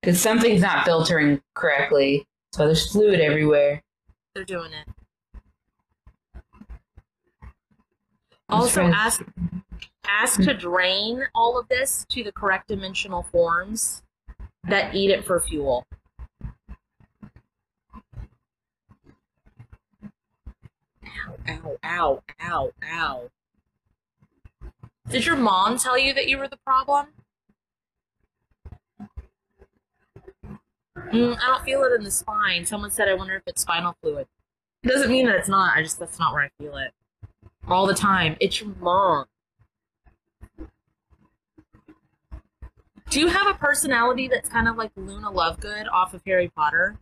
Because 0.00 0.20
something's 0.20 0.62
not 0.62 0.84
filtering 0.84 1.40
correctly. 1.54 2.26
So 2.56 2.64
there's 2.64 2.90
fluid 2.90 3.20
everywhere. 3.20 3.82
They're 4.34 4.42
doing 4.42 4.70
it. 4.72 4.88
Also, 8.48 8.80
ask 8.80 9.22
ask 10.08 10.40
to 10.40 10.54
drain 10.54 11.22
all 11.34 11.58
of 11.58 11.68
this 11.68 12.06
to 12.08 12.24
the 12.24 12.32
correct 12.32 12.68
dimensional 12.68 13.24
forms 13.24 14.02
that 14.64 14.94
eat 14.94 15.10
it 15.10 15.26
for 15.26 15.38
fuel. 15.38 15.84
Ow, 21.04 21.36
ow, 21.46 21.76
ow, 21.84 22.22
ow, 22.40 22.70
ow. 22.90 23.30
Did 25.10 25.26
your 25.26 25.36
mom 25.36 25.76
tell 25.76 25.98
you 25.98 26.14
that 26.14 26.26
you 26.26 26.38
were 26.38 26.48
the 26.48 26.56
problem? 26.64 27.08
Mm, 31.12 31.38
I 31.40 31.46
don't 31.46 31.64
feel 31.64 31.82
it 31.84 31.92
in 31.92 32.04
the 32.04 32.10
spine. 32.10 32.64
Someone 32.64 32.90
said, 32.90 33.08
I 33.08 33.14
wonder 33.14 33.36
if 33.36 33.42
it's 33.46 33.62
spinal 33.62 33.96
fluid. 34.02 34.26
It 34.82 34.88
Doesn't 34.88 35.10
mean 35.10 35.26
that 35.26 35.36
it's 35.36 35.48
not. 35.48 35.76
I 35.76 35.82
just, 35.82 35.98
that's 35.98 36.18
not 36.18 36.32
where 36.32 36.42
I 36.42 36.50
feel 36.58 36.76
it. 36.76 36.92
All 37.68 37.86
the 37.86 37.94
time. 37.94 38.36
It's 38.40 38.60
your 38.60 38.74
mom. 38.80 39.26
Do 43.08 43.20
you 43.20 43.28
have 43.28 43.46
a 43.46 43.54
personality 43.54 44.28
that's 44.28 44.48
kind 44.48 44.68
of 44.68 44.76
like 44.76 44.90
Luna 44.96 45.30
Lovegood 45.30 45.86
off 45.92 46.12
of 46.12 46.22
Harry 46.26 46.48
Potter? 46.48 46.98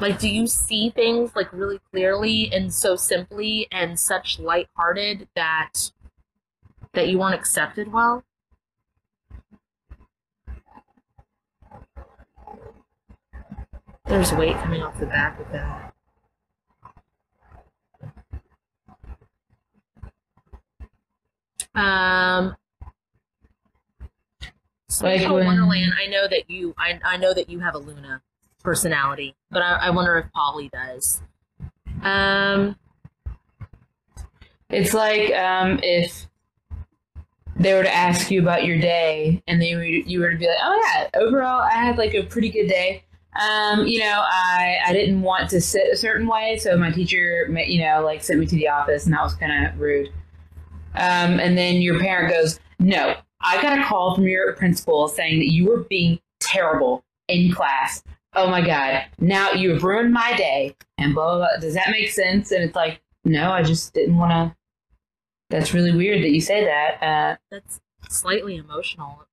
Like, 0.00 0.18
do 0.18 0.28
you 0.28 0.46
see 0.48 0.90
things 0.90 1.36
like 1.36 1.52
really 1.52 1.80
clearly 1.92 2.52
and 2.52 2.74
so 2.74 2.96
simply 2.96 3.68
and 3.70 3.98
such 3.98 4.40
lighthearted 4.40 5.28
that 5.36 5.92
that 6.92 7.08
you 7.08 7.18
weren't 7.18 7.34
accepted 7.34 7.92
well? 7.92 8.24
There's 14.06 14.32
weight 14.32 14.56
coming 14.58 14.82
off 14.82 14.98
the 14.98 15.06
back 15.06 15.38
of 15.40 15.50
that. 15.52 15.94
Um, 21.74 22.56
Like 25.02 25.22
when- 25.28 25.46
Wonderland. 25.46 25.92
I 26.00 26.06
know 26.06 26.28
that 26.28 26.48
you. 26.48 26.74
I 26.78 27.00
I 27.04 27.16
know 27.16 27.34
that 27.34 27.50
you 27.50 27.58
have 27.60 27.74
a 27.74 27.78
Luna 27.78 28.22
personality, 28.62 29.34
but 29.50 29.60
I, 29.62 29.72
I 29.86 29.90
wonder 29.90 30.16
if 30.18 30.30
Polly 30.32 30.68
does. 30.68 31.20
Um, 32.02 32.76
It's 34.70 34.94
like 34.94 35.32
um, 35.34 35.80
if 35.82 36.28
they 37.56 37.74
were 37.74 37.82
to 37.82 37.92
ask 37.94 38.30
you 38.30 38.40
about 38.40 38.64
your 38.64 38.78
day, 38.78 39.42
and 39.48 39.60
then 39.60 39.68
you 39.68 39.76
were, 39.76 39.84
you 39.84 40.20
were 40.20 40.30
to 40.30 40.36
be 40.36 40.46
like, 40.46 40.58
"Oh 40.62 40.80
yeah, 40.84 41.20
overall, 41.20 41.60
I 41.62 41.72
had 41.74 41.98
like 41.98 42.14
a 42.14 42.22
pretty 42.24 42.50
good 42.50 42.68
day." 42.68 43.03
Um, 43.36 43.86
you 43.86 44.00
know, 44.00 44.22
I 44.24 44.78
I 44.86 44.92
didn't 44.92 45.22
want 45.22 45.50
to 45.50 45.60
sit 45.60 45.92
a 45.92 45.96
certain 45.96 46.26
way, 46.26 46.56
so 46.56 46.76
my 46.76 46.90
teacher, 46.90 47.48
you 47.66 47.80
know, 47.84 48.02
like 48.02 48.22
sent 48.22 48.38
me 48.40 48.46
to 48.46 48.56
the 48.56 48.68
office, 48.68 49.04
and 49.04 49.14
that 49.14 49.22
was 49.22 49.34
kind 49.34 49.66
of 49.66 49.78
rude. 49.80 50.08
Um, 50.94 51.40
and 51.40 51.58
then 51.58 51.82
your 51.82 51.98
parent 51.98 52.32
goes, 52.32 52.60
"No, 52.78 53.16
I 53.40 53.60
got 53.60 53.78
a 53.78 53.84
call 53.84 54.14
from 54.14 54.28
your 54.28 54.52
principal 54.52 55.08
saying 55.08 55.40
that 55.40 55.52
you 55.52 55.66
were 55.68 55.84
being 55.90 56.20
terrible 56.38 57.04
in 57.28 57.52
class. 57.52 58.04
Oh 58.34 58.48
my 58.48 58.64
god, 58.64 59.04
now 59.18 59.50
you 59.52 59.70
have 59.70 59.82
ruined 59.82 60.12
my 60.12 60.36
day." 60.36 60.76
And 60.96 61.12
blah 61.12 61.36
blah. 61.36 61.38
blah. 61.38 61.60
Does 61.60 61.74
that 61.74 61.90
make 61.90 62.10
sense? 62.10 62.52
And 62.52 62.62
it's 62.62 62.76
like, 62.76 63.00
no, 63.24 63.50
I 63.50 63.64
just 63.64 63.92
didn't 63.94 64.16
want 64.16 64.30
to. 64.30 64.56
That's 65.50 65.74
really 65.74 65.92
weird 65.92 66.22
that 66.22 66.30
you 66.30 66.40
say 66.40 66.64
that. 66.64 67.02
Uh, 67.02 67.36
That's 67.50 67.80
slightly 68.08 68.56
emotional. 68.56 69.24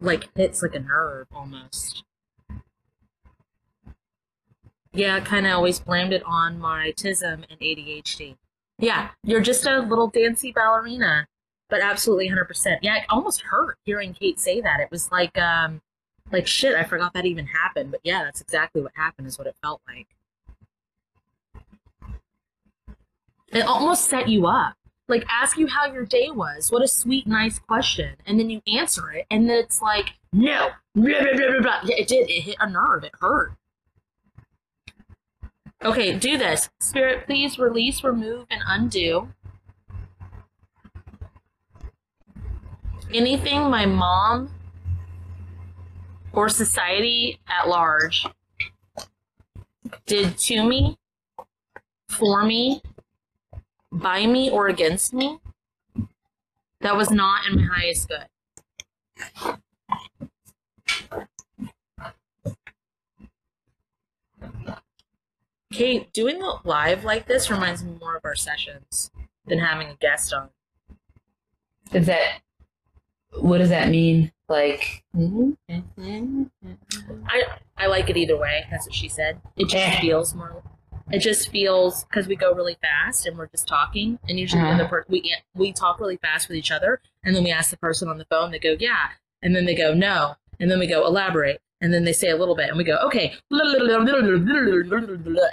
Like 0.00 0.28
hits 0.36 0.62
like 0.62 0.74
a 0.74 0.80
nerve 0.80 1.28
almost. 1.32 2.04
Yeah, 4.96 5.20
kind 5.20 5.46
of 5.46 5.52
always 5.52 5.78
blamed 5.78 6.14
it 6.14 6.22
on 6.24 6.58
my 6.58 6.90
autism 6.90 7.44
and 7.50 7.60
ADHD. 7.60 8.36
Yeah, 8.78 9.10
you're 9.22 9.42
just 9.42 9.66
a 9.66 9.80
little 9.80 10.08
dancy 10.08 10.52
ballerina, 10.52 11.28
but 11.68 11.82
absolutely 11.82 12.30
100%. 12.30 12.78
Yeah, 12.80 12.96
it 12.96 13.04
almost 13.10 13.42
hurt 13.42 13.76
hearing 13.84 14.14
Kate 14.14 14.40
say 14.40 14.60
that. 14.62 14.80
It 14.80 14.90
was 14.90 15.12
like, 15.12 15.36
um, 15.38 15.82
like 16.32 16.46
shit. 16.46 16.74
I 16.74 16.84
forgot 16.84 17.12
that 17.12 17.26
even 17.26 17.46
happened. 17.46 17.90
But 17.90 18.00
yeah, 18.04 18.24
that's 18.24 18.40
exactly 18.40 18.80
what 18.80 18.92
happened. 18.94 19.26
Is 19.26 19.38
what 19.38 19.46
it 19.46 19.56
felt 19.62 19.82
like. 19.86 20.06
It 23.48 23.66
almost 23.66 24.06
set 24.06 24.28
you 24.28 24.46
up. 24.46 24.74
Like 25.08 25.24
ask 25.30 25.56
you 25.56 25.66
how 25.66 25.86
your 25.86 26.04
day 26.04 26.30
was. 26.30 26.72
What 26.72 26.82
a 26.82 26.88
sweet, 26.88 27.26
nice 27.26 27.58
question, 27.58 28.16
and 28.26 28.40
then 28.40 28.50
you 28.50 28.60
answer 28.66 29.12
it, 29.12 29.26
and 29.30 29.48
then 29.48 29.58
it's 29.58 29.80
like, 29.80 30.14
no, 30.32 30.70
blah, 30.96 31.20
blah, 31.20 31.32
blah, 31.36 31.60
blah. 31.60 31.80
Yeah, 31.84 31.96
it 31.96 32.08
did. 32.08 32.28
It 32.28 32.40
hit 32.40 32.56
a 32.58 32.68
nerve. 32.68 33.04
It 33.04 33.12
hurt. 33.20 33.52
Okay, 35.84 36.18
do 36.18 36.38
this. 36.38 36.68
Spirit, 36.80 37.26
please 37.26 37.58
release, 37.58 38.02
remove, 38.02 38.46
and 38.50 38.62
undo. 38.66 39.28
Anything 43.12 43.70
my 43.70 43.86
mom 43.86 44.50
or 46.32 46.48
society 46.48 47.38
at 47.46 47.68
large 47.68 48.26
did 50.06 50.38
to 50.38 50.64
me, 50.64 50.98
for 52.08 52.44
me, 52.44 52.82
by 53.92 54.26
me, 54.26 54.50
or 54.50 54.68
against 54.68 55.14
me 55.14 55.38
that 56.80 56.96
was 56.96 57.10
not 57.10 57.46
in 57.46 57.56
my 57.56 57.64
highest 57.64 58.08
good. 58.08 59.56
Kate, 65.76 66.12
doing 66.12 66.42
a 66.42 66.54
live 66.66 67.04
like 67.04 67.26
this 67.26 67.50
reminds 67.50 67.84
me 67.84 67.92
more 68.00 68.16
of 68.16 68.24
our 68.24 68.34
sessions 68.34 69.10
than 69.46 69.58
having 69.58 69.88
a 69.88 69.94
guest 69.96 70.32
on. 70.32 70.48
Is 71.92 72.06
that 72.06 72.40
what 73.40 73.58
does 73.58 73.68
that 73.68 73.90
mean? 73.90 74.32
Like, 74.48 75.04
I 75.14 75.52
I 77.76 77.86
like 77.88 78.08
it 78.08 78.16
either 78.16 78.38
way. 78.38 78.64
That's 78.70 78.86
what 78.86 78.94
she 78.94 79.08
said. 79.08 79.40
It 79.56 79.64
just 79.68 79.76
Eh. 79.76 80.00
feels 80.00 80.34
more. 80.34 80.62
It 81.12 81.18
just 81.18 81.50
feels 81.50 82.04
because 82.04 82.26
we 82.26 82.36
go 82.36 82.52
really 82.54 82.78
fast 82.80 83.26
and 83.26 83.36
we're 83.36 83.46
just 83.48 83.68
talking, 83.68 84.18
and 84.28 84.40
usually 84.40 84.62
when 84.62 84.78
the 84.78 84.84
Uh-huh. 84.84 84.90
per- 84.90 85.04
we 85.08 85.36
we 85.54 85.72
talk 85.72 86.00
really 86.00 86.16
fast 86.16 86.48
with 86.48 86.56
each 86.56 86.70
other, 86.70 87.00
and 87.22 87.36
then 87.36 87.44
we 87.44 87.50
ask 87.52 87.70
the 87.70 87.76
person 87.76 88.08
on 88.08 88.16
the 88.18 88.24
phone. 88.24 88.50
They 88.50 88.58
go, 88.58 88.76
"Yeah," 88.78 89.10
and 89.42 89.54
then 89.54 89.66
they 89.66 89.74
go, 89.74 89.92
"No," 89.94 90.36
and 90.58 90.70
then 90.70 90.78
we 90.78 90.86
go, 90.86 91.06
"Elaborate," 91.06 91.60
and 91.80 91.92
then 91.92 92.04
they 92.04 92.12
say 92.12 92.30
a 92.30 92.36
little 92.36 92.56
bit, 92.56 92.68
and 92.68 92.76
we 92.76 92.84
go, 92.84 92.96
"Okay," 93.06 93.34
and 93.50 93.60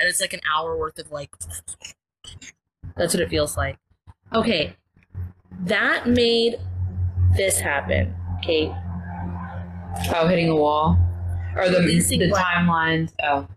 it's 0.01 0.21
like 0.21 0.33
an 0.33 0.41
hour 0.53 0.77
worth 0.77 0.99
of 0.99 1.11
like. 1.11 1.35
That's 2.95 3.13
what 3.13 3.21
it 3.21 3.29
feels 3.29 3.57
like. 3.57 3.77
Okay, 4.33 4.75
that 5.61 6.07
made 6.07 6.59
this 7.35 7.59
happen, 7.59 8.15
Kate. 8.43 8.71
oh, 10.13 10.27
hitting 10.27 10.49
a 10.49 10.55
wall, 10.55 10.97
or 11.55 11.69
the 11.69 11.79
Releasing 11.79 12.19
the 12.19 12.29
what? 12.29 12.43
timelines? 12.43 13.13
Oh, 13.23 13.47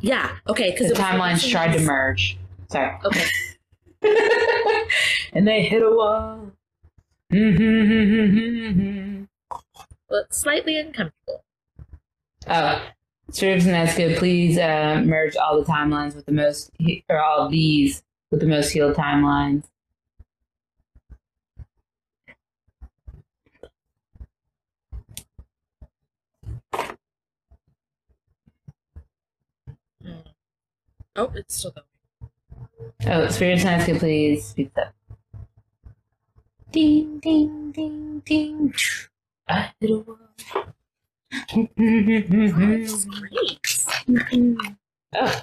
Yeah. 0.00 0.36
Okay. 0.48 0.70
Because 0.72 0.88
the 0.88 0.94
timelines 0.94 1.48
tried 1.48 1.72
to 1.76 1.80
merge. 1.80 2.38
Sorry. 2.70 2.96
Okay. 3.04 3.24
and 5.32 5.46
they 5.48 5.62
hit 5.62 5.82
a 5.82 5.90
wall. 5.90 6.50
Mm-hmm. 7.32 9.24
But 10.08 10.34
slightly 10.34 10.78
uncomfortable. 10.78 11.44
Oh, 12.48 12.82
Strips 13.30 13.64
and 13.64 13.74
that's. 13.74 13.94
Please 14.18 14.56
uh, 14.56 15.02
merge 15.04 15.36
all 15.36 15.60
the 15.60 15.66
timelines 15.66 16.14
with 16.14 16.26
the 16.26 16.32
most, 16.32 16.70
or 17.08 17.20
all 17.20 17.48
these 17.48 18.04
with 18.30 18.40
the 18.40 18.46
most 18.46 18.70
healed 18.70 18.94
timelines. 18.94 19.64
Oh, 31.16 31.32
it's 31.34 31.56
still 31.56 31.72
going. 31.72 32.30
Oh, 33.06 33.28
Spirits 33.28 33.64
and 33.64 33.80
that's. 33.80 33.98
Please 33.98 34.44
speak 34.44 34.70
up. 34.78 34.94
Ding, 36.70 37.18
ding, 37.18 37.72
ding, 37.72 38.22
ding. 38.24 38.74
I 39.48 39.72
hit 39.80 39.90
a 39.90 39.98
wall. 39.98 40.18
Great. 41.54 42.26
oh. 45.14 45.42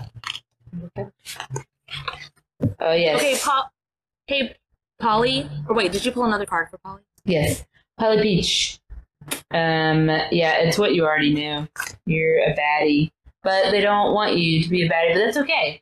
Oh 2.80 2.94
yes. 2.94 3.20
Okay, 3.20 3.38
Paul. 3.42 3.72
Hey, 4.28 4.56
Polly. 5.00 5.50
Or 5.68 5.76
wait, 5.76 5.92
did 5.92 6.06
you 6.06 6.12
pull 6.12 6.26
another 6.26 6.46
card 6.46 6.70
for 6.70 6.78
Polly? 6.78 7.02
Yes. 7.26 7.66
Polly 8.00 8.22
Peach. 8.22 8.80
Um, 9.52 10.08
yeah, 10.32 10.58
it's 10.60 10.78
what 10.78 10.96
you 10.96 11.06
already 11.06 11.34
knew. 11.34 11.68
You're 12.06 12.40
a 12.40 12.56
baddie. 12.56 13.12
But 13.44 13.72
they 13.72 13.82
don't 13.82 14.14
want 14.14 14.38
you 14.38 14.64
to 14.64 14.70
be 14.70 14.86
a 14.86 14.90
baddie, 14.90 15.14
but 15.14 15.20
that's 15.20 15.38
okay. 15.38 15.82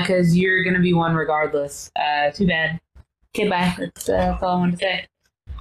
Because 0.00 0.36
you're 0.36 0.62
going 0.62 0.74
to 0.74 0.80
be 0.80 0.92
one 0.92 1.14
regardless. 1.14 1.90
Uh, 1.96 2.30
too 2.30 2.46
bad. 2.46 2.80
Okay, 3.34 3.48
bye. 3.48 3.74
That's, 3.78 4.08
uh, 4.08 4.12
that's 4.12 4.42
all 4.42 4.56
I 4.56 4.58
wanted 4.58 4.72
to 4.72 4.78
say. 4.78 5.06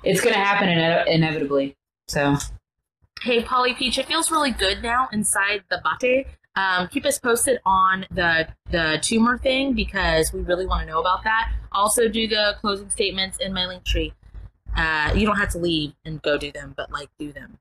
It's 0.03 0.21
going 0.21 0.33
to 0.33 0.39
happen 0.39 0.69
ine- 0.69 1.07
inevitably. 1.07 1.75
So, 2.07 2.35
Hey, 3.21 3.43
Polly 3.43 3.73
Peach. 3.73 3.97
It 3.99 4.07
feels 4.07 4.31
really 4.31 4.51
good 4.51 4.81
now 4.81 5.07
inside 5.11 5.63
the 5.69 5.81
bate. 5.99 6.27
Um, 6.55 6.87
keep 6.87 7.05
us 7.05 7.19
posted 7.19 7.59
on 7.65 8.05
the 8.11 8.47
the 8.71 8.99
tumor 9.01 9.37
thing 9.37 9.73
because 9.73 10.33
we 10.33 10.41
really 10.41 10.65
want 10.65 10.81
to 10.81 10.87
know 10.87 10.99
about 10.99 11.23
that. 11.23 11.51
Also, 11.71 12.07
do 12.09 12.27
the 12.27 12.55
closing 12.59 12.89
statements 12.89 13.37
in 13.37 13.53
my 13.53 13.61
Linktree. 13.61 14.11
Uh, 14.75 15.13
you 15.15 15.25
don't 15.25 15.37
have 15.37 15.49
to 15.49 15.59
leave 15.59 15.93
and 16.03 16.21
go 16.21 16.37
do 16.37 16.51
them, 16.51 16.73
but 16.75 16.91
like 16.91 17.09
do 17.19 17.31
them. 17.31 17.57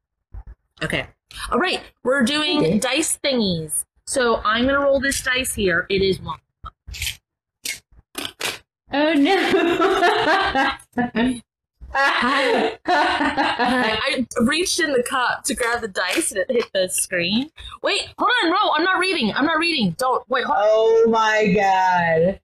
Okay. 0.82 1.06
All 1.50 1.58
right. 1.58 1.80
We're 2.02 2.22
doing 2.22 2.58
Okay. 2.58 2.78
dice 2.78 3.18
thingies. 3.22 3.84
So 4.06 4.36
I'm 4.44 4.66
gonna 4.66 4.80
roll 4.80 4.98
this 4.98 5.22
dice 5.22 5.54
here. 5.54 5.86
It 5.90 6.00
is 6.02 6.20
one. 6.20 6.38
oh 8.92 9.12
no. 9.12 10.72
I 11.92 12.76
reached 14.42 14.80
in 14.80 14.92
the 14.92 15.02
cup 15.02 15.44
to 15.44 15.54
grab 15.54 15.80
the 15.80 15.88
dice 15.88 16.32
and 16.32 16.40
it 16.40 16.50
hit 16.50 16.70
the 16.72 16.88
screen. 16.88 17.50
Wait, 17.82 18.02
hold 18.18 18.30
on, 18.44 18.50
no, 18.50 18.72
I'm 18.74 18.84
not 18.84 18.98
reading. 18.98 19.32
I'm 19.34 19.46
not 19.46 19.58
reading. 19.58 19.94
Don't 19.98 20.28
wait. 20.28 20.44
Hold, 20.44 20.58
oh 20.60 21.06
my 21.08 21.52
god. 21.54 22.40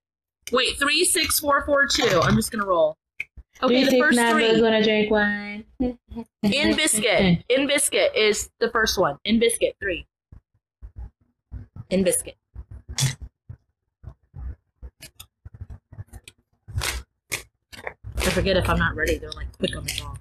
wait, 0.53 0.77
three, 0.79 1.05
six, 1.05 1.39
four, 1.41 1.65
four, 1.65 1.87
two. 1.87 2.21
I'm 2.23 2.37
just 2.37 2.51
gonna 2.51 2.67
roll. 2.67 2.97
Okay, 3.63 3.85
the 3.85 3.91
Three, 3.91 3.91
six, 3.91 4.07
first 4.07 4.17
nine, 4.17 4.35
three. 4.35 4.61
when 4.63 4.75
I 4.75 4.83
drink 4.83 5.11
wine. 5.11 5.65
In 6.43 6.77
biscuit. 6.77 7.43
In 7.49 7.67
biscuit 7.67 8.15
is 8.15 8.51
the 8.61 8.71
first 8.71 8.99
one. 8.99 9.19
In 9.25 9.39
biscuit 9.39 9.77
three. 9.81 10.07
In 11.89 12.05
biscuit. 12.05 12.37
I 18.27 18.31
forget 18.31 18.57
if 18.57 18.69
I'm 18.69 18.79
not 18.79 18.97
ready. 18.97 19.19
They're 19.19 19.31
like 19.31 19.57
quick 19.57 19.77
on 19.77 19.85
the 19.85 19.93
draw. 19.93 20.17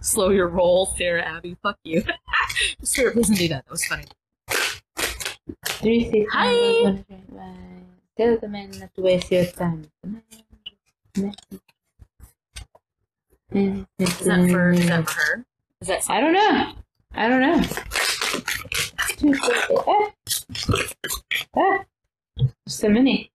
Slow 0.00 0.28
your 0.28 0.48
roll, 0.48 0.84
Sarah 0.98 1.22
Abby. 1.22 1.56
Fuck 1.62 1.78
you. 1.82 2.04
Sarah, 2.82 3.12
please 3.12 3.28
don't 3.28 3.38
do 3.38 3.48
that. 3.48 3.64
That 3.64 3.70
was 3.70 3.84
funny. 3.86 4.04
Three, 5.66 6.26
Hi. 6.30 6.44
nine, 6.44 6.84
when 6.84 6.96
I 6.98 7.02
drink 7.08 7.24
wine. 7.28 7.86
Tell 8.18 8.36
the 8.36 8.48
man 8.48 8.70
not 8.78 8.94
to 8.94 9.00
waste 9.00 9.32
your 9.32 9.46
time. 9.46 9.90
Is 13.52 14.18
that 14.26 14.50
for 14.50 14.70
is 14.72 14.86
that 14.86 15.08
for 15.08 15.20
her? 15.20 15.44
Is 15.80 15.88
that 15.88 16.04
I 16.10 16.20
don't 16.20 16.34
know. 16.34 16.72
I 17.14 17.28
don't 17.28 17.40
know. 17.40 17.62
Two, 19.16 19.34
four, 19.34 19.84
ah. 19.88 20.12
Ah. 21.56 21.84
So 22.68 22.90
many. 22.90 23.32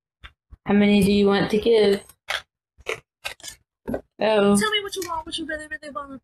How 0.68 0.74
many 0.74 1.04
do 1.04 1.12
you 1.12 1.26
want 1.26 1.50
to 1.50 1.60
give? 1.60 2.04
Oh, 3.88 4.00
Tell 4.20 4.72
me 4.72 4.82
what 4.82 4.96
you 4.96 5.04
want, 5.08 5.26
what 5.26 5.38
you 5.38 5.46
really, 5.46 5.68
really 5.68 5.94
want. 5.94 6.22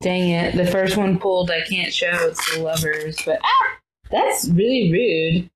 dang 0.00 0.30
it. 0.30 0.56
The 0.56 0.66
first 0.66 0.96
one 0.96 1.18
pulled, 1.18 1.50
I 1.50 1.60
can't 1.62 1.92
show. 1.92 2.10
It's 2.28 2.54
the 2.54 2.62
lovers, 2.62 3.18
but 3.24 3.40
ah, 3.42 3.76
that's 4.10 4.48
really 4.48 4.90
rude. 4.92 5.50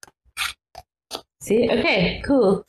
See? 1.41 1.69
Okay, 1.71 2.23
cool. 2.25 2.65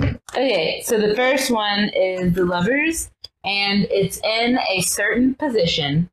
Okay, 0.00 0.82
so 0.84 0.98
the 0.98 1.14
first 1.14 1.50
one 1.50 1.90
is 1.94 2.32
the 2.34 2.44
lovers, 2.44 3.10
and 3.44 3.86
it's 3.90 4.18
in 4.24 4.58
a 4.70 4.80
certain 4.82 5.34
position 5.34 6.08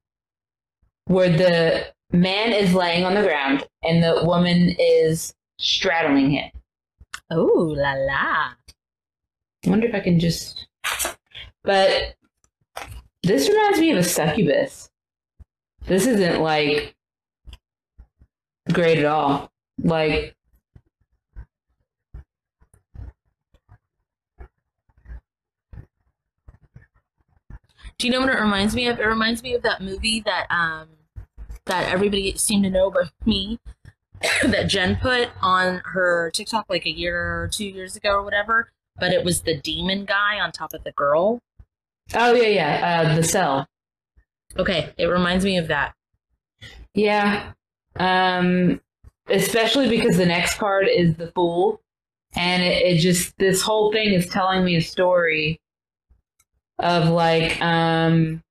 where 1.06 1.30
the 1.30 1.88
man 2.12 2.52
is 2.52 2.74
laying 2.74 3.04
on 3.06 3.14
the 3.14 3.22
ground 3.24 3.66
and 3.84 4.04
the 4.04 4.22
woman 4.26 4.76
is 4.80 5.34
straddling 5.60 6.32
him. 6.32 6.52
Oh 7.32 7.74
la 7.78 7.94
la. 7.94 8.52
I 9.66 9.70
wonder 9.70 9.88
if 9.88 9.96
I 9.96 10.00
can 10.00 10.20
just. 10.20 10.68
But 11.66 12.16
this 13.24 13.50
reminds 13.50 13.80
me 13.80 13.92
of 13.92 13.98
a 13.98 14.04
succubus. 14.04 14.90
This 15.86 16.06
isn't 16.06 16.42
like 16.42 16.96
great 18.72 19.00
at 19.00 19.06
all. 19.06 19.52
Like, 19.82 20.36
Do 27.98 28.08
you 28.08 28.14
know 28.14 28.20
what 28.20 28.30
it 28.30 28.40
reminds 28.40 28.76
me 28.76 28.88
of? 28.88 29.00
It 29.00 29.06
reminds 29.06 29.42
me 29.42 29.54
of 29.54 29.62
that 29.64 29.82
movie 29.82 30.20
that 30.22 30.48
um 30.50 30.90
that 31.66 31.92
everybody 31.92 32.36
seemed 32.38 32.64
to 32.66 32.70
know 32.70 32.92
but 32.92 33.12
me 33.26 33.60
that 34.44 34.68
Jen 34.68 34.98
put 34.98 35.30
on 35.42 35.82
her 35.86 36.30
TikTok 36.32 36.66
like 36.70 36.86
a 36.86 36.92
year 36.92 37.42
or 37.42 37.48
two 37.48 37.66
years 37.66 37.96
ago 37.96 38.10
or 38.12 38.24
whatever. 38.24 38.72
But 39.00 39.12
it 39.12 39.24
was 39.24 39.42
the 39.42 39.58
demon 39.58 40.06
guy 40.06 40.40
on 40.40 40.52
top 40.52 40.74
of 40.74 40.84
the 40.84 40.92
girl. 40.92 41.42
Oh 42.14 42.34
yeah, 42.34 42.48
yeah, 42.48 43.12
uh, 43.12 43.16
the 43.16 43.24
cell. 43.24 43.68
Okay, 44.58 44.94
it 44.98 45.06
reminds 45.06 45.44
me 45.44 45.58
of 45.58 45.68
that. 45.68 45.94
Yeah. 46.94 47.54
Um, 47.98 48.82
especially 49.28 49.90
because 49.90 50.18
the 50.18 50.26
next 50.26 50.58
card 50.58 50.88
is 50.88 51.16
the 51.16 51.32
fool, 51.32 51.82
and 52.36 52.64
it, 52.64 52.84
it 52.84 52.98
just 53.00 53.38
this 53.38 53.62
whole 53.62 53.92
thing 53.92 54.14
is 54.14 54.28
telling 54.28 54.64
me 54.64 54.76
a 54.76 54.82
story 54.82 55.60
of 56.80 57.10
like 57.10 57.60
um 57.62 58.44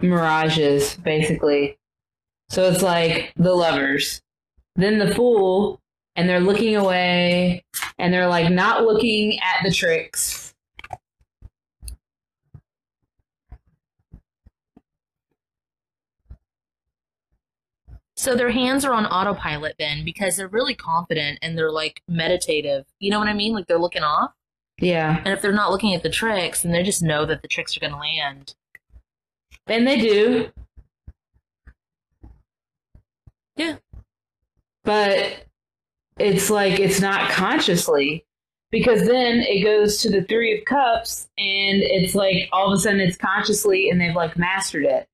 mirages 0.00 0.94
basically 0.96 1.76
so 2.48 2.70
it's 2.70 2.82
like 2.82 3.32
the 3.36 3.52
lovers 3.52 4.22
then 4.76 4.98
the 4.98 5.14
fool 5.14 5.80
and 6.18 6.28
they're 6.28 6.40
looking 6.40 6.74
away 6.74 7.64
and 7.98 8.12
they're 8.12 8.26
like 8.26 8.50
not 8.50 8.82
looking 8.82 9.38
at 9.38 9.62
the 9.64 9.70
tricks 9.70 10.52
So 18.16 18.34
their 18.34 18.50
hands 18.50 18.84
are 18.84 18.92
on 18.92 19.06
autopilot 19.06 19.76
then 19.78 20.04
because 20.04 20.36
they're 20.36 20.48
really 20.48 20.74
confident 20.74 21.38
and 21.40 21.56
they're 21.56 21.70
like 21.70 22.02
meditative. 22.08 22.84
You 22.98 23.12
know 23.12 23.20
what 23.20 23.28
I 23.28 23.32
mean? 23.32 23.52
Like 23.54 23.68
they're 23.68 23.78
looking 23.78 24.02
off. 24.02 24.32
yeah 24.80 25.18
And 25.24 25.28
if 25.28 25.40
they're 25.40 25.52
not 25.52 25.70
looking 25.70 25.94
at 25.94 26.02
the 26.02 26.10
tricks, 26.10 26.62
then 26.62 26.72
they 26.72 26.82
just 26.82 27.00
know 27.00 27.24
that 27.26 27.42
the 27.42 27.48
tricks 27.48 27.76
are 27.76 27.80
going 27.80 27.92
to 27.92 27.96
land. 27.98 28.56
and 29.68 29.86
they 29.86 30.00
do 30.00 30.50
Yeah. 33.56 33.76
but 34.82 35.47
it's 36.18 36.50
like 36.50 36.80
it's 36.80 37.00
not 37.00 37.30
consciously 37.30 38.24
because 38.70 39.06
then 39.06 39.40
it 39.40 39.62
goes 39.64 39.98
to 40.02 40.10
the 40.10 40.22
three 40.22 40.58
of 40.58 40.64
cups 40.64 41.28
and 41.38 41.80
it's 41.82 42.14
like 42.14 42.48
all 42.52 42.72
of 42.72 42.78
a 42.78 42.80
sudden 42.80 43.00
it's 43.00 43.16
consciously 43.16 43.88
and 43.90 44.00
they've 44.00 44.14
like 44.14 44.36
mastered 44.36 44.84
it 44.84 45.08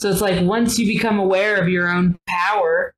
so 0.00 0.10
it's 0.10 0.20
like 0.20 0.44
once 0.44 0.78
you 0.78 0.86
become 0.86 1.18
aware 1.18 1.60
of 1.60 1.68
your 1.68 1.88
own 1.88 2.18
power 2.28 2.94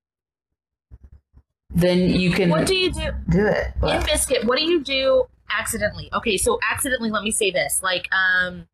then 1.71 2.11
you 2.11 2.31
can 2.31 2.51
What 2.51 2.67
do 2.67 2.77
you 2.77 2.93
do? 2.93 3.11
do 3.31 3.47
it 3.47 3.67
In 3.83 4.03
Biscuit, 4.05 4.45
what 4.45 4.59
do 4.59 4.65
you 4.65 4.83
do 4.83 5.27
accidentally? 5.51 6.09
Okay, 6.13 6.37
so 6.37 6.59
accidentally, 6.71 7.11
let 7.11 7.25
me 7.25 7.31
say 7.31 7.51
this. 7.51 7.83
Like, 7.83 8.09
um, 8.15 8.69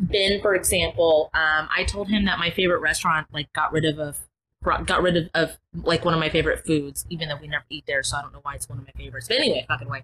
Ben, 0.00 0.40
for 0.40 0.54
example, 0.54 1.30
um, 1.34 1.68
I 1.74 1.84
told 1.84 2.08
him 2.08 2.24
that 2.24 2.38
my 2.38 2.50
favorite 2.50 2.80
restaurant, 2.80 3.28
like, 3.32 3.52
got 3.52 3.72
rid 3.72 3.84
of, 3.84 4.18
of 4.66 4.86
got 4.86 5.02
rid 5.02 5.16
of, 5.16 5.28
of, 5.34 5.58
like, 5.74 6.04
one 6.04 6.14
of 6.14 6.20
my 6.20 6.28
favorite 6.28 6.64
foods, 6.66 7.04
even 7.10 7.28
though 7.28 7.36
we 7.36 7.48
never 7.48 7.64
eat 7.70 7.84
there, 7.86 8.02
so 8.02 8.16
I 8.16 8.22
don't 8.22 8.32
know 8.32 8.40
why 8.42 8.54
it's 8.54 8.68
one 8.68 8.78
of 8.78 8.84
my 8.84 8.92
favorites. 8.96 9.28
But 9.28 9.38
anyway, 9.38 9.64
fucking 9.68 9.88
way. 9.88 10.02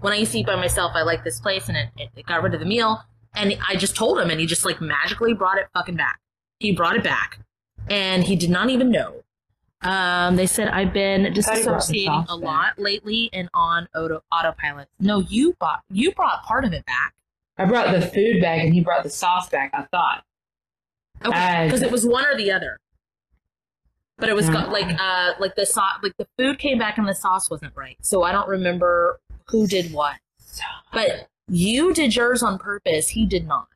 When 0.00 0.12
I 0.12 0.16
used 0.16 0.32
to 0.32 0.38
eat 0.38 0.46
by 0.46 0.56
myself, 0.56 0.92
I 0.94 1.02
liked 1.02 1.24
this 1.24 1.40
place, 1.40 1.68
and 1.68 1.76
it, 1.76 1.88
it, 1.96 2.10
it 2.16 2.26
got 2.26 2.42
rid 2.42 2.54
of 2.54 2.60
the 2.60 2.66
meal, 2.66 3.02
and 3.34 3.56
I 3.66 3.76
just 3.76 3.96
told 3.96 4.18
him, 4.18 4.30
and 4.30 4.40
he 4.40 4.46
just, 4.46 4.64
like, 4.64 4.80
magically 4.80 5.34
brought 5.34 5.58
it 5.58 5.66
fucking 5.74 5.96
back. 5.96 6.20
He 6.60 6.72
brought 6.72 6.96
it 6.96 7.04
back, 7.04 7.38
and 7.88 8.24
he 8.24 8.36
did 8.36 8.50
not 8.50 8.70
even 8.70 8.90
know. 8.90 9.22
Um, 9.82 10.36
they 10.36 10.46
said 10.46 10.68
I've 10.68 10.92
been 10.92 11.34
thought 11.34 11.56
he 11.56 11.62
brought 11.62 11.86
the 11.86 11.92
disassociating 11.92 12.26
a 12.28 12.34
lot 12.36 12.78
lately 12.78 13.28
and 13.32 13.48
on 13.52 13.88
auto 13.94 14.22
autopilot. 14.32 14.88
No, 14.98 15.20
you 15.20 15.54
bought 15.60 15.82
you 15.90 16.12
brought 16.12 16.42
part 16.44 16.64
of 16.64 16.72
it 16.72 16.84
back. 16.86 17.14
i 17.58 17.66
brought 17.66 17.92
the 17.92 18.00
food 18.00 18.40
back 18.40 18.60
and 18.62 18.72
he 18.72 18.80
brought 18.80 19.04
the 19.04 19.10
sauce 19.10 19.50
back 19.50 19.70
i 19.74 19.82
thought 19.82 20.24
Okay, 21.24 21.66
because 21.66 21.82
it 21.82 21.90
was 21.90 22.06
one 22.06 22.26
or 22.26 22.36
the 22.36 22.50
other. 22.50 22.78
But 24.18 24.28
it 24.30 24.34
was 24.34 24.48
got 24.48 24.68
Mm. 24.68 24.72
like 24.72 25.00
uh 25.00 25.32
like 25.38 25.54
the 25.56 25.66
sauce 25.66 25.98
like 26.02 26.16
the 26.16 26.26
food 26.38 26.58
came 26.58 26.78
back 26.78 26.96
and 26.98 27.06
the 27.06 27.14
sauce 27.14 27.50
wasn't 27.50 27.72
right. 27.76 27.96
So 28.00 28.22
I 28.22 28.32
don't 28.32 28.48
remember 28.48 29.20
who 29.48 29.66
did 29.66 29.92
what. 29.92 30.16
But 30.92 31.28
you 31.48 31.92
did 31.92 32.16
yours 32.16 32.42
on 32.42 32.58
purpose. 32.58 33.10
He 33.10 33.26
did 33.26 33.46
not. 33.46 33.68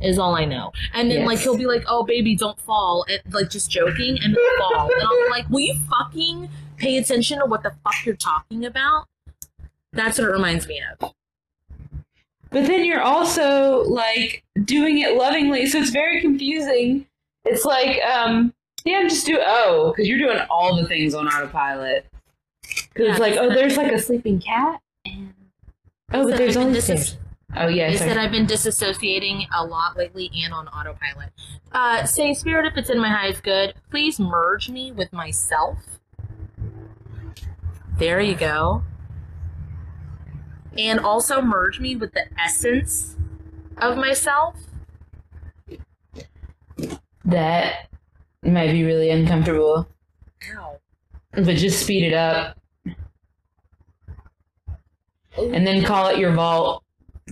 Is 0.00 0.18
all 0.18 0.34
I 0.34 0.44
know. 0.44 0.72
And 0.92 1.10
then 1.10 1.24
like 1.24 1.38
he'll 1.38 1.56
be 1.56 1.66
like, 1.66 1.84
"Oh 1.86 2.02
baby, 2.02 2.34
don't 2.34 2.58
fall," 2.60 3.04
and, 3.08 3.20
like 3.32 3.48
just 3.50 3.70
joking, 3.70 4.18
and 4.22 4.36
fall. 4.58 4.90
And 4.92 5.02
I'm 5.02 5.30
like, 5.30 5.48
"Will 5.50 5.60
you 5.60 5.78
fucking 5.88 6.48
pay 6.78 6.96
attention 6.96 7.38
to 7.38 7.46
what 7.46 7.62
the 7.62 7.70
fuck 7.84 8.04
you're 8.04 8.16
talking 8.16 8.64
about?" 8.64 9.04
That's 9.92 10.18
what 10.18 10.26
it 10.28 10.32
reminds 10.32 10.66
me 10.66 10.80
of. 11.00 11.12
But 12.50 12.66
then 12.66 12.84
you're 12.84 13.02
also 13.02 13.84
like 13.84 14.42
doing 14.64 14.98
it 14.98 15.16
lovingly, 15.16 15.66
so 15.66 15.78
it's 15.78 15.90
very 15.90 16.20
confusing. 16.20 17.06
It's 17.44 17.64
like, 17.64 18.02
um, 18.02 18.52
yeah, 18.84 18.98
I'm 18.98 19.08
just 19.08 19.26
do 19.26 19.38
oh, 19.44 19.92
because 19.92 20.08
you're 20.08 20.18
doing 20.18 20.38
all 20.50 20.76
the 20.76 20.86
things 20.86 21.14
on 21.14 21.26
autopilot. 21.28 22.06
Because 22.62 23.08
it's 23.08 23.18
Yeah, 23.18 23.18
like, 23.18 23.36
oh, 23.36 23.48
there's 23.50 23.76
like 23.76 23.92
a 23.92 23.98
sleeping 23.98 24.40
cat, 24.40 24.80
and 25.04 25.32
oh, 26.12 26.28
but 26.28 26.36
there's 26.36 26.56
only 26.56 26.78
disass- 26.78 27.16
Oh 27.56 27.68
yeah, 27.68 27.88
They 27.90 27.96
sorry. 27.96 28.10
said 28.10 28.18
I've 28.18 28.32
been 28.32 28.46
disassociating 28.46 29.46
a 29.54 29.64
lot 29.64 29.96
lately 29.96 30.28
and 30.44 30.52
on 30.52 30.66
autopilot. 30.68 31.30
Uh, 31.70 32.04
say, 32.04 32.34
Spirit, 32.34 32.66
if 32.66 32.76
it's 32.76 32.90
in 32.90 32.98
my 32.98 33.08
highest 33.08 33.44
good, 33.44 33.74
please 33.90 34.18
merge 34.18 34.68
me 34.68 34.90
with 34.90 35.12
myself. 35.12 35.78
There 37.98 38.20
you 38.20 38.34
go. 38.34 38.82
And 40.76 40.98
also 40.98 41.40
merge 41.40 41.78
me 41.78 41.94
with 41.94 42.12
the 42.12 42.24
essence 42.42 43.14
of 43.78 43.96
myself. 43.96 44.56
that 47.24 47.88
might 48.46 48.72
be 48.72 48.84
really 48.84 49.10
uncomfortable, 49.10 49.88
Ow. 50.56 50.78
but 51.32 51.56
just 51.56 51.82
speed 51.82 52.04
it 52.04 52.14
up 52.14 52.58
and 55.36 55.66
then 55.66 55.84
call 55.84 56.08
it 56.08 56.18
your 56.18 56.32
vault. 56.32 56.82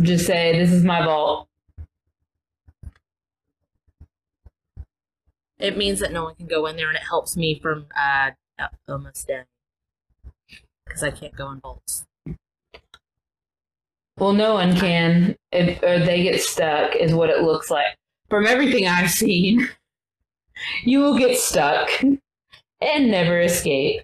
Just 0.00 0.26
say, 0.26 0.58
"This 0.58 0.72
is 0.72 0.84
my 0.84 1.04
vault." 1.04 1.48
It 5.58 5.76
means 5.76 6.00
that 6.00 6.12
no 6.12 6.24
one 6.24 6.34
can 6.34 6.46
go 6.46 6.66
in 6.66 6.76
there, 6.76 6.88
and 6.88 6.96
it 6.96 7.04
helps 7.08 7.36
me 7.36 7.58
from 7.60 7.86
uh, 7.96 8.32
uh, 8.58 8.68
almost 8.88 9.28
dead 9.28 9.46
because 10.84 11.02
I 11.02 11.10
can't 11.10 11.36
go 11.36 11.50
in 11.50 11.60
vaults. 11.60 12.04
Well, 14.18 14.32
no 14.32 14.54
one 14.54 14.76
can. 14.76 15.36
If, 15.52 15.82
or 15.82 15.98
they 15.98 16.22
get 16.22 16.40
stuck, 16.40 16.96
is 16.96 17.14
what 17.14 17.30
it 17.30 17.42
looks 17.42 17.70
like. 17.70 17.96
From 18.28 18.46
everything 18.46 18.88
I've 18.88 19.10
seen, 19.10 19.68
you 20.84 21.00
will 21.00 21.18
get 21.18 21.36
stuck 21.38 21.88
and 22.80 23.10
never 23.10 23.40
escape. 23.40 24.02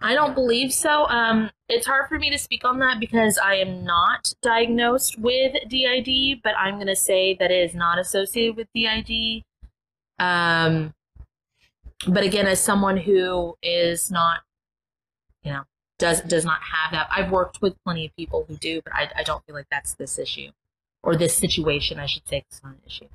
I 0.00 0.14
don't 0.14 0.34
believe 0.34 0.72
so. 0.72 1.08
Um, 1.08 1.50
it's 1.68 1.86
hard 1.86 2.08
for 2.08 2.18
me 2.18 2.30
to 2.30 2.38
speak 2.38 2.64
on 2.64 2.78
that 2.80 3.00
because 3.00 3.38
I 3.38 3.54
am 3.56 3.84
not 3.84 4.32
diagnosed 4.42 5.18
with 5.18 5.54
DID, 5.68 6.42
but 6.42 6.54
I'm 6.56 6.74
going 6.74 6.86
to 6.86 6.96
say 6.96 7.34
that 7.40 7.50
it 7.50 7.70
is 7.70 7.74
not 7.74 7.98
associated 7.98 8.56
with 8.56 8.68
DID. 8.74 9.42
Um, 10.18 10.94
but 12.06 12.24
again, 12.24 12.46
as 12.46 12.60
someone 12.60 12.96
who 12.96 13.56
is 13.62 14.10
not, 14.10 14.40
you 15.42 15.52
know, 15.52 15.62
does 15.98 16.20
does 16.22 16.44
not 16.44 16.60
have 16.62 16.92
that, 16.92 17.08
I've 17.10 17.30
worked 17.30 17.62
with 17.62 17.74
plenty 17.82 18.06
of 18.06 18.14
people 18.16 18.44
who 18.46 18.56
do, 18.56 18.82
but 18.82 18.94
I, 18.94 19.10
I 19.16 19.22
don't 19.22 19.44
feel 19.46 19.54
like 19.54 19.66
that's 19.70 19.94
this 19.94 20.18
issue 20.18 20.50
or 21.06 21.16
this 21.16 21.34
situation. 21.34 21.98
I 21.98 22.06
should 22.06 22.28
say 22.28 22.44
it's 22.48 22.62
not 22.62 22.74
an 22.74 22.80
issue. 22.86 23.08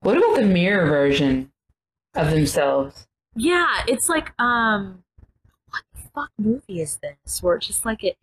What 0.00 0.18
about 0.18 0.36
the 0.36 0.46
mirror 0.46 0.86
version? 0.86 1.52
of 2.14 2.30
themselves. 2.30 3.06
Yeah, 3.34 3.66
it's 3.86 4.08
like 4.08 4.32
um, 4.40 5.02
what 5.70 5.82
the 5.94 6.02
fuck 6.14 6.30
movie 6.38 6.80
is 6.80 6.98
this? 6.98 7.42
Where 7.42 7.56
it's 7.56 7.66
just 7.66 7.84
like 7.84 8.04
it. 8.04 8.16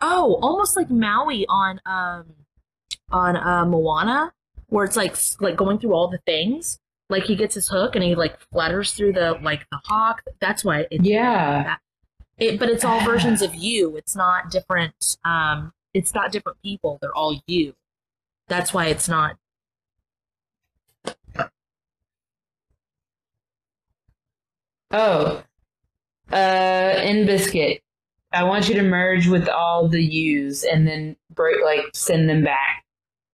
Oh, 0.00 0.38
almost 0.42 0.76
like 0.76 0.90
Maui 0.90 1.46
on 1.48 1.80
um, 1.86 2.24
on 3.10 3.36
uh, 3.36 3.64
Moana, 3.64 4.32
where 4.68 4.84
it's 4.84 4.96
like 4.96 5.16
like 5.40 5.56
going 5.56 5.78
through 5.78 5.92
all 5.92 6.08
the 6.08 6.20
things. 6.26 6.78
Like 7.10 7.24
he 7.24 7.36
gets 7.36 7.54
his 7.54 7.68
hook 7.68 7.94
and 7.94 8.04
he 8.04 8.14
like 8.14 8.38
flutters 8.52 8.92
through 8.92 9.14
the 9.14 9.38
like 9.42 9.66
the 9.70 9.80
hawk. 9.84 10.22
That's 10.40 10.64
why 10.64 10.86
it's 10.90 11.04
Yeah. 11.04 11.76
It, 12.38 12.60
but 12.60 12.68
it's 12.70 12.84
all 12.84 13.04
versions 13.04 13.42
of 13.42 13.54
you. 13.54 13.96
It's 13.96 14.14
not 14.14 14.50
different. 14.50 15.16
Um, 15.24 15.72
it's 15.94 16.14
not 16.14 16.32
different 16.32 16.60
people. 16.62 16.98
They're 17.00 17.14
all 17.14 17.40
you. 17.46 17.74
That's 18.48 18.72
why 18.72 18.86
it's 18.86 19.08
not. 19.08 19.36
Oh, 24.90 25.42
uh, 26.32 27.00
in 27.02 27.26
biscuit. 27.26 27.82
I 28.32 28.44
want 28.44 28.68
you 28.68 28.74
to 28.74 28.82
merge 28.82 29.26
with 29.26 29.48
all 29.48 29.88
the 29.88 30.02
U's 30.02 30.64
and 30.64 30.86
then 30.86 31.16
break, 31.34 31.62
like, 31.64 31.84
send 31.94 32.28
them 32.28 32.44
back 32.44 32.84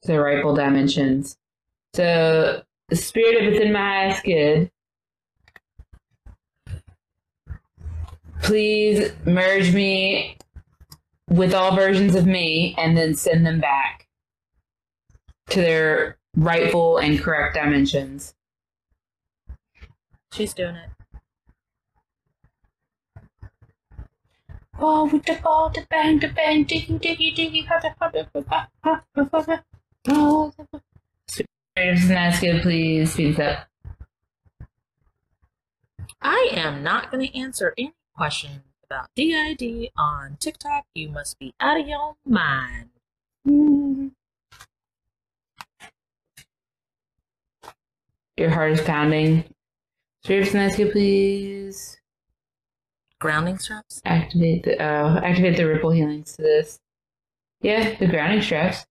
to 0.03 0.13
the 0.13 0.21
rightful 0.21 0.55
dimensions. 0.55 1.37
So, 1.95 2.63
the 2.89 2.97
spirit 2.97 3.45
of 3.45 3.53
within 3.53 3.73
my 3.73 4.07
eyes, 4.07 4.21
good. 4.21 4.71
Please 8.43 9.13
merge 9.25 9.73
me 9.73 10.37
with 11.29 11.55
all 11.55 11.75
versions 11.75 12.14
of 12.14 12.27
me 12.27 12.75
and 12.79 12.97
then 12.97 13.14
send 13.14 13.47
them 13.47 13.61
back 13.61 14.07
to 15.51 15.61
their 15.61 16.18
rightful 16.37 16.99
and 16.99 17.20
correct 17.20 17.55
dimensions. 17.55 18.35
She's 20.33 20.53
doing 20.53 20.77
it. 20.77 20.91
Ball 24.79 25.09
with 25.09 25.25
the 25.25 25.39
ball, 25.43 25.70
the 25.70 25.87
bang, 25.89 26.18
the 26.18 26.29
bang, 26.29 26.64
diggy, 26.64 27.01
diggy, 27.01 27.35
diggy, 27.35 27.66
ha, 27.66 27.79
ha, 27.81 27.95
ha, 28.01 28.11
ha, 28.12 28.68
ha, 28.83 29.03
ha, 29.14 29.29
ha, 29.31 29.43
ha. 29.47 29.62
Oh, 30.09 30.53
Spirits 31.29 32.05
and 32.05 32.12
ask 32.12 32.43
it, 32.43 32.62
please 32.62 33.12
speed 33.12 33.37
this 33.37 33.39
up. 33.39 33.68
I 36.20 36.51
am 36.53 36.83
not 36.83 37.12
going 37.12 37.27
to 37.27 37.39
answer 37.39 37.72
any 37.79 37.95
questions 38.16 38.62
about 38.95 39.11
DID 39.16 39.90
on 39.97 40.36
TikTok. 40.38 40.84
You 40.95 41.09
must 41.09 41.38
be 41.38 41.53
out 41.59 41.80
of 41.80 41.88
your 41.88 42.14
mind. 42.24 42.90
Your 48.36 48.51
heart 48.51 48.72
is 48.72 48.80
pounding. 48.80 49.45
Spirits 50.22 50.55
and 50.55 50.62
ask 50.62 50.78
it, 50.78 50.92
please 50.92 51.99
Grounding 53.20 53.59
straps. 53.59 54.01
activate 54.05 54.64
the 54.64 54.80
oh, 54.82 55.18
activate 55.22 55.57
the 55.57 55.66
ripple 55.66 55.90
healings 55.90 56.36
to 56.36 56.42
this. 56.42 56.78
Yeah, 57.61 57.97
the 57.99 58.07
grounding 58.07 58.42
straps. 58.42 58.86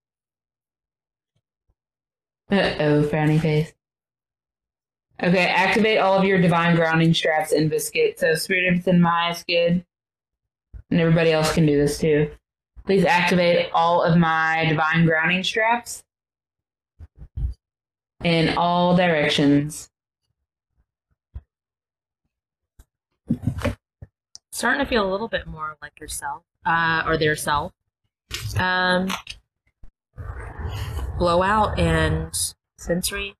Uh 2.51 2.75
oh, 2.79 3.03
frowny 3.03 3.39
face. 3.39 3.73
Okay, 5.21 5.45
activate 5.45 5.99
all 5.99 6.17
of 6.17 6.25
your 6.25 6.41
divine 6.41 6.75
grounding 6.75 7.13
straps 7.13 7.51
in 7.51 7.69
biscuit. 7.69 8.19
So 8.19 8.33
spirit 8.35 8.73
of 8.73 8.87
in 8.87 9.01
my 9.01 9.31
is 9.31 9.43
good. 9.47 9.85
And 10.93 11.01
everybody 11.01 11.31
else 11.31 11.51
can 11.51 11.65
do 11.65 11.75
this 11.75 11.97
too. 11.97 12.29
Please 12.85 13.03
activate 13.03 13.71
all 13.73 14.03
of 14.03 14.15
my 14.15 14.63
divine 14.69 15.07
grounding 15.07 15.43
straps 15.43 16.03
in 18.23 18.55
all 18.57 18.95
directions. 18.95 19.89
Starting 24.51 24.85
to 24.85 24.85
feel 24.87 25.03
a 25.03 25.11
little 25.11 25.27
bit 25.27 25.47
more 25.47 25.77
like 25.81 25.99
yourself, 25.99 26.43
uh, 26.63 27.01
or 27.07 27.17
their 27.17 27.35
self. 27.35 27.71
Um, 28.59 29.11
blowout 31.17 31.79
and 31.79 32.53
sensory. 32.77 33.35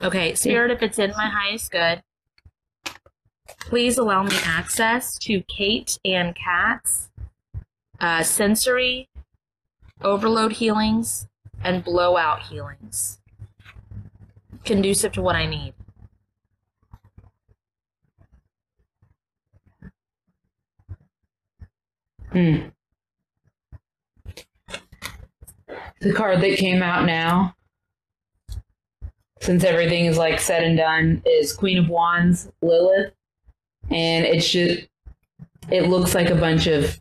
Okay, 0.00 0.34
spirit, 0.34 0.70
if 0.70 0.82
it's 0.82 0.98
in 0.98 1.10
my 1.10 1.28
highest 1.28 1.70
good, 1.70 2.02
please 3.60 3.98
allow 3.98 4.22
me 4.22 4.36
access 4.44 5.18
to 5.18 5.42
Kate 5.42 5.98
and 6.04 6.34
Kat's 6.34 7.10
uh, 8.00 8.22
sensory 8.22 9.08
overload 10.02 10.52
healings 10.52 11.26
and 11.64 11.82
blowout 11.82 12.42
healings, 12.42 13.20
conducive 14.64 15.12
to 15.12 15.22
what 15.22 15.36
I 15.36 15.46
need. 15.46 15.74
Hmm. 22.30 22.68
The 26.00 26.12
card 26.12 26.40
that 26.42 26.58
came 26.58 26.82
out 26.82 27.06
now, 27.06 27.56
since 29.40 29.64
everything 29.64 30.04
is 30.06 30.16
like 30.16 30.38
said 30.38 30.62
and 30.62 30.76
done, 30.76 31.22
is 31.26 31.52
Queen 31.52 31.78
of 31.78 31.88
Wands, 31.88 32.52
Lilith, 32.62 33.12
and 33.90 34.24
it's 34.26 34.48
just 34.48 34.86
it 35.70 35.88
looks 35.88 36.14
like 36.14 36.30
a 36.30 36.34
bunch 36.34 36.66
of 36.66 36.98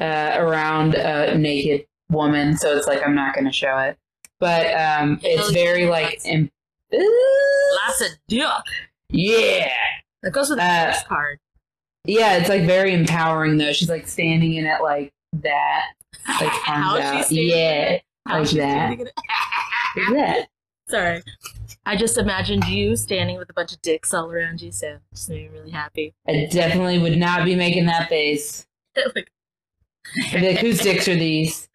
uh, 0.00 0.34
around 0.36 0.94
a 0.94 1.36
naked 1.36 1.86
woman. 2.10 2.56
So 2.56 2.76
it's 2.76 2.86
like 2.86 3.02
I'm 3.04 3.14
not 3.14 3.34
going 3.34 3.44
to 3.46 3.52
show 3.52 3.76
it, 3.78 3.98
but 4.38 4.66
um, 4.74 5.20
it's 5.22 5.50
very 5.50 5.86
like 5.86 6.20
im- 6.24 6.50
Lots 6.92 8.00
of 8.00 8.08
duck. 8.28 8.64
yeah. 9.10 9.70
That 10.22 10.32
goes 10.32 10.48
with 10.50 10.58
the 10.58 10.64
Uh, 10.64 10.94
card. 11.06 11.38
Yeah, 12.04 12.36
it's 12.38 12.48
like 12.48 12.62
very 12.64 12.94
empowering 12.94 13.58
though. 13.58 13.72
She's 13.72 13.88
like 13.90 14.08
standing 14.08 14.54
in 14.54 14.64
it 14.66 14.80
like 14.82 15.12
that. 15.34 15.84
Like 16.40 16.48
How 16.64 16.98
arms 17.00 17.28
she 17.28 17.52
out. 17.52 17.56
Yeah. 17.56 17.98
Like 18.28 18.50
that. 18.50 18.98
that. 20.12 20.48
Sorry. 20.88 21.22
I 21.88 21.96
just 21.96 22.18
imagined 22.18 22.66
you 22.66 22.96
standing 22.96 23.38
with 23.38 23.48
a 23.48 23.54
bunch 23.54 23.72
of 23.72 23.80
dicks 23.80 24.12
all 24.12 24.30
around 24.30 24.60
you, 24.60 24.70
so 24.70 24.98
just 25.14 25.30
made 25.30 25.50
me 25.50 25.58
really 25.58 25.70
happy. 25.70 26.12
I 26.28 26.46
definitely 26.52 26.98
would 26.98 27.16
not 27.16 27.46
be 27.46 27.54
making 27.54 27.86
that 27.86 28.10
face. 28.10 28.66
Like, 30.32 30.58
whose 30.60 30.80
dicks 30.80 31.06
are 31.06 31.16
these? 31.16 31.68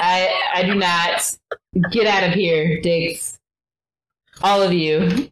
I 0.00 0.50
I 0.52 0.62
do 0.64 0.74
not. 0.74 1.32
Get 1.92 2.08
out 2.08 2.28
of 2.28 2.34
here, 2.34 2.80
dicks. 2.80 3.38
All 4.42 4.60
of 4.60 4.72
you. 4.72 5.30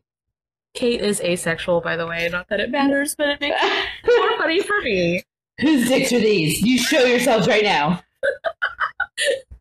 Kate 0.74 1.00
is 1.00 1.20
asexual, 1.20 1.80
by 1.80 1.96
the 1.96 2.06
way. 2.06 2.28
Not 2.30 2.48
that 2.48 2.60
it 2.60 2.70
matters, 2.70 3.16
but 3.16 3.28
it 3.30 3.40
makes 3.40 3.60
it 3.60 4.20
more 4.20 4.38
funny 4.38 4.62
for 4.62 4.80
me. 4.82 5.24
whose 5.60 5.88
dicks 5.88 6.12
are 6.12 6.20
these? 6.20 6.62
You 6.62 6.78
show 6.78 7.04
yourselves 7.04 7.48
right 7.48 7.64
now. 7.64 8.04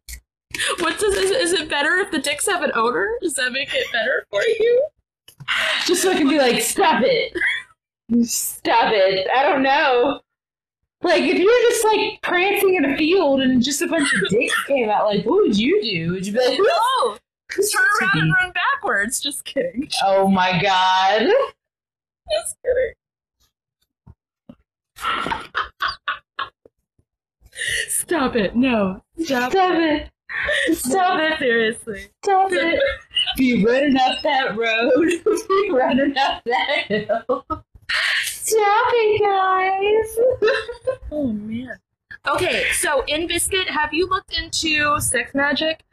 What 0.79 0.99
does 0.99 1.13
is, 1.15 1.31
is 1.31 1.53
it 1.53 1.69
better 1.69 1.97
if 1.97 2.11
the 2.11 2.19
dicks 2.19 2.47
have 2.47 2.63
an 2.63 2.71
owner? 2.75 3.09
Does 3.21 3.33
that 3.35 3.51
make 3.51 3.73
it 3.73 3.91
better 3.91 4.25
for 4.29 4.41
you? 4.41 4.87
Just 5.85 6.01
so 6.01 6.11
I 6.11 6.15
can 6.15 6.27
be 6.27 6.37
like, 6.37 6.61
stop 6.61 7.01
it. 7.03 7.33
Stop 8.23 8.91
it. 8.93 9.27
I 9.35 9.43
don't 9.43 9.63
know. 9.63 10.21
Like, 11.01 11.23
if 11.23 11.37
you 11.37 11.45
were 11.45 11.69
just 11.69 11.85
like 11.85 12.21
prancing 12.21 12.75
in 12.75 12.85
a 12.85 12.97
field 12.97 13.41
and 13.41 13.63
just 13.63 13.81
a 13.81 13.87
bunch 13.87 14.11
of 14.13 14.29
dicks 14.29 14.63
came 14.65 14.89
out, 14.89 15.05
like, 15.05 15.25
what 15.25 15.43
would 15.43 15.57
you 15.57 15.81
do? 15.81 16.13
Would 16.13 16.25
you 16.25 16.33
be 16.33 16.39
like, 16.39 16.59
No! 16.59 17.17
whose 17.53 17.71
Turn 17.71 17.83
around 18.01 18.21
and 18.21 18.33
run 18.33 18.51
backwards. 18.51 19.19
Just 19.19 19.45
kidding. 19.45 19.89
Oh 20.03 20.27
my 20.27 20.59
god. 20.61 21.27
Just 22.31 22.57
kidding. 22.63 22.93
Stop 27.87 28.35
it. 28.35 28.55
No. 28.55 29.01
Stop, 29.19 29.51
Stop 29.51 29.75
it. 29.75 30.09
Stop 30.73 31.19
it. 31.19 31.39
Seriously. 31.39 32.07
Stop 32.23 32.51
it. 32.51 32.79
Be 33.37 33.65
running 33.65 33.97
up 33.97 34.17
that 34.23 34.55
road. 34.57 34.91
Be 35.47 35.69
running 35.71 36.17
up 36.17 36.43
that 36.45 36.85
hill. 36.87 37.45
Stop 38.25 38.91
it, 38.93 39.21
guys. 39.21 40.89
Oh 41.11 41.27
man. 41.27 41.77
Okay, 42.27 42.65
so 42.73 43.03
in 43.07 43.27
Biscuit, 43.27 43.69
have 43.69 43.93
you 43.93 44.07
looked 44.07 44.35
into 44.37 44.99
sex 44.99 45.33
magic? 45.35 45.83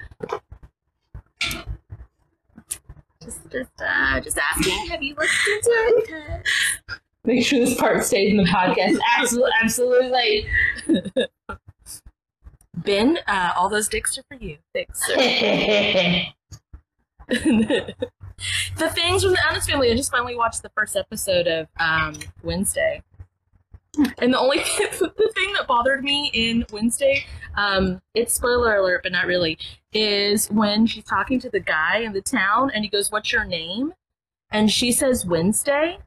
Just, 3.22 3.50
just, 3.50 3.70
uh, 3.80 4.20
just 4.20 4.38
asking. 4.38 4.86
Have 4.88 5.02
you 5.02 5.14
looked 5.14 5.30
into 5.48 5.70
it? 5.70 6.46
Make 7.24 7.44
sure 7.46 7.60
this 7.60 7.74
part 7.78 8.02
stays 8.02 8.32
in 8.32 8.38
the 8.38 8.44
podcast. 8.44 8.98
Absolutely. 9.18 9.52
Absolutely. 9.62 10.46
Ben, 12.74 13.18
uh, 13.26 13.52
all 13.56 13.68
those 13.68 13.88
dicks 13.88 14.18
are 14.18 14.24
for 14.28 14.34
you. 14.34 14.58
Sir. 14.94 15.16
the 17.28 18.90
things 18.90 19.22
from 19.22 19.32
the 19.32 19.38
Addams 19.46 19.68
family. 19.68 19.90
I 19.90 19.96
just 19.96 20.10
finally 20.10 20.34
watched 20.34 20.62
the 20.62 20.70
first 20.70 20.96
episode 20.96 21.46
of 21.46 21.68
um, 21.78 22.14
Wednesday. 22.42 23.02
And 24.18 24.32
the 24.32 24.38
only 24.38 24.58
the 24.58 25.32
thing 25.34 25.52
that 25.52 25.66
bothered 25.66 26.02
me 26.02 26.30
in 26.32 26.64
Wednesday, 26.72 27.26
um, 27.56 28.00
it's 28.14 28.32
spoiler 28.32 28.76
alert, 28.76 29.02
but 29.02 29.12
not 29.12 29.26
really, 29.26 29.58
is 29.92 30.50
when 30.50 30.86
she's 30.86 31.04
talking 31.04 31.38
to 31.40 31.50
the 31.50 31.60
guy 31.60 31.98
in 31.98 32.14
the 32.14 32.22
town 32.22 32.70
and 32.74 32.84
he 32.84 32.90
goes, 32.90 33.12
What's 33.12 33.32
your 33.32 33.44
name? 33.44 33.92
And 34.50 34.70
she 34.70 34.92
says 34.92 35.26
Wednesday. 35.26 35.98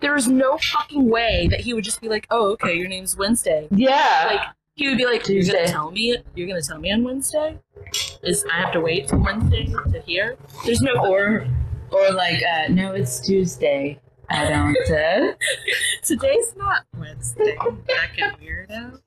There 0.00 0.16
is 0.16 0.28
no 0.28 0.58
fucking 0.58 1.08
way 1.08 1.48
that 1.50 1.60
he 1.60 1.74
would 1.74 1.84
just 1.84 2.00
be 2.00 2.08
like, 2.08 2.28
Oh, 2.30 2.52
okay, 2.52 2.74
your 2.74 2.88
name's 2.88 3.16
Wednesday. 3.16 3.66
Yeah. 3.72 4.28
Like 4.30 4.40
he 4.74 4.88
would 4.88 4.98
be 4.98 5.04
like, 5.04 5.26
You're 5.28 5.38
Tuesday. 5.42 5.52
gonna 5.58 5.68
tell 5.68 5.90
me 5.90 6.16
you're 6.34 6.48
gonna 6.48 6.62
tell 6.62 6.78
me 6.78 6.90
on 6.92 7.04
Wednesday? 7.04 7.58
Is 8.22 8.44
I 8.52 8.56
have 8.60 8.72
to 8.72 8.80
wait 8.80 9.08
till 9.08 9.18
Wednesday 9.18 9.66
to 9.66 10.00
hear? 10.06 10.36
There's 10.64 10.80
no 10.80 10.92
or 11.06 11.46
or 11.90 12.10
like 12.12 12.42
uh, 12.42 12.68
no, 12.68 12.92
it's 12.92 13.20
Tuesday. 13.20 14.00
I 14.30 14.48
don't. 14.48 14.90
Uh, 14.90 15.34
Today's 16.02 16.54
not 16.56 16.84
Wednesday. 16.98 17.54
Fucking 17.58 18.30
weirdo. 18.40 19.00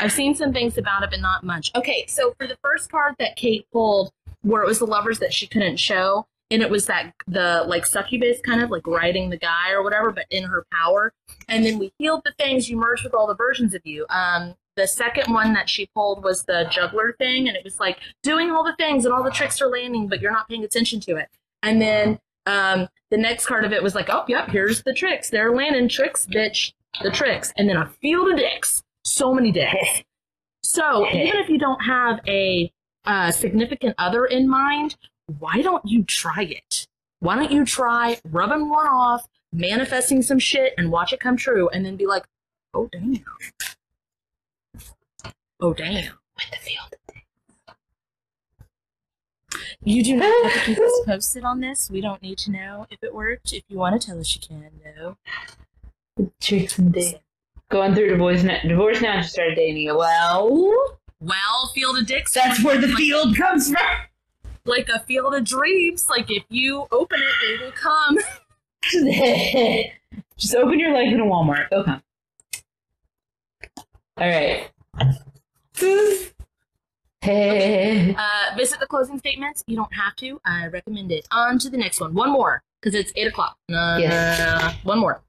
I've 0.00 0.12
seen 0.12 0.34
some 0.36 0.52
things 0.52 0.78
about 0.78 1.02
it, 1.02 1.10
but 1.10 1.20
not 1.20 1.42
much. 1.42 1.72
Okay, 1.74 2.04
so 2.06 2.34
for 2.38 2.46
the 2.46 2.56
first 2.62 2.90
card 2.90 3.16
that 3.18 3.34
Kate 3.36 3.66
pulled, 3.72 4.12
where 4.42 4.62
it 4.62 4.66
was 4.68 4.78
the 4.78 4.86
lovers 4.86 5.18
that 5.18 5.32
she 5.32 5.46
couldn't 5.48 5.78
show, 5.78 6.26
and 6.50 6.62
it 6.62 6.70
was 6.70 6.86
that 6.86 7.12
the 7.26 7.64
like 7.66 7.86
succubus 7.86 8.38
kind 8.44 8.62
of 8.62 8.70
like 8.70 8.86
riding 8.86 9.30
the 9.30 9.36
guy 9.38 9.72
or 9.72 9.82
whatever, 9.82 10.12
but 10.12 10.26
in 10.30 10.44
her 10.44 10.64
power. 10.72 11.12
And 11.48 11.64
then 11.66 11.78
we 11.78 11.92
healed 11.98 12.22
the 12.24 12.32
things. 12.38 12.68
You 12.70 12.76
merged 12.76 13.02
with 13.02 13.14
all 13.14 13.26
the 13.26 13.34
versions 13.34 13.74
of 13.74 13.80
you. 13.84 14.06
Um, 14.10 14.54
the 14.78 14.86
second 14.86 15.34
one 15.34 15.52
that 15.54 15.68
she 15.68 15.86
pulled 15.92 16.22
was 16.22 16.44
the 16.44 16.68
juggler 16.70 17.12
thing, 17.18 17.48
and 17.48 17.56
it 17.56 17.64
was 17.64 17.80
like 17.80 17.98
doing 18.22 18.50
all 18.50 18.62
the 18.62 18.76
things 18.76 19.04
and 19.04 19.12
all 19.12 19.24
the 19.24 19.30
tricks 19.30 19.60
are 19.60 19.68
landing, 19.68 20.06
but 20.06 20.20
you're 20.20 20.30
not 20.30 20.48
paying 20.48 20.62
attention 20.62 21.00
to 21.00 21.16
it. 21.16 21.28
And 21.64 21.82
then 21.82 22.20
um, 22.46 22.88
the 23.10 23.16
next 23.16 23.46
card 23.46 23.64
of 23.64 23.72
it 23.72 23.82
was 23.82 23.96
like, 23.96 24.08
oh, 24.08 24.24
yep, 24.28 24.48
here's 24.48 24.84
the 24.84 24.94
tricks. 24.94 25.30
They're 25.30 25.52
landing 25.52 25.88
tricks, 25.88 26.26
bitch. 26.26 26.72
The 27.02 27.10
tricks. 27.10 27.52
And 27.56 27.68
then 27.68 27.76
a 27.76 27.86
field 28.00 28.30
of 28.30 28.38
dicks. 28.38 28.84
So 29.04 29.34
many 29.34 29.52
dicks. 29.52 30.02
So 30.64 31.08
even 31.08 31.40
if 31.40 31.48
you 31.48 31.56
don't 31.56 31.80
have 31.80 32.20
a 32.28 32.70
uh, 33.06 33.30
significant 33.30 33.94
other 33.96 34.26
in 34.26 34.46
mind, 34.46 34.96
why 35.38 35.62
don't 35.62 35.82
you 35.86 36.04
try 36.04 36.42
it? 36.42 36.86
Why 37.20 37.36
don't 37.36 37.50
you 37.50 37.64
try 37.64 38.18
rubbing 38.30 38.68
one 38.68 38.86
off, 38.86 39.26
manifesting 39.50 40.20
some 40.20 40.38
shit, 40.38 40.74
and 40.76 40.92
watch 40.92 41.14
it 41.14 41.20
come 41.20 41.38
true, 41.38 41.70
and 41.70 41.86
then 41.86 41.96
be 41.96 42.06
like, 42.06 42.26
oh, 42.74 42.86
damn. 42.92 43.24
Oh, 45.60 45.74
damn. 45.74 46.12
with 46.36 46.50
the 46.50 46.56
field. 46.58 46.94
You 49.82 50.04
do 50.04 50.16
not 50.16 50.44
have 50.44 50.52
to 50.52 50.60
keep 50.66 50.78
us 50.78 51.00
posted 51.06 51.44
on 51.44 51.60
this. 51.60 51.90
We 51.90 52.00
don't 52.00 52.20
need 52.22 52.38
to 52.38 52.50
know 52.50 52.86
if 52.90 52.98
it 53.02 53.14
worked. 53.14 53.52
If 53.52 53.62
you 53.68 53.78
want 53.78 54.00
to 54.00 54.06
tell 54.06 54.18
us, 54.20 54.34
you 54.34 54.40
can. 54.46 54.70
No. 54.84 55.16
Tricks 56.40 56.78
and 56.78 56.92
dates. 56.92 57.14
Going 57.70 57.94
through 57.94 58.08
divorce 58.08 58.42
now. 58.42 58.58
Divorce 58.66 59.00
now. 59.00 59.14
and 59.16 59.24
She 59.24 59.30
started 59.30 59.54
dating. 59.56 59.94
Well, 59.96 60.98
Well, 61.20 61.70
field 61.74 61.98
of 61.98 62.06
dicks. 62.06 62.32
that's 62.34 62.62
where 62.62 62.78
the 62.78 62.88
field 62.88 63.36
comes 63.36 63.70
from. 63.70 63.86
like 64.64 64.88
a 64.88 65.00
field 65.00 65.34
of 65.34 65.44
dreams. 65.44 66.08
Like 66.08 66.30
if 66.30 66.44
you 66.50 66.86
open 66.92 67.20
it, 67.20 67.58
they 67.58 67.64
will 67.64 67.72
come. 67.72 68.18
Just 70.36 70.54
open 70.54 70.78
your 70.78 70.92
life 70.92 71.12
in 71.12 71.20
a 71.20 71.24
Walmart. 71.24 71.68
They'll 71.70 71.84
come. 71.84 72.02
All 74.16 74.28
right. 74.28 74.70
Hey. 77.20 78.14
Uh, 78.16 78.56
visit 78.56 78.80
the 78.80 78.86
closing 78.86 79.18
statements. 79.18 79.64
You 79.66 79.76
don't 79.76 79.92
have 79.92 80.14
to. 80.16 80.40
I 80.44 80.66
recommend 80.68 81.10
it. 81.12 81.26
On 81.30 81.58
to 81.58 81.68
the 81.68 81.76
next 81.76 82.00
one. 82.00 82.14
One 82.14 82.30
more, 82.30 82.62
because 82.80 82.94
it's 82.94 83.12
eight 83.16 83.26
o'clock. 83.26 83.56
Uh, 83.70 83.98
Yes. 84.00 84.76
One 84.84 84.98
more. 84.98 85.20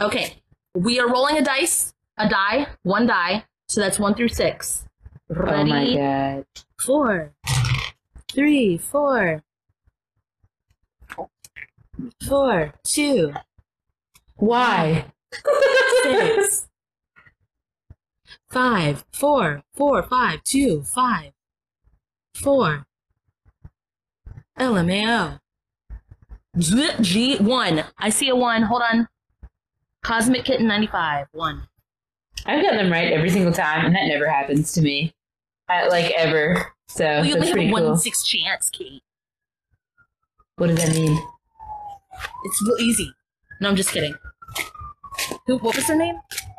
Okay. 0.00 0.34
We 0.74 1.00
are 1.00 1.08
rolling 1.08 1.38
a 1.38 1.42
dice, 1.42 1.94
a 2.18 2.28
die, 2.28 2.66
one 2.82 3.06
die. 3.06 3.44
So 3.68 3.80
that's 3.80 3.98
one 3.98 4.14
through 4.14 4.28
six. 4.28 4.84
Ready? 5.28 5.52
Oh 5.60 5.64
my 5.64 5.94
god. 5.96 6.44
Four, 6.78 7.32
three, 8.30 8.78
four, 8.78 9.42
four, 12.26 12.72
two, 12.84 13.32
Why? 14.36 15.06
six, 16.04 16.67
five, 18.50 19.04
four, 19.12 19.62
four, 19.74 20.02
five, 20.02 20.42
two, 20.44 20.82
five, 20.82 21.32
four. 22.34 22.86
LMAO. 24.58 25.40
G, 26.56 26.90
G 27.00 27.36
one. 27.38 27.84
I 27.98 28.10
see 28.10 28.28
a 28.28 28.34
one. 28.36 28.62
Hold 28.62 28.82
on. 28.82 29.08
Cosmic 30.02 30.44
Kitten 30.44 30.66
95. 30.66 31.26
One. 31.32 31.68
I've 32.46 32.62
gotten 32.62 32.78
them 32.78 32.90
right 32.92 33.12
every 33.12 33.30
single 33.30 33.52
time, 33.52 33.84
and 33.84 33.94
that 33.94 34.06
never 34.06 34.28
happens 34.28 34.72
to 34.72 34.82
me. 34.82 35.12
I, 35.68 35.86
like 35.88 36.12
ever. 36.16 36.72
So 36.88 37.04
Well, 37.04 37.24
you 37.24 37.34
only 37.34 37.48
have 37.48 37.58
a 37.58 37.70
one 37.70 37.84
in 37.84 37.96
six 37.98 38.24
chance, 38.26 38.70
Kate. 38.70 39.02
What 40.56 40.68
does 40.68 40.78
that 40.78 40.94
mean? 40.94 41.20
It's 42.44 42.62
real 42.62 42.78
easy. 42.80 43.12
No, 43.60 43.68
I'm 43.68 43.76
just 43.76 43.92
kidding. 43.92 44.14
Who? 45.46 45.58
What 45.58 45.76
was 45.76 45.86
her 45.86 45.94
name? 45.94 46.16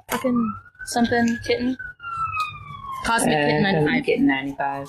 Fucking 0.10 0.54
something 0.90 1.38
kitten. 1.46 1.78
Cosmic 3.06 3.38
Kitten 3.38 3.66
Uh, 3.66 3.72
95. 3.72 4.06
Kitten 4.06 4.28
95. 4.28 4.88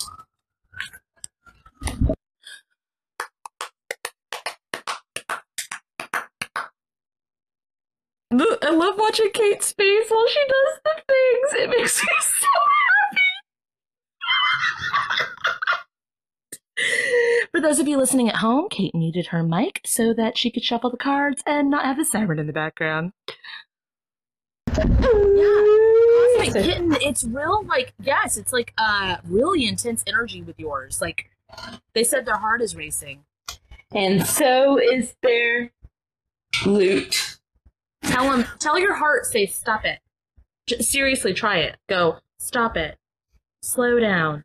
Look, 8.32 8.64
I 8.64 8.70
love 8.70 8.94
watching 8.96 9.30
Kate's 9.34 9.72
face 9.72 10.08
while 10.08 10.26
she 10.28 10.38
does 10.46 10.80
the 10.84 11.02
things. 11.08 11.64
It 11.64 11.70
makes 11.70 12.00
me 12.00 12.08
so 12.20 12.46
happy. 16.76 17.48
For 17.50 17.60
those 17.60 17.80
of 17.80 17.88
you 17.88 17.98
listening 17.98 18.28
at 18.28 18.36
home, 18.36 18.68
Kate 18.70 18.94
muted 18.94 19.26
her 19.28 19.42
mic 19.42 19.80
so 19.84 20.14
that 20.14 20.38
she 20.38 20.50
could 20.50 20.62
shuffle 20.62 20.90
the 20.90 20.96
cards 20.96 21.42
and 21.44 21.68
not 21.70 21.84
have 21.84 21.96
the 21.96 22.04
siren 22.04 22.38
in 22.38 22.46
the 22.46 22.52
background. 22.52 23.12
Yeah. 24.76 25.69
So- 26.48 26.62
Kitten, 26.62 26.96
it's 27.00 27.24
real, 27.24 27.64
like, 27.66 27.92
yes, 28.02 28.36
it's 28.36 28.52
like 28.52 28.72
uh 28.78 29.16
really 29.24 29.66
intense 29.66 30.02
energy 30.06 30.42
with 30.42 30.58
yours. 30.58 31.00
Like, 31.00 31.30
they 31.94 32.04
said 32.04 32.24
their 32.26 32.36
heart 32.38 32.62
is 32.62 32.74
racing. 32.74 33.24
And 33.92 34.24
so 34.26 34.78
is 34.78 35.14
their 35.22 35.72
loot. 36.64 37.38
Tell 38.04 38.30
them, 38.30 38.46
tell 38.58 38.78
your 38.78 38.94
heart, 38.94 39.26
say, 39.26 39.46
stop 39.46 39.84
it. 39.84 39.98
J- 40.66 40.80
seriously, 40.80 41.34
try 41.34 41.58
it. 41.58 41.76
Go, 41.88 42.18
stop 42.38 42.76
it. 42.76 42.96
Slow 43.62 43.98
down. 44.00 44.44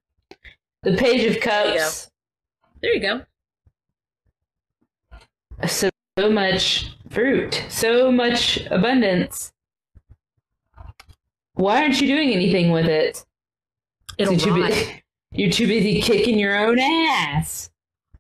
The 0.84 0.96
Page 0.98 1.26
of 1.28 1.36
you 1.36 1.42
Cups. 1.42 2.12
There 2.82 2.94
you 2.94 3.00
go. 3.02 3.22
So, 5.68 5.90
so 6.20 6.30
much 6.30 6.96
fruit. 7.10 7.64
So 7.70 8.12
much 8.12 8.60
abundance. 8.70 9.54
Why 11.56 11.82
aren't 11.82 12.00
you 12.00 12.08
doing 12.08 12.32
anything 12.32 12.72
with 12.72 12.86
it? 12.86 13.26
It'll 14.18 14.34
You're 14.34 14.42
too, 14.42 14.76
bu- 14.76 14.92
you're 15.32 15.52
too 15.52 15.68
busy 15.68 16.02
kicking 16.02 16.38
your 16.38 16.56
own 16.58 16.80
ass. 16.80 17.70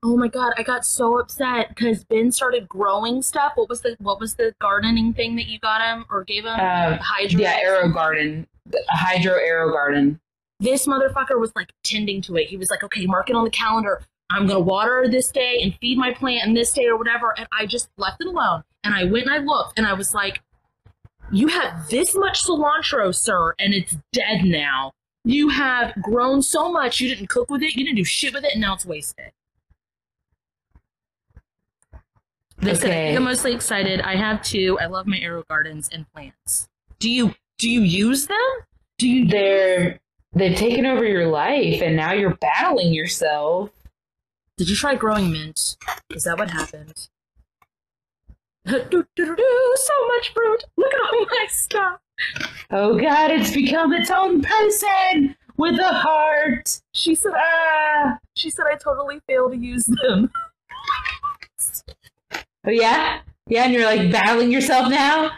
Oh 0.03 0.15
my 0.17 0.27
god, 0.27 0.53
I 0.57 0.63
got 0.63 0.85
so 0.85 1.19
upset 1.19 1.69
because 1.69 2.03
Ben 2.03 2.31
started 2.31 2.69
growing 2.69 3.21
stuff. 3.21 3.53
What 3.55 3.69
was 3.69 3.81
the 3.81 3.95
what 3.99 4.19
was 4.19 4.35
the 4.35 4.53
gardening 4.61 5.13
thing 5.13 5.35
that 5.35 5.47
you 5.47 5.59
got 5.59 5.81
him 5.81 6.05
or 6.11 6.23
gave 6.23 6.45
him? 6.45 6.53
Uh, 6.53 6.97
Hydro. 7.01 7.41
yeah, 7.41 7.59
AeroGarden. 7.63 8.45
A 8.73 8.95
Hydro 8.95 9.33
AeroGarden. 9.33 10.19
This 10.59 10.85
motherfucker 10.85 11.39
was 11.39 11.51
like 11.55 11.71
tending 11.83 12.21
to 12.23 12.35
it. 12.37 12.47
He 12.47 12.55
was 12.55 12.69
like, 12.69 12.83
okay, 12.83 13.05
mark 13.07 13.29
it 13.29 13.35
on 13.35 13.45
the 13.45 13.49
calendar. 13.49 14.03
I'm 14.29 14.47
gonna 14.47 14.59
water 14.59 15.07
this 15.09 15.31
day 15.31 15.59
and 15.63 15.75
feed 15.81 15.97
my 15.97 16.13
plant 16.13 16.47
and 16.47 16.55
this 16.55 16.71
day 16.71 16.85
or 16.85 16.97
whatever. 16.97 17.33
And 17.37 17.47
I 17.51 17.65
just 17.65 17.89
left 17.97 18.21
it 18.21 18.27
alone. 18.27 18.63
And 18.83 18.93
I 18.93 19.05
went 19.05 19.25
and 19.25 19.33
I 19.33 19.39
looked 19.39 19.79
and 19.79 19.87
I 19.87 19.93
was 19.93 20.13
like, 20.13 20.41
you 21.31 21.47
have 21.47 21.87
this 21.89 22.15
much 22.15 22.43
cilantro, 22.43 23.13
sir, 23.13 23.53
and 23.59 23.73
it's 23.73 23.97
dead 24.11 24.43
now. 24.43 24.91
You 25.23 25.49
have 25.49 25.93
grown 26.01 26.41
so 26.41 26.71
much, 26.71 26.99
you 26.99 27.09
didn't 27.09 27.27
cook 27.27 27.49
with 27.49 27.63
it, 27.63 27.75
you 27.75 27.83
didn't 27.83 27.97
do 27.97 28.03
shit 28.03 28.33
with 28.33 28.45
it, 28.45 28.51
and 28.53 28.61
now 28.61 28.75
it's 28.75 28.85
wasted. 28.85 29.31
Listen, 32.61 32.89
I 32.89 32.93
think 32.93 33.17
I'm 33.17 33.23
mostly 33.23 33.53
excited. 33.53 34.01
I 34.01 34.15
have 34.15 34.41
two. 34.41 34.77
I 34.79 34.85
love 34.85 35.07
my 35.07 35.17
AeroGardens 35.17 35.89
and 35.91 36.09
plants. 36.13 36.67
Do 36.99 37.09
you 37.09 37.35
do 37.57 37.69
you 37.69 37.81
use 37.81 38.27
them? 38.27 38.37
Do 38.97 39.09
you 39.09 39.27
They're 39.27 39.99
they've 40.33 40.55
taken 40.55 40.85
over 40.85 41.05
your 41.05 41.27
life 41.27 41.81
and 41.81 41.95
now 41.95 42.13
you're 42.13 42.35
battling 42.35 42.93
yourself. 42.93 43.71
Did 44.57 44.69
you 44.69 44.75
try 44.75 44.95
growing 44.95 45.31
mint? 45.31 45.77
Is 46.11 46.23
that 46.23 46.37
what 46.37 46.49
happened? 46.49 47.07
Do, 48.65 48.83
do, 48.89 49.05
do, 49.15 49.75
so 49.75 50.07
much 50.07 50.33
fruit. 50.33 50.63
Look 50.77 50.93
at 50.93 50.99
all 51.13 51.25
my 51.25 51.45
stuff. 51.49 51.99
Oh 52.71 52.97
god, 52.99 53.31
it's 53.31 53.51
become 53.53 53.93
its 53.93 54.09
own 54.09 54.41
person 54.41 55.35
with 55.57 55.79
a 55.79 55.93
heart. 55.93 56.81
She 56.93 57.13
said, 57.15 57.33
Ah. 57.35 58.17
she 58.35 58.49
said 58.49 58.65
I 58.71 58.75
totally 58.75 59.19
failed 59.27 59.51
to 59.53 59.57
use 59.57 59.85
them. 59.85 60.31
Oh 62.67 62.71
yeah? 62.71 63.19
Yeah, 63.47 63.65
and 63.65 63.73
you're 63.73 63.85
like 63.85 64.11
battling 64.11 64.51
yourself 64.51 64.89
now? 64.89 65.29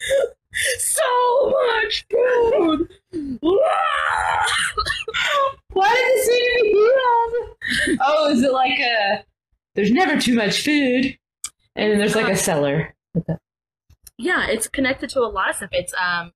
so 0.78 1.50
much 1.50 2.06
food. 2.10 2.88
Why 5.72 5.94
did 5.94 6.14
this 6.16 6.28
need 6.28 6.56
to 6.56 6.62
be 6.62 6.68
healed? 6.70 7.98
Oh, 8.02 8.30
is 8.30 8.42
it 8.42 8.52
like 8.52 8.78
a? 8.80 9.24
There's 9.74 9.92
never 9.92 10.18
too 10.18 10.34
much 10.34 10.62
food, 10.62 11.18
and 11.76 11.92
then 11.92 11.98
there's 11.98 12.14
like 12.14 12.32
a 12.32 12.36
cellar. 12.36 12.94
yeah, 14.18 14.46
it's 14.46 14.68
connected 14.68 15.10
to 15.10 15.20
a 15.20 15.28
lot 15.28 15.50
of 15.50 15.56
stuff. 15.56 15.70
It's 15.72 15.94
um 15.94 16.32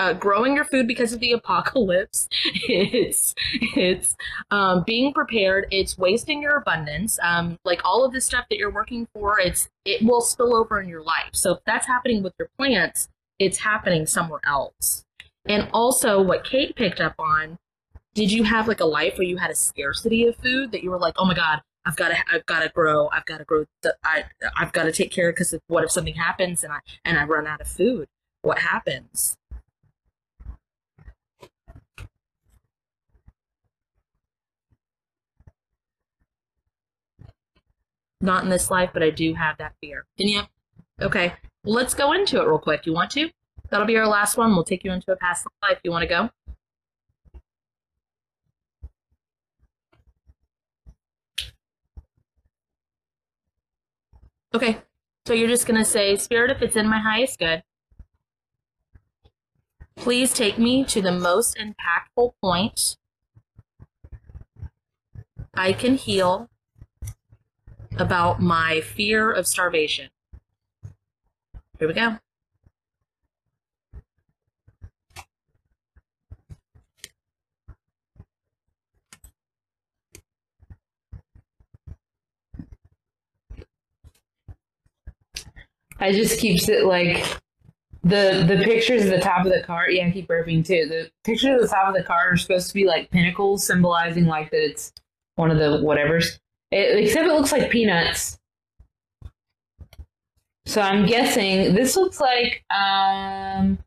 uh, 0.00 0.14
growing 0.14 0.56
your 0.56 0.64
food 0.64 0.88
because 0.88 1.12
of 1.12 1.20
the 1.20 1.32
apocalypse. 1.32 2.28
It's 2.72 3.34
it's 3.76 4.14
um, 4.50 4.84
being 4.86 5.12
prepared. 5.12 5.66
It's 5.70 5.98
wasting 5.98 6.40
your 6.40 6.56
abundance. 6.56 7.18
Um, 7.22 7.58
like 7.64 7.80
all 7.84 8.04
of 8.04 8.12
this 8.12 8.24
stuff 8.24 8.46
that 8.48 8.56
you're 8.56 8.70
working 8.70 9.06
for, 9.12 9.38
it's 9.38 9.68
it 9.84 10.02
will 10.02 10.20
spill 10.20 10.54
over 10.54 10.80
in 10.80 10.88
your 10.88 11.02
life. 11.02 11.30
So 11.32 11.52
if 11.52 11.58
that's 11.66 11.86
happening 11.86 12.22
with 12.22 12.32
your 12.38 12.48
plants, 12.56 13.08
it's 13.38 13.58
happening 13.58 14.06
somewhere 14.06 14.40
else. 14.44 15.04
And 15.46 15.68
also, 15.72 16.22
what 16.22 16.44
Kate 16.44 16.74
picked 16.76 17.00
up 17.00 17.14
on, 17.18 17.58
did 18.14 18.30
you 18.32 18.44
have 18.44 18.68
like 18.68 18.80
a 18.80 18.86
life 18.86 19.14
where 19.18 19.26
you 19.26 19.36
had 19.36 19.50
a 19.50 19.54
scarcity 19.54 20.26
of 20.26 20.36
food 20.36 20.72
that 20.72 20.82
you 20.82 20.90
were 20.90 20.98
like, 20.98 21.14
oh 21.18 21.24
my 21.26 21.34
god, 21.34 21.60
I've 21.86 21.96
got 21.96 22.08
to, 22.08 22.16
I've 22.32 22.46
got 22.46 22.60
to 22.60 22.68
grow, 22.68 23.08
I've 23.12 23.24
got 23.24 23.38
to 23.38 23.44
grow, 23.44 23.64
I, 24.04 24.24
I've 24.58 24.72
got 24.72 24.84
to 24.84 24.92
take 24.92 25.10
care 25.10 25.32
because 25.32 25.54
what 25.68 25.84
if 25.84 25.90
something 25.90 26.14
happens 26.14 26.62
and 26.62 26.72
I 26.72 26.78
and 27.04 27.18
I 27.18 27.24
run 27.24 27.46
out 27.46 27.60
of 27.60 27.68
food? 27.68 28.08
What 28.42 28.58
happens? 28.58 29.36
Not 38.20 38.44
in 38.44 38.50
this 38.50 38.70
life, 38.70 38.90
but 38.92 39.02
I 39.02 39.10
do 39.10 39.32
have 39.34 39.56
that 39.58 39.72
fear. 39.80 40.04
Didn't 40.18 40.32
you? 40.32 40.42
Okay, 41.00 41.32
let's 41.64 41.94
go 41.94 42.12
into 42.12 42.38
it 42.40 42.46
real 42.46 42.58
quick. 42.58 42.84
You 42.84 42.92
want 42.92 43.10
to? 43.12 43.30
That'll 43.70 43.86
be 43.86 43.96
our 43.96 44.06
last 44.06 44.36
one. 44.36 44.50
We'll 44.50 44.64
take 44.64 44.84
you 44.84 44.92
into 44.92 45.10
a 45.12 45.16
past 45.16 45.46
life. 45.62 45.78
You 45.82 45.90
want 45.90 46.02
to 46.02 46.08
go? 46.08 46.30
Okay, 54.52 54.78
so 55.26 55.32
you're 55.32 55.48
just 55.48 55.66
going 55.66 55.78
to 55.78 55.84
say, 55.84 56.16
Spirit, 56.16 56.50
if 56.50 56.60
it's 56.60 56.74
in 56.76 56.88
my 56.88 56.98
highest 56.98 57.38
good, 57.38 57.62
please 59.94 60.32
take 60.32 60.58
me 60.58 60.84
to 60.84 61.00
the 61.00 61.12
most 61.12 61.56
impactful 61.56 62.32
point 62.40 62.96
I 65.54 65.72
can 65.72 65.94
heal 65.94 66.48
about 67.96 68.40
my 68.40 68.80
fear 68.80 69.30
of 69.30 69.46
starvation. 69.46 70.08
Here 71.78 71.86
we 71.86 71.94
go. 71.94 72.18
I 86.00 86.12
just 86.12 86.40
keeps 86.40 86.68
it 86.68 86.84
like 86.84 87.24
the 88.02 88.44
the 88.48 88.62
pictures 88.64 89.04
at 89.04 89.10
the 89.10 89.20
top 89.20 89.44
of 89.44 89.52
the 89.52 89.62
card. 89.62 89.92
Yeah, 89.92 90.06
I 90.06 90.10
keep 90.10 90.28
burping 90.28 90.64
too. 90.64 90.86
The 90.88 91.10
pictures 91.24 91.54
at 91.54 91.60
the 91.60 91.68
top 91.68 91.88
of 91.88 91.94
the 91.94 92.02
card 92.02 92.32
are 92.32 92.36
supposed 92.36 92.68
to 92.68 92.74
be 92.74 92.86
like 92.86 93.10
pinnacles, 93.10 93.66
symbolizing 93.66 94.24
like 94.26 94.50
that 94.50 94.64
it's 94.64 94.92
one 95.36 95.50
of 95.50 95.58
the 95.58 95.78
whatevers. 95.78 96.38
It, 96.70 97.04
except 97.04 97.26
it 97.26 97.32
looks 97.32 97.52
like 97.52 97.70
peanuts. 97.70 98.38
So 100.64 100.80
I'm 100.80 101.04
guessing 101.04 101.74
this 101.74 101.96
looks 101.96 102.20
like 102.20 102.64
um 102.70 103.78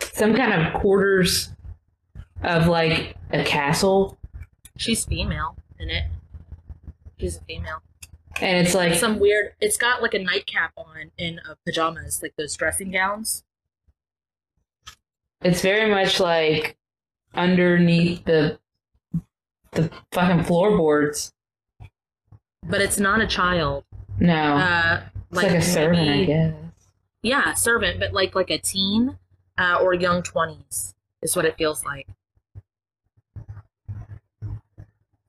some 0.00 0.34
kind 0.34 0.52
of 0.52 0.72
quarters 0.80 1.50
of 2.42 2.66
like 2.66 3.16
a 3.32 3.44
castle. 3.44 4.18
She's 4.78 5.04
female 5.04 5.56
in 5.78 5.90
it. 5.90 6.04
She's 7.18 7.36
a 7.36 7.40
female. 7.42 7.82
And 8.40 8.66
it's 8.66 8.74
like 8.74 8.94
some 8.94 9.18
weird. 9.18 9.54
It's 9.60 9.76
got 9.76 10.02
like 10.02 10.14
a 10.14 10.18
nightcap 10.18 10.72
on 10.76 11.12
in 11.18 11.40
uh, 11.48 11.54
pajamas, 11.64 12.22
like 12.22 12.34
those 12.36 12.56
dressing 12.56 12.90
gowns. 12.90 13.44
It's 15.42 15.60
very 15.60 15.90
much 15.90 16.18
like 16.20 16.76
underneath 17.34 18.24
the 18.24 18.58
the 19.72 19.90
fucking 20.12 20.44
floorboards. 20.44 21.32
But 22.68 22.80
it's 22.80 22.98
not 22.98 23.20
a 23.20 23.26
child. 23.26 23.84
No, 24.18 24.34
Uh, 24.34 25.02
it's 25.30 25.42
like, 25.42 25.52
a 25.52 25.62
servant, 25.62 26.08
I 26.08 26.24
guess. 26.24 26.54
Yeah, 27.22 27.54
servant, 27.54 27.98
but 27.98 28.12
like 28.12 28.34
like 28.34 28.50
a 28.50 28.58
teen 28.58 29.18
uh, 29.58 29.78
or 29.80 29.94
young 29.94 30.22
twenties 30.22 30.94
is 31.22 31.34
what 31.34 31.44
it 31.44 31.56
feels 31.56 31.84
like. 31.84 32.06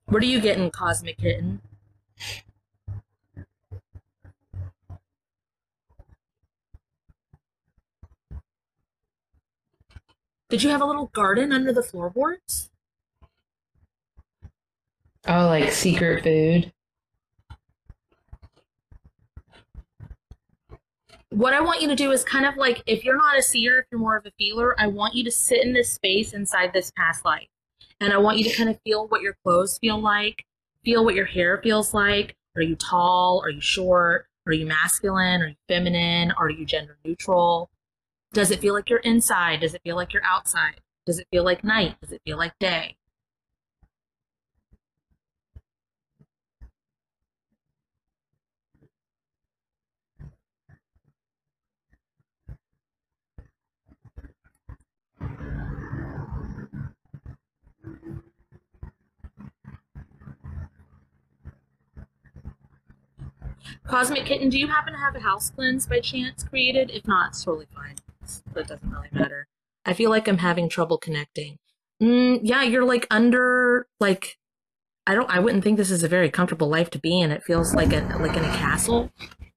What 0.06 0.22
are 0.22 0.26
you 0.26 0.40
getting, 0.40 0.70
Cosmic 0.70 1.18
Kitten? 1.18 1.60
Did 10.54 10.62
you 10.62 10.70
have 10.70 10.82
a 10.82 10.84
little 10.84 11.06
garden 11.06 11.50
under 11.52 11.72
the 11.72 11.82
floorboards? 11.82 12.70
Oh, 15.26 15.46
like 15.46 15.72
secret 15.72 16.22
food. 16.22 16.72
what 21.30 21.54
I 21.54 21.60
want 21.60 21.82
you 21.82 21.88
to 21.88 21.96
do 21.96 22.12
is 22.12 22.22
kind 22.22 22.46
of 22.46 22.56
like 22.56 22.84
if 22.86 23.04
you're 23.04 23.16
not 23.16 23.36
a 23.36 23.42
seer, 23.42 23.80
if 23.80 23.86
you're 23.90 23.98
more 23.98 24.16
of 24.16 24.26
a 24.26 24.30
feeler, 24.38 24.80
I 24.80 24.86
want 24.86 25.16
you 25.16 25.24
to 25.24 25.30
sit 25.32 25.64
in 25.64 25.72
this 25.72 25.92
space 25.92 26.32
inside 26.32 26.72
this 26.72 26.92
past 26.96 27.24
life. 27.24 27.48
And 28.00 28.12
I 28.12 28.18
want 28.18 28.38
you 28.38 28.44
to 28.44 28.56
kind 28.56 28.70
of 28.70 28.78
feel 28.84 29.08
what 29.08 29.22
your 29.22 29.36
clothes 29.42 29.76
feel 29.78 30.00
like, 30.00 30.44
feel 30.84 31.04
what 31.04 31.16
your 31.16 31.26
hair 31.26 31.58
feels 31.64 31.92
like. 31.92 32.36
Are 32.54 32.62
you 32.62 32.76
tall? 32.76 33.42
Are 33.44 33.50
you 33.50 33.60
short? 33.60 34.28
Are 34.46 34.52
you 34.52 34.66
masculine? 34.66 35.42
Are 35.42 35.48
you 35.48 35.56
feminine? 35.66 36.30
Are 36.30 36.48
you 36.48 36.64
gender 36.64 36.96
neutral? 37.04 37.70
Does 38.34 38.50
it 38.50 38.58
feel 38.58 38.74
like 38.74 38.90
you're 38.90 38.98
inside? 38.98 39.60
Does 39.60 39.74
it 39.74 39.82
feel 39.84 39.94
like 39.94 40.12
you're 40.12 40.24
outside? 40.24 40.80
Does 41.06 41.20
it 41.20 41.28
feel 41.30 41.44
like 41.44 41.62
night? 41.62 41.94
Does 42.00 42.10
it 42.10 42.20
feel 42.24 42.36
like 42.36 42.52
day? 42.58 42.96
Cosmic 63.86 64.24
Kitten, 64.24 64.48
do 64.48 64.58
you 64.58 64.66
happen 64.66 64.92
to 64.92 64.98
have 64.98 65.14
a 65.14 65.20
house 65.20 65.50
cleanse 65.50 65.86
by 65.86 66.00
chance 66.00 66.42
created? 66.42 66.90
If 66.90 67.06
not, 67.06 67.28
it's 67.28 67.44
totally 67.44 67.68
fine. 67.72 67.94
It's- 68.24 68.42
That 68.54 68.68
doesn't 68.68 68.90
really 68.90 69.08
matter. 69.12 69.46
I 69.84 69.92
feel 69.92 70.10
like 70.10 70.26
I'm 70.28 70.38
having 70.38 70.68
trouble 70.68 70.98
connecting. 70.98 71.58
Mm, 72.02 72.40
yeah, 72.42 72.62
you're 72.62 72.84
like 72.84 73.06
under 73.10 73.86
like 74.00 74.38
I 75.06 75.14
don't 75.14 75.28
I 75.30 75.38
wouldn't 75.40 75.62
think 75.62 75.76
this 75.76 75.90
is 75.90 76.02
a 76.02 76.08
very 76.08 76.30
comfortable 76.30 76.68
life 76.68 76.90
to 76.90 76.98
be 76.98 77.20
in. 77.20 77.30
It 77.30 77.44
feels 77.44 77.74
like 77.74 77.92
a 77.92 78.00
like 78.18 78.36
in 78.36 78.44
a 78.44 78.56
castle 78.56 79.12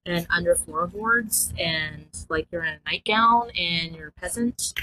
and 0.06 0.27
under 0.30 0.53
floorboards 0.56 1.53
and 1.57 2.06
like 2.30 2.48
you're 2.52 2.64
in 2.64 2.76
a 2.76 2.89
nightgown 2.89 3.49
and 3.57 3.95
you're 3.95 4.10
a 4.10 4.11
peasant. 4.11 4.73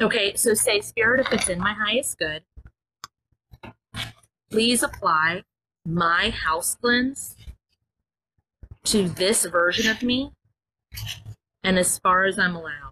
Okay, 0.00 0.34
so 0.36 0.54
say 0.54 0.80
spirit 0.80 1.20
if 1.26 1.32
it's 1.32 1.48
in 1.48 1.58
my 1.58 1.72
highest 1.74 2.18
good. 2.18 2.42
Please 4.50 4.82
apply 4.82 5.42
my 5.84 6.30
house 6.30 6.76
cleanse 6.76 7.36
to 8.84 9.08
this 9.08 9.44
version 9.44 9.90
of 9.90 10.02
me 10.02 10.30
and 11.62 11.78
as 11.78 11.98
far 11.98 12.24
as 12.24 12.38
I'm 12.38 12.54
allowed. 12.56 12.87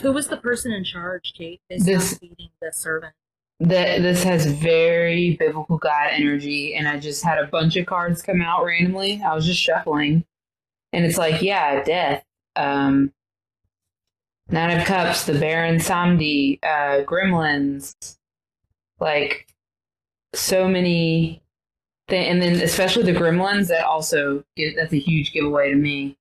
Who 0.00 0.12
was 0.12 0.28
the 0.28 0.36
person 0.36 0.72
in 0.72 0.84
charge, 0.84 1.32
Kate? 1.36 1.60
Is 1.70 1.84
This- 1.84 2.18
feeding 2.18 2.48
the 2.60 2.72
servant. 2.72 3.14
That 3.62 4.00
this 4.00 4.22
has 4.24 4.46
very 4.46 5.36
biblical 5.36 5.76
God 5.76 6.08
energy, 6.12 6.74
and 6.74 6.88
I 6.88 6.98
just 6.98 7.22
had 7.22 7.36
a 7.38 7.46
bunch 7.46 7.76
of 7.76 7.84
cards 7.84 8.22
come 8.22 8.40
out 8.40 8.64
randomly. 8.64 9.20
I 9.22 9.34
was 9.34 9.44
just 9.44 9.60
shuffling, 9.60 10.24
and 10.94 11.04
it's 11.04 11.18
like, 11.18 11.42
yeah, 11.42 11.82
death. 11.84 12.24
Um, 12.56 13.12
Nine 14.48 14.78
of 14.80 14.86
Cups, 14.86 15.26
the 15.26 15.38
Baron 15.38 15.76
Samedi, 15.76 16.58
uh, 16.62 17.04
Gremlins, 17.04 17.94
like 18.98 19.46
so 20.34 20.66
many, 20.66 21.42
th- 22.08 22.28
and 22.28 22.40
then 22.42 22.54
especially 22.62 23.04
the 23.12 23.16
Gremlins. 23.18 23.68
That 23.68 23.84
also 23.84 24.42
give, 24.56 24.74
that's 24.74 24.92
a 24.94 24.98
huge 24.98 25.32
giveaway 25.32 25.68
to 25.70 25.76
me. 25.76 26.16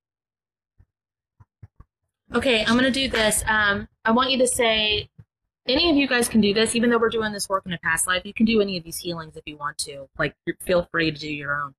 Okay, 2.36 2.64
I'm 2.64 2.76
gonna 2.76 2.92
do 2.92 3.10
this. 3.10 3.44
Um, 3.48 3.88
I 4.06 4.12
want 4.12 4.30
you 4.30 4.38
to 4.38 4.48
say 4.48 5.10
any 5.68 5.90
of 5.90 5.96
you 5.96 6.08
guys 6.08 6.30
can 6.30 6.42
do 6.42 6.54
this, 6.54 6.76
even 6.76 6.90
though 6.90 7.00
we're 7.00 7.10
doing 7.10 7.34
this 7.34 7.50
work 7.50 7.66
in 7.66 7.74
a 7.74 7.78
past 7.80 8.08
life. 8.08 8.22
You 8.24 8.34
can 8.34 8.46
do 8.46 8.62
any 8.62 8.78
of 8.78 8.84
these 8.84 8.98
healings 8.98 9.36
if 9.36 9.44
you 9.46 9.58
want 9.58 9.78
to. 9.80 10.08
Like, 10.18 10.36
feel 10.62 10.88
free 10.92 11.12
to 11.12 11.18
do 11.18 11.32
your 11.34 11.56
own. 11.56 11.74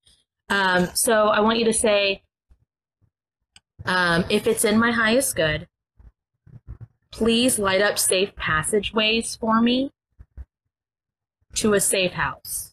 Um, 0.49 0.89
so 0.95 1.29
I 1.29 1.41
want 1.41 1.59
you 1.59 1.65
to 1.67 1.73
say, 1.73 2.23
um, 3.85 4.25
if 4.29 4.47
it's 4.49 4.65
in 4.65 4.79
my 4.79 4.91
highest 4.91 5.37
good, 5.37 5.69
please 7.13 7.59
light 7.59 7.81
up 7.81 7.99
safe 7.99 8.35
passageways 8.35 9.37
for 9.37 9.61
me 9.61 9.93
to 11.55 11.75
a 11.75 11.81
safe 11.81 12.13
house. 12.13 12.70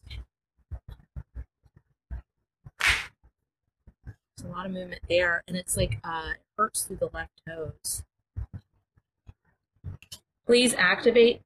There's 4.38 4.52
a 4.52 4.56
lot 4.56 4.68
of 4.68 4.72
movement 4.72 5.02
there, 5.10 5.44
and 5.48 5.58
it's 5.58 5.76
like 5.76 5.98
uh, 6.04 6.34
it 6.36 6.42
hurts 6.58 6.84
through 6.84 6.98
the 6.98 7.10
left 7.12 7.42
toes. 7.48 8.04
Please 10.46 10.76
activate 10.76 11.42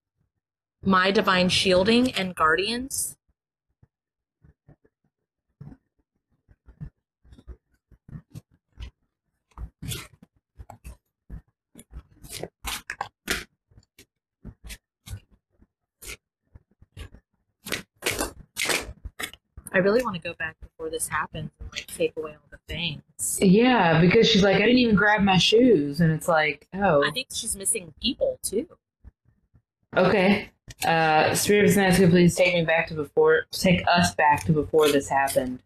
my 0.84 1.10
divine 1.10 1.48
shielding 1.48 2.12
and 2.12 2.36
guardians. 2.36 3.16
I 19.74 19.78
really 19.78 20.04
want 20.04 20.16
to 20.18 20.22
go 20.22 20.34
back 20.34 20.58
before 20.60 20.90
this 20.90 21.08
happens 21.08 21.52
and 21.58 21.70
like 21.72 21.88
take 21.88 22.18
away 22.18 22.32
all 22.32 22.51
things. 22.72 23.40
Yeah, 23.42 24.02
because 24.02 24.28
she's 24.28 24.44
like, 24.44 24.56
I 24.58 24.62
didn't 24.62 24.78
even 24.78 24.96
grab 24.96 25.22
my 25.22 25.38
shoes, 25.38 26.02
and 26.02 26.12
it's 26.12 26.28
like, 26.28 26.68
oh, 26.74 27.04
I 27.06 27.12
think 27.12 27.28
she's 27.32 27.56
missing 27.56 27.94
people 28.02 28.40
too. 28.44 28.68
okay. 29.96 30.50
Uh, 30.86 31.36
Spirit 31.36 31.66
of 31.66 31.72
Sinaiska, 31.72 32.10
please 32.10 32.36
take 32.36 32.54
me 32.54 32.64
back 32.64 32.88
to 32.88 32.94
before, 32.96 33.46
take 33.52 33.84
us 33.88 34.16
back 34.16 34.44
to 34.46 34.52
before 34.54 34.90
this 34.90 35.08
happened. 35.10 35.60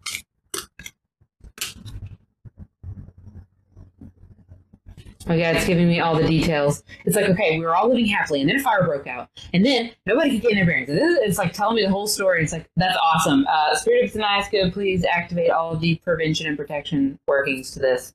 My 5.27 5.39
God, 5.39 5.55
it's 5.55 5.65
giving 5.65 5.87
me 5.87 5.99
all 5.99 6.15
the 6.15 6.27
details. 6.27 6.83
It's 7.03 7.15
like, 7.15 7.25
okay, 7.29 7.57
we 7.57 7.65
were 7.65 7.75
all 7.75 7.89
living 7.89 8.05
happily, 8.05 8.41
and 8.41 8.49
then 8.49 8.57
a 8.57 8.59
fire 8.59 8.83
broke 8.83 9.07
out, 9.07 9.27
and 9.53 9.65
then 9.65 9.91
nobody 10.05 10.31
could 10.31 10.43
get 10.43 10.51
in 10.51 10.57
their 10.57 10.65
bearings. 10.67 10.89
It's 10.91 11.39
like 11.39 11.51
telling 11.51 11.77
me 11.77 11.81
the 11.81 11.89
whole 11.89 12.05
story. 12.05 12.43
It's 12.43 12.51
like, 12.51 12.69
that's 12.75 12.95
awesome. 13.01 13.43
Uh, 13.49 13.75
Spirit 13.75 14.05
of 14.05 14.11
Sinaiska, 14.11 14.71
please 14.71 15.03
activate 15.03 15.49
all 15.49 15.73
of 15.73 15.81
the 15.81 15.95
prevention 16.03 16.45
and 16.45 16.55
protection 16.55 17.17
workings 17.27 17.71
to 17.71 17.79
this. 17.79 18.13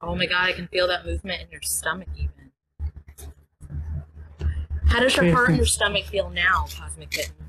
Oh 0.00 0.14
my 0.14 0.26
god, 0.26 0.44
I 0.44 0.52
can 0.52 0.68
feel 0.68 0.86
that 0.86 1.04
movement 1.04 1.42
in 1.42 1.48
your 1.50 1.62
stomach 1.62 2.08
even. 2.16 2.52
How 4.84 5.00
does 5.00 5.16
your 5.16 5.32
heart 5.32 5.48
and 5.48 5.56
your 5.56 5.66
stomach 5.66 6.04
feel 6.04 6.30
now, 6.30 6.66
Cosmic 6.78 7.10
Kitten? 7.10 7.45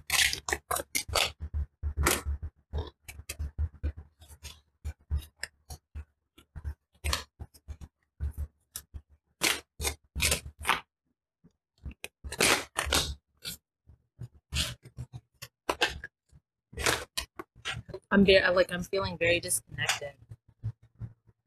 I'm 18.10 18.26
very 18.26 18.49
like 18.53 18.72
I'm 18.72 18.84
feeling 18.84 19.18
very 19.18 19.40
disconnected. 19.40 20.14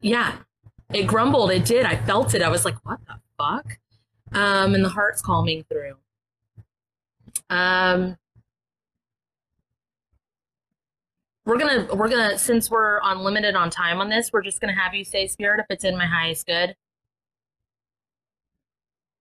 Yeah, 0.01 0.37
it 0.93 1.07
grumbled. 1.07 1.51
It 1.51 1.65
did. 1.65 1.87
I 1.87 1.97
felt 1.97 2.35
it. 2.35 2.43
I 2.43 2.49
was 2.49 2.65
like, 2.65 2.77
what 2.85 3.01
the 3.07 3.15
fuck? 3.39 3.79
Um, 4.33 4.75
and 4.75 4.85
the 4.85 4.89
heart's 4.91 5.23
calming 5.23 5.65
through. 5.65 5.97
Um, 7.49 8.17
we're 11.47 11.59
gonna 11.59 11.89
we're 11.95 12.09
gonna 12.09 12.39
since 12.39 12.71
we're 12.71 13.01
unlimited 13.03 13.55
on 13.55 13.71
time 13.71 14.01
on 14.01 14.09
this, 14.09 14.31
we're 14.33 14.43
just 14.43 14.61
gonna 14.61 14.79
have 14.79 14.95
you 14.95 15.05
say, 15.05 15.27
Spirit, 15.27 15.61
if 15.61 15.67
it's 15.71 15.85
in 15.85 15.97
my 15.97 16.07
highest 16.07 16.47
good, 16.47 16.75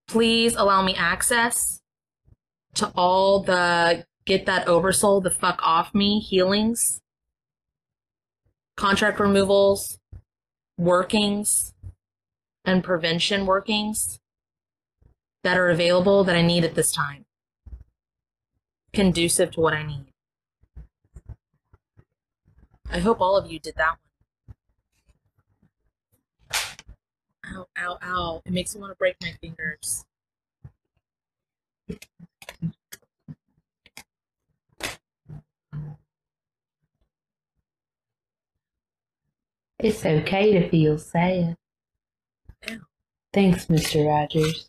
please 0.08 0.54
allow 0.54 0.82
me 0.82 0.94
access 0.94 1.80
to 2.74 2.88
all 2.94 3.42
the 3.42 4.04
get 4.26 4.46
that 4.46 4.68
oversoul 4.68 5.20
the 5.20 5.30
fuck 5.30 5.58
off 5.62 5.94
me 5.94 6.20
healings, 6.20 7.00
contract 8.76 9.18
removals, 9.18 9.98
workings 10.78 11.74
and 12.64 12.84
prevention 12.84 13.46
workings 13.46 14.18
that 15.42 15.58
are 15.58 15.70
available 15.70 16.24
that 16.24 16.36
I 16.36 16.42
need 16.42 16.64
at 16.64 16.74
this 16.74 16.92
time. 16.92 17.24
Conducive 18.92 19.52
to 19.52 19.60
what 19.60 19.74
I 19.74 19.82
need. 19.82 20.09
I 22.92 22.98
hope 22.98 23.20
all 23.20 23.36
of 23.36 23.50
you 23.50 23.60
did 23.60 23.76
that 23.76 23.96
one. 27.52 27.56
Ow, 27.56 27.66
ow, 27.78 27.98
ow. 28.02 28.42
It 28.44 28.52
makes 28.52 28.74
me 28.74 28.80
want 28.80 28.90
to 28.90 28.96
break 28.96 29.16
my 29.22 29.32
fingers. 29.40 30.04
It's 39.78 40.04
okay 40.04 40.52
to 40.52 40.68
feel 40.68 40.98
sad. 40.98 41.56
Ow. 42.68 42.76
Thanks, 43.32 43.66
Mr. 43.66 44.06
Rogers. 44.06 44.68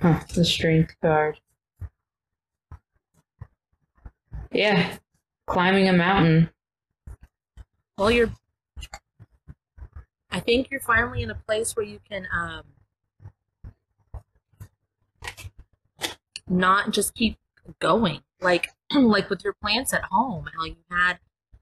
Huh, 0.00 0.20
the 0.34 0.44
strength 0.44 0.94
card. 1.00 1.40
Yeah, 4.52 4.96
climbing 5.46 5.88
a 5.88 5.92
mountain. 5.92 6.50
Well, 7.96 8.10
you're. 8.10 8.30
I 10.30 10.40
think 10.40 10.70
you're 10.70 10.80
finally 10.80 11.22
in 11.22 11.30
a 11.30 11.34
place 11.34 11.74
where 11.74 11.86
you 11.86 11.98
can 12.08 12.26
um, 12.32 12.64
not 16.48 16.90
just 16.90 17.14
keep 17.14 17.38
going. 17.78 18.20
Like 18.40 18.70
like 18.94 19.30
with 19.30 19.42
your 19.44 19.54
plants 19.54 19.92
at 19.92 20.04
home, 20.04 20.48
how 20.56 20.64
you 20.64 20.76
had 20.90 21.18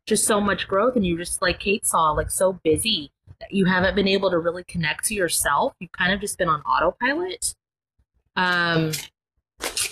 just 0.07 0.27
so 0.27 0.41
much 0.41 0.69
growth 0.69 0.97
and 0.97 1.07
you 1.07 1.17
just 1.17 1.41
like 1.41 1.61
Kate 1.61 1.87
saw, 1.87 2.11
like 2.11 2.31
so 2.31 2.55
busy 2.65 3.11
that 3.41 3.53
you 3.53 3.65
haven't 3.65 3.95
been 3.95 4.09
able 4.09 4.31
to 4.31 4.39
really 4.39 4.65
connect 4.65 5.05
to 5.07 5.15
yourself. 5.15 5.75
You've 5.81 5.93
kind 5.93 6.13
of 6.13 6.21
just 6.21 6.37
been 6.37 6.49
on 6.49 6.61
autopilot. 6.63 7.55
Um 8.37 8.93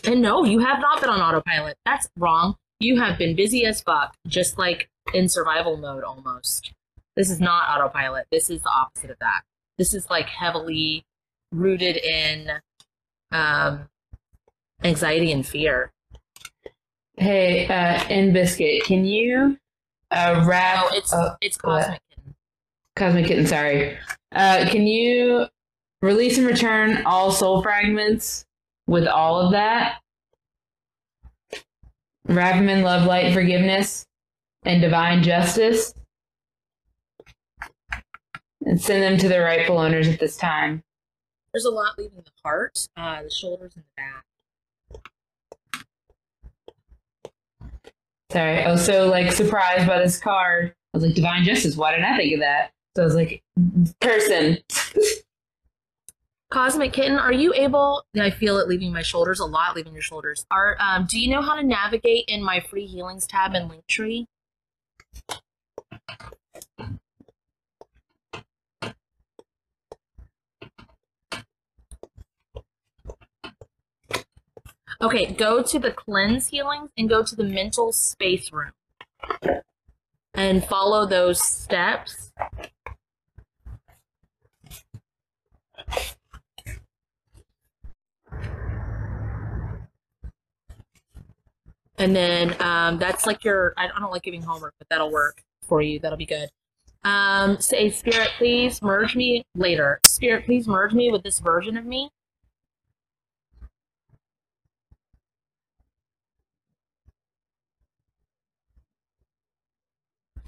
and 0.05 0.21
no, 0.21 0.45
you 0.45 0.59
have 0.59 0.81
not 0.81 1.01
been 1.01 1.11
on 1.11 1.21
autopilot. 1.21 1.77
That's 1.85 2.09
wrong. 2.19 2.57
You 2.81 3.01
have 3.01 3.19
been 3.19 3.37
busy 3.37 3.65
as 3.65 3.81
fuck, 3.81 4.15
just 4.27 4.59
like 4.59 4.89
in 5.15 5.29
survival 5.29 5.77
mode 5.77 6.03
almost. 6.03 6.73
This 7.17 7.31
is 7.31 7.41
not 7.41 7.69
autopilot. 7.69 8.27
This 8.33 8.51
is 8.51 8.63
the 8.63 8.71
opposite 8.71 9.11
of 9.11 9.19
that. 9.21 9.43
This 9.79 9.95
is 9.95 10.09
like 10.11 10.27
heavily 10.27 11.05
rooted 11.53 11.97
in 11.97 12.51
um 13.31 13.89
anxiety 14.83 15.33
and 15.33 15.47
fear. 15.47 15.93
Hey, 17.17 17.69
uh, 17.69 18.03
in 18.09 18.33
Biscuit, 18.33 18.85
can 18.85 19.05
you 19.05 19.59
uh, 20.11 20.45
wrap? 20.47 20.91
No, 20.91 20.97
it's 20.97 21.13
uh, 21.13 21.37
it's 21.41 21.57
cosmic. 21.57 22.01
Kitten. 22.11 22.35
Cosmic 22.97 23.27
Kitten, 23.27 23.47
sorry. 23.47 23.99
Uh, 24.33 24.67
can 24.69 24.87
you 24.87 25.47
release 26.03 26.37
and 26.37 26.47
return 26.47 27.03
all 27.07 27.31
soul 27.31 27.63
fragments 27.63 28.45
with 28.87 29.07
all 29.07 29.41
of 29.41 29.53
that? 29.53 30.01
Wrap 32.27 32.57
them 32.57 32.69
in 32.69 32.83
love, 32.83 33.07
light, 33.07 33.33
forgiveness, 33.33 34.07
and 34.65 34.83
divine 34.83 35.23
justice. 35.23 35.95
And 38.65 38.81
send 38.81 39.03
them 39.03 39.19
to 39.19 39.29
their 39.29 39.43
rightful 39.43 39.79
owners 39.79 40.07
at 40.07 40.21
this 40.21 40.37
time. 40.37 40.85
There's 41.53 41.65
a 41.65 41.71
lot 41.71 41.99
leaving 41.99 42.23
the 42.25 42.31
heart, 42.45 42.87
uh, 42.97 43.23
the 43.23 43.31
shoulders, 43.31 43.73
and 43.75 43.85
the 43.85 43.91
back. 43.97 44.25
Sorry, 48.31 48.63
I 48.63 48.71
was 48.71 48.85
so 48.85 49.09
like 49.09 49.33
surprised 49.33 49.87
by 49.87 49.99
this 49.99 50.19
card. 50.19 50.75
I 50.95 50.97
was 50.97 51.05
like, 51.05 51.15
divine 51.15 51.45
justice. 51.45 51.77
Why 51.77 51.91
didn't 51.91 52.07
I 52.07 52.17
think 52.17 52.35
of 52.35 52.41
that? 52.41 52.71
So 52.97 53.03
I 53.03 53.05
was 53.05 53.15
like, 53.15 53.43
person. 54.01 54.59
Cosmic 56.53 56.93
Kitten, 56.93 57.19
are 57.19 57.33
you 57.33 57.55
able? 57.55 58.05
I 58.15 58.29
feel 58.29 58.59
it 58.59 58.69
leaving 58.69 58.93
my 58.93 59.01
shoulders 59.01 59.41
a 59.41 59.47
lot, 59.47 59.75
leaving 59.75 59.95
your 59.95 60.03
shoulders. 60.03 60.45
Are 60.51 60.77
um, 60.79 61.07
do 61.09 61.19
you 61.19 61.31
know 61.31 61.41
how 61.41 61.55
to 61.55 61.67
navigate 61.67 62.27
in 62.29 62.43
my 62.43 62.61
free 62.61 62.85
healings 62.85 63.27
tab 63.27 63.55
in 63.55 63.71
Linktree? 63.71 64.27
Okay, 75.01 75.33
go 75.33 75.63
to 75.63 75.79
the 75.79 75.91
cleanse 75.91 76.49
healings 76.49 76.91
and 76.99 77.09
go 77.09 77.23
to 77.23 77.35
the 77.35 77.45
mental 77.45 77.93
space 77.93 78.53
room. 78.53 78.73
And 80.35 80.63
follow 80.63 81.07
those 81.07 81.43
steps. 81.43 82.31
And 92.03 92.17
then 92.17 92.61
um, 92.61 92.99
that's 92.99 93.27
like 93.27 93.45
your, 93.45 93.75
I 93.77 93.87
don't 93.87 94.11
like 94.11 94.25
giving 94.25 94.43
homework, 94.43 94.75
but 94.77 94.89
that'll 94.89 95.13
work 95.13 95.41
for 95.63 95.81
you. 95.81 96.01
That'll 96.01 96.19
be 96.19 96.27
good. 96.27 96.49
Um, 97.05 97.61
say, 97.61 97.91
Spirit, 97.91 98.31
please 98.39 98.83
merge 98.83 99.15
me 99.15 99.45
later. 99.55 100.01
Spirit, 100.05 100.45
please 100.45 100.67
merge 100.67 100.93
me 100.95 101.13
with 101.13 101.23
this 101.23 101.39
version 101.39 101.77
of 101.77 101.87
me. 101.87 102.11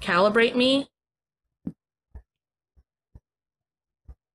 Calibrate 0.01 0.55
me. 0.55 0.89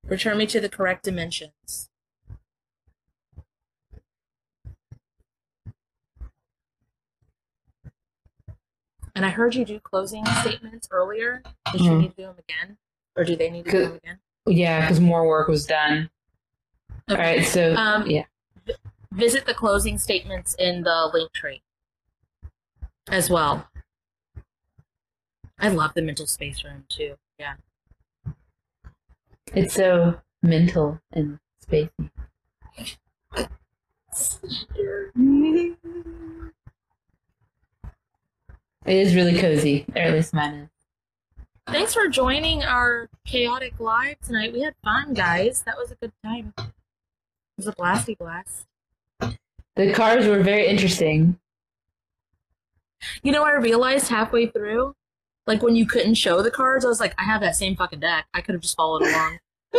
Return 0.07 0.39
me 0.39 0.47
to 0.47 0.59
the 0.59 0.71
correct 0.71 1.05
dimensions. 1.05 1.90
And 9.15 9.25
I 9.27 9.31
heard 9.31 9.55
you 9.55 9.65
do 9.65 9.81
closing 9.81 10.25
statements 10.43 10.89
earlier. 10.91 11.43
Did 11.73 11.81
you 11.83 11.91
Mhm. 11.91 12.01
need 12.01 12.11
to 12.11 12.17
do 12.17 12.23
them 12.23 12.37
again? 12.39 12.79
Or 13.17 13.25
do 13.25 13.37
they 13.37 13.51
need 13.51 13.65
to 13.67 13.71
do 13.71 13.83
them 13.85 13.97
again? 13.97 14.21
Yeah, 14.47 14.81
because 14.81 15.01
more 15.01 15.27
work 15.27 15.49
was 15.49 15.67
done. 15.67 16.11
All 17.09 17.17
right, 17.17 17.45
so 17.45 17.75
Um, 17.75 18.09
yeah. 18.09 18.25
Visit 19.13 19.45
the 19.45 19.55
closing 19.55 19.99
statements 19.99 20.55
in 20.55 20.85
the 20.85 21.11
Linktree 21.13 21.63
as 23.09 23.29
well. 23.29 23.69
I 25.59 25.69
love 25.69 25.95
the 25.95 26.03
mental 26.03 26.27
space 26.29 26.63
room 26.63 26.87
too. 26.89 27.19
Yeah. 27.39 27.57
It's 29.53 29.75
so 29.75 30.21
mental 30.43 31.01
and 31.13 31.41
spacey. 31.67 32.11
It 38.87 38.97
is 38.97 39.15
really 39.15 39.39
cozy, 39.39 39.85
or 39.95 40.03
at 40.03 40.13
least 40.15 40.33
mine 40.33 40.55
is. 40.55 40.69
Thanks 41.67 41.95
for 41.95 42.09
joining 42.09 42.65
our 42.65 43.09
chaotic 43.27 43.79
live 43.79 44.19
tonight. 44.21 44.53
We 44.53 44.63
had 44.63 44.75
fun, 44.83 45.15
guys. 45.15 45.63
That 45.63 45.77
was 45.77 45.91
a 45.91 45.95
good 45.97 46.13
time. 46.25 46.55
It 46.59 46.65
was 47.57 47.67
a 47.69 47.73
blasty 47.73 48.17
blast. 48.17 48.67
The 49.77 49.93
cars 49.93 50.27
were 50.27 50.43
very 50.43 50.67
interesting. 50.67 51.39
You 53.23 53.33
know, 53.33 53.45
I 53.45 53.53
realized 53.53 54.09
halfway 54.09 54.47
through, 54.47 54.95
like 55.47 55.63
when 55.63 55.77
you 55.77 55.87
couldn't 55.87 56.15
show 56.15 56.43
the 56.43 56.51
cards, 56.51 56.85
I 56.85 56.89
was 56.89 57.01
like, 57.01 57.15
I 57.19 57.25
have 57.25 57.41
that 57.43 57.57
same 57.57 57.77
fucking 57.77 58.01
deck. 58.01 58.27
I 58.35 58.41
could 58.41 58.55
have 58.55 58.63
just 58.63 58.77
followed 58.77 59.03
along. 59.03 59.39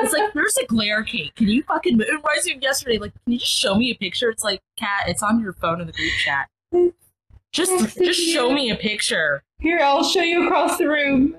It's 0.00 0.12
like, 0.12 0.32
there's 0.32 0.56
a 0.58 0.66
glare 0.66 1.02
cake. 1.02 1.34
Can 1.34 1.48
you 1.48 1.64
fucking 1.64 1.96
move? 1.96 2.06
It 2.06 2.14
reminds 2.14 2.46
me 2.46 2.54
of 2.54 2.62
yesterday. 2.62 2.98
Like, 2.98 3.12
can 3.24 3.32
you 3.32 3.38
just 3.40 3.50
show 3.50 3.74
me 3.74 3.90
a 3.90 3.96
picture? 3.96 4.30
It's 4.30 4.44
like, 4.44 4.60
Kat, 4.76 5.08
it's 5.08 5.24
on 5.24 5.40
your 5.40 5.54
phone 5.54 5.80
in 5.80 5.88
the 5.88 5.92
group 5.92 6.12
chat. 6.24 6.48
Just, 7.52 7.98
just 7.98 8.20
show 8.20 8.52
me 8.52 8.70
a 8.70 8.76
picture. 8.76 9.42
Here, 9.60 9.80
I'll 9.82 10.04
show 10.04 10.22
you 10.22 10.46
across 10.46 10.78
the 10.78 10.88
room. 10.88 11.36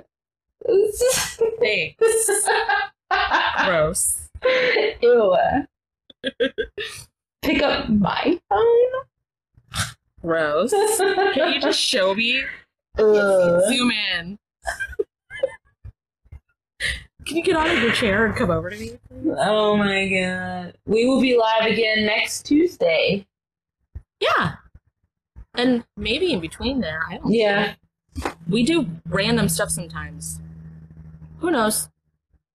Thanks. 1.59 2.39
Gross. 3.65 4.29
Ew. 5.01 5.37
Pick 7.41 7.61
up 7.63 7.89
my 7.89 8.39
phone. 8.49 9.85
Gross. 10.21 10.71
Can 10.71 11.53
you 11.53 11.61
just 11.61 11.79
show 11.79 12.13
me? 12.13 12.43
Zoom 12.97 13.91
in. 13.91 14.37
Can 17.25 17.37
you 17.37 17.43
get 17.43 17.55
out 17.55 17.69
of 17.69 17.81
your 17.81 17.91
chair 17.93 18.25
and 18.25 18.35
come 18.35 18.49
over 18.49 18.69
to 18.69 18.77
me? 18.77 18.97
Oh 19.37 19.77
my 19.77 20.09
god. 20.09 20.77
We 20.85 21.05
will 21.05 21.21
be 21.21 21.37
live 21.37 21.71
again 21.71 22.05
next 22.05 22.43
Tuesday. 22.43 23.27
Yeah. 24.19 24.55
And 25.53 25.83
maybe 25.97 26.31
in 26.31 26.39
between 26.39 26.81
there. 26.81 27.01
I 27.09 27.17
don't 27.17 27.31
Yeah. 27.31 27.73
We 28.47 28.63
do 28.63 28.87
random 29.07 29.49
stuff 29.49 29.69
sometimes. 29.69 30.39
Who 31.39 31.51
knows? 31.51 31.89